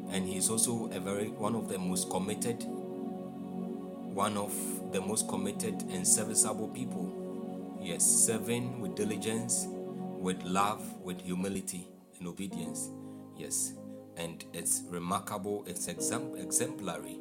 [0.09, 4.53] And he's also a very one of the most committed, one of
[4.91, 7.79] the most committed and serviceable people.
[7.81, 11.87] Yes, serving with diligence, with love, with humility
[12.19, 12.89] and obedience.
[13.37, 13.73] Yes,
[14.17, 17.19] and it's remarkable, it's exam- exemplary,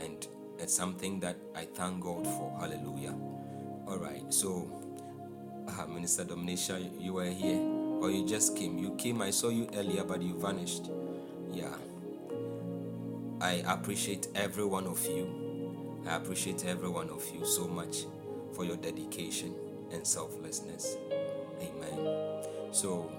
[0.00, 0.26] and
[0.58, 2.56] it's something that I thank God for.
[2.60, 3.14] Hallelujah.
[3.86, 4.70] All right, so
[5.68, 8.78] uh, Minister Dominica, you were here, or you just came.
[8.78, 10.90] You came, I saw you earlier, but you vanished.
[11.52, 11.74] Yeah.
[13.40, 16.02] I appreciate every one of you.
[16.06, 18.04] I appreciate every one of you so much
[18.54, 19.54] for your dedication
[19.92, 20.96] and selflessness.
[21.60, 22.42] Amen.
[22.72, 23.10] So,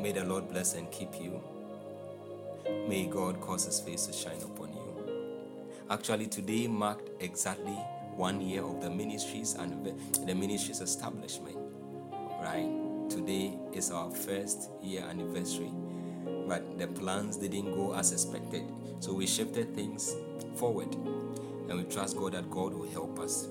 [0.00, 1.42] may the Lord bless and keep you.
[2.88, 4.80] May God cause his face to shine upon you.
[5.90, 7.78] Actually, today marked exactly
[8.16, 9.86] one year of the ministry's and
[10.26, 11.58] the ministry's establishment.
[12.42, 12.70] Right?
[13.10, 15.72] Today is our first year anniversary,
[16.46, 18.64] but the plans didn't go as expected,
[19.00, 20.14] so we shifted things
[20.56, 23.48] forward, and we trust God that God will help us.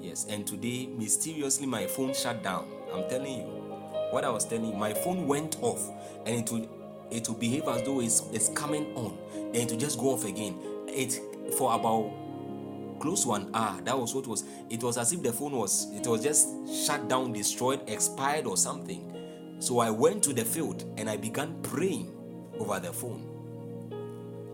[0.00, 2.66] Yes, and today mysteriously my phone shut down.
[2.92, 3.59] I'm telling you,
[4.10, 5.88] what I was telling you, my phone went off
[6.26, 6.68] and it will
[7.10, 9.18] it will behave as though it's, it's coming on,
[9.52, 10.56] then it will just go off again.
[10.86, 11.20] It
[11.56, 12.12] for about
[13.00, 13.80] close to an hour.
[13.82, 14.44] That was what was.
[14.68, 15.90] It was as if the phone was.
[15.92, 16.48] It was just
[16.86, 19.06] shut down, destroyed, expired, or something.
[19.58, 22.12] So I went to the field and I began praying
[22.58, 23.26] over the phone.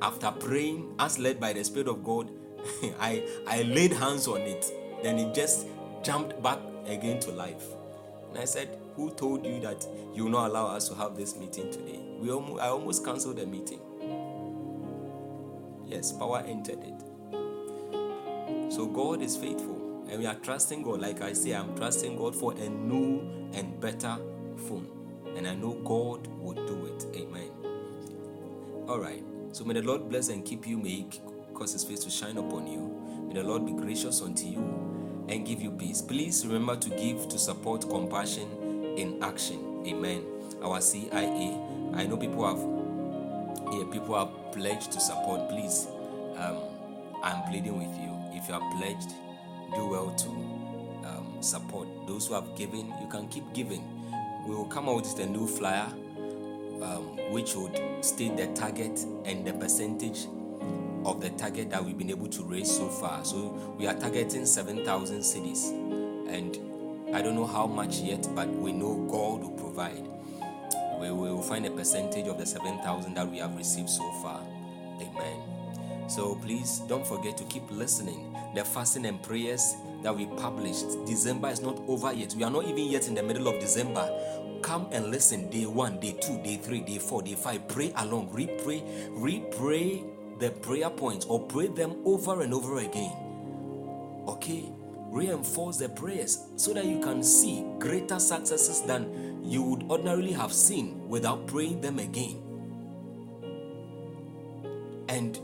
[0.00, 2.30] After praying, as led by the Spirit of God,
[3.00, 4.72] I I laid hands on it.
[5.02, 5.66] Then it just
[6.02, 7.64] jumped back again to life.
[8.30, 11.36] And I said, Who told you that you will not allow us to have this
[11.36, 12.00] meeting today?
[12.18, 13.80] We almost, I almost canceled the meeting.
[15.86, 17.02] Yes, power entered it.
[18.72, 20.06] So God is faithful.
[20.08, 21.00] And we are trusting God.
[21.00, 24.16] Like I say, I'm trusting God for a new and better
[24.68, 24.88] phone.
[25.36, 27.06] And I know God will do it.
[27.16, 27.50] Amen.
[28.88, 29.22] All right.
[29.52, 30.78] So may the Lord bless and keep you.
[30.78, 31.08] May He
[31.54, 33.26] cause His face to shine upon you.
[33.28, 36.00] May the Lord be gracious unto you and give you peace.
[36.00, 39.84] Please remember to give to support compassion in action.
[39.86, 40.24] Amen.
[40.62, 41.58] Our CIA.
[41.94, 42.76] I know people have
[43.72, 45.48] yeah, people have pledged to support.
[45.48, 45.88] Please,
[46.36, 46.58] um,
[47.22, 48.14] I'm pleading with you.
[48.32, 49.12] If you are pledged,
[49.74, 50.28] do well to
[51.08, 51.88] um, support.
[52.06, 53.82] Those who have given, you can keep giving.
[54.46, 55.86] We will come out with a new flyer
[56.82, 60.26] um, which would state the target and the percentage
[61.04, 63.24] of the target that we've been able to raise so far.
[63.24, 63.48] So
[63.78, 65.70] we are targeting 7,000 cedis,
[66.28, 66.58] And
[67.16, 70.06] I don't know how much yet, but we know God will provide.
[71.00, 74.42] We will find a percentage of the 7,000 that we have received so far.
[75.00, 76.10] Amen.
[76.10, 78.36] So please don't forget to keep listening.
[78.54, 82.34] The fasting and prayers that we published, December is not over yet.
[82.34, 84.06] We are not even yet in the middle of December.
[84.60, 87.66] Come and listen day one, day two, day three, day four, day five.
[87.66, 88.82] Pray along, re-pray,
[89.12, 90.04] re-pray
[90.38, 93.16] the prayer points or pray them over and over again.
[94.28, 94.70] Okay?
[95.10, 100.52] Reinforce the prayers so that you can see greater successes than you would ordinarily have
[100.52, 102.42] seen without praying them again.
[105.08, 105.38] And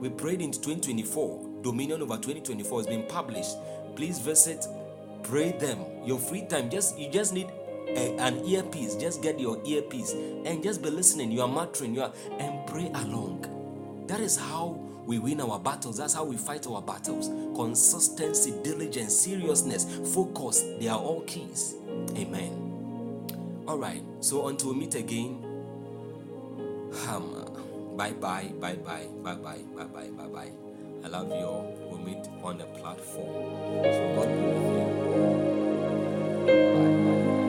[0.00, 1.62] we prayed in 2024.
[1.62, 3.56] Dominion over 2024 has been published.
[3.96, 4.66] Please visit,
[5.22, 5.84] pray them.
[6.04, 7.48] Your free time, just you just need
[7.88, 8.96] a, an earpiece.
[8.96, 11.30] Just get your earpiece and just be listening.
[11.30, 14.04] You are muttering, you are and pray along.
[14.06, 14.80] That is how
[15.10, 15.96] we win our battles.
[15.96, 17.26] That's how we fight our battles.
[17.56, 19.84] Consistency, diligence, seriousness,
[20.14, 21.74] focus, they are all keys.
[22.16, 23.64] Amen.
[23.66, 24.04] All right.
[24.20, 25.42] So until we meet again,
[27.08, 30.52] um, bye bye, bye bye, bye bye, bye bye, bye bye.
[31.02, 31.76] I love you all.
[31.90, 33.34] We'll meet on the platform.
[33.82, 34.62] So God be with
[36.46, 36.54] you.
[36.54, 37.39] Bye bye.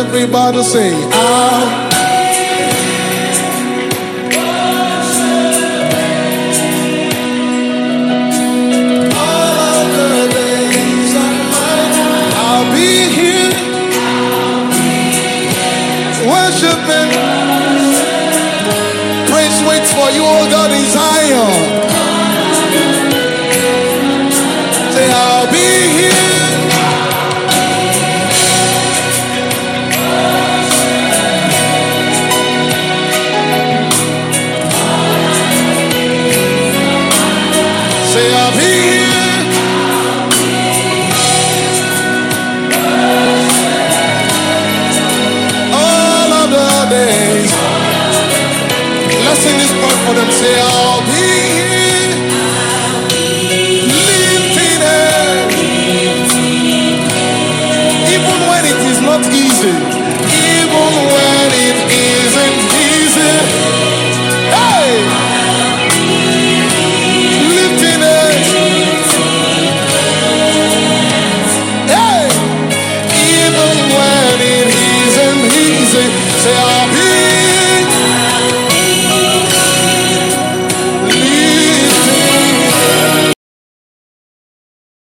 [0.00, 1.79] Everybody say, I'll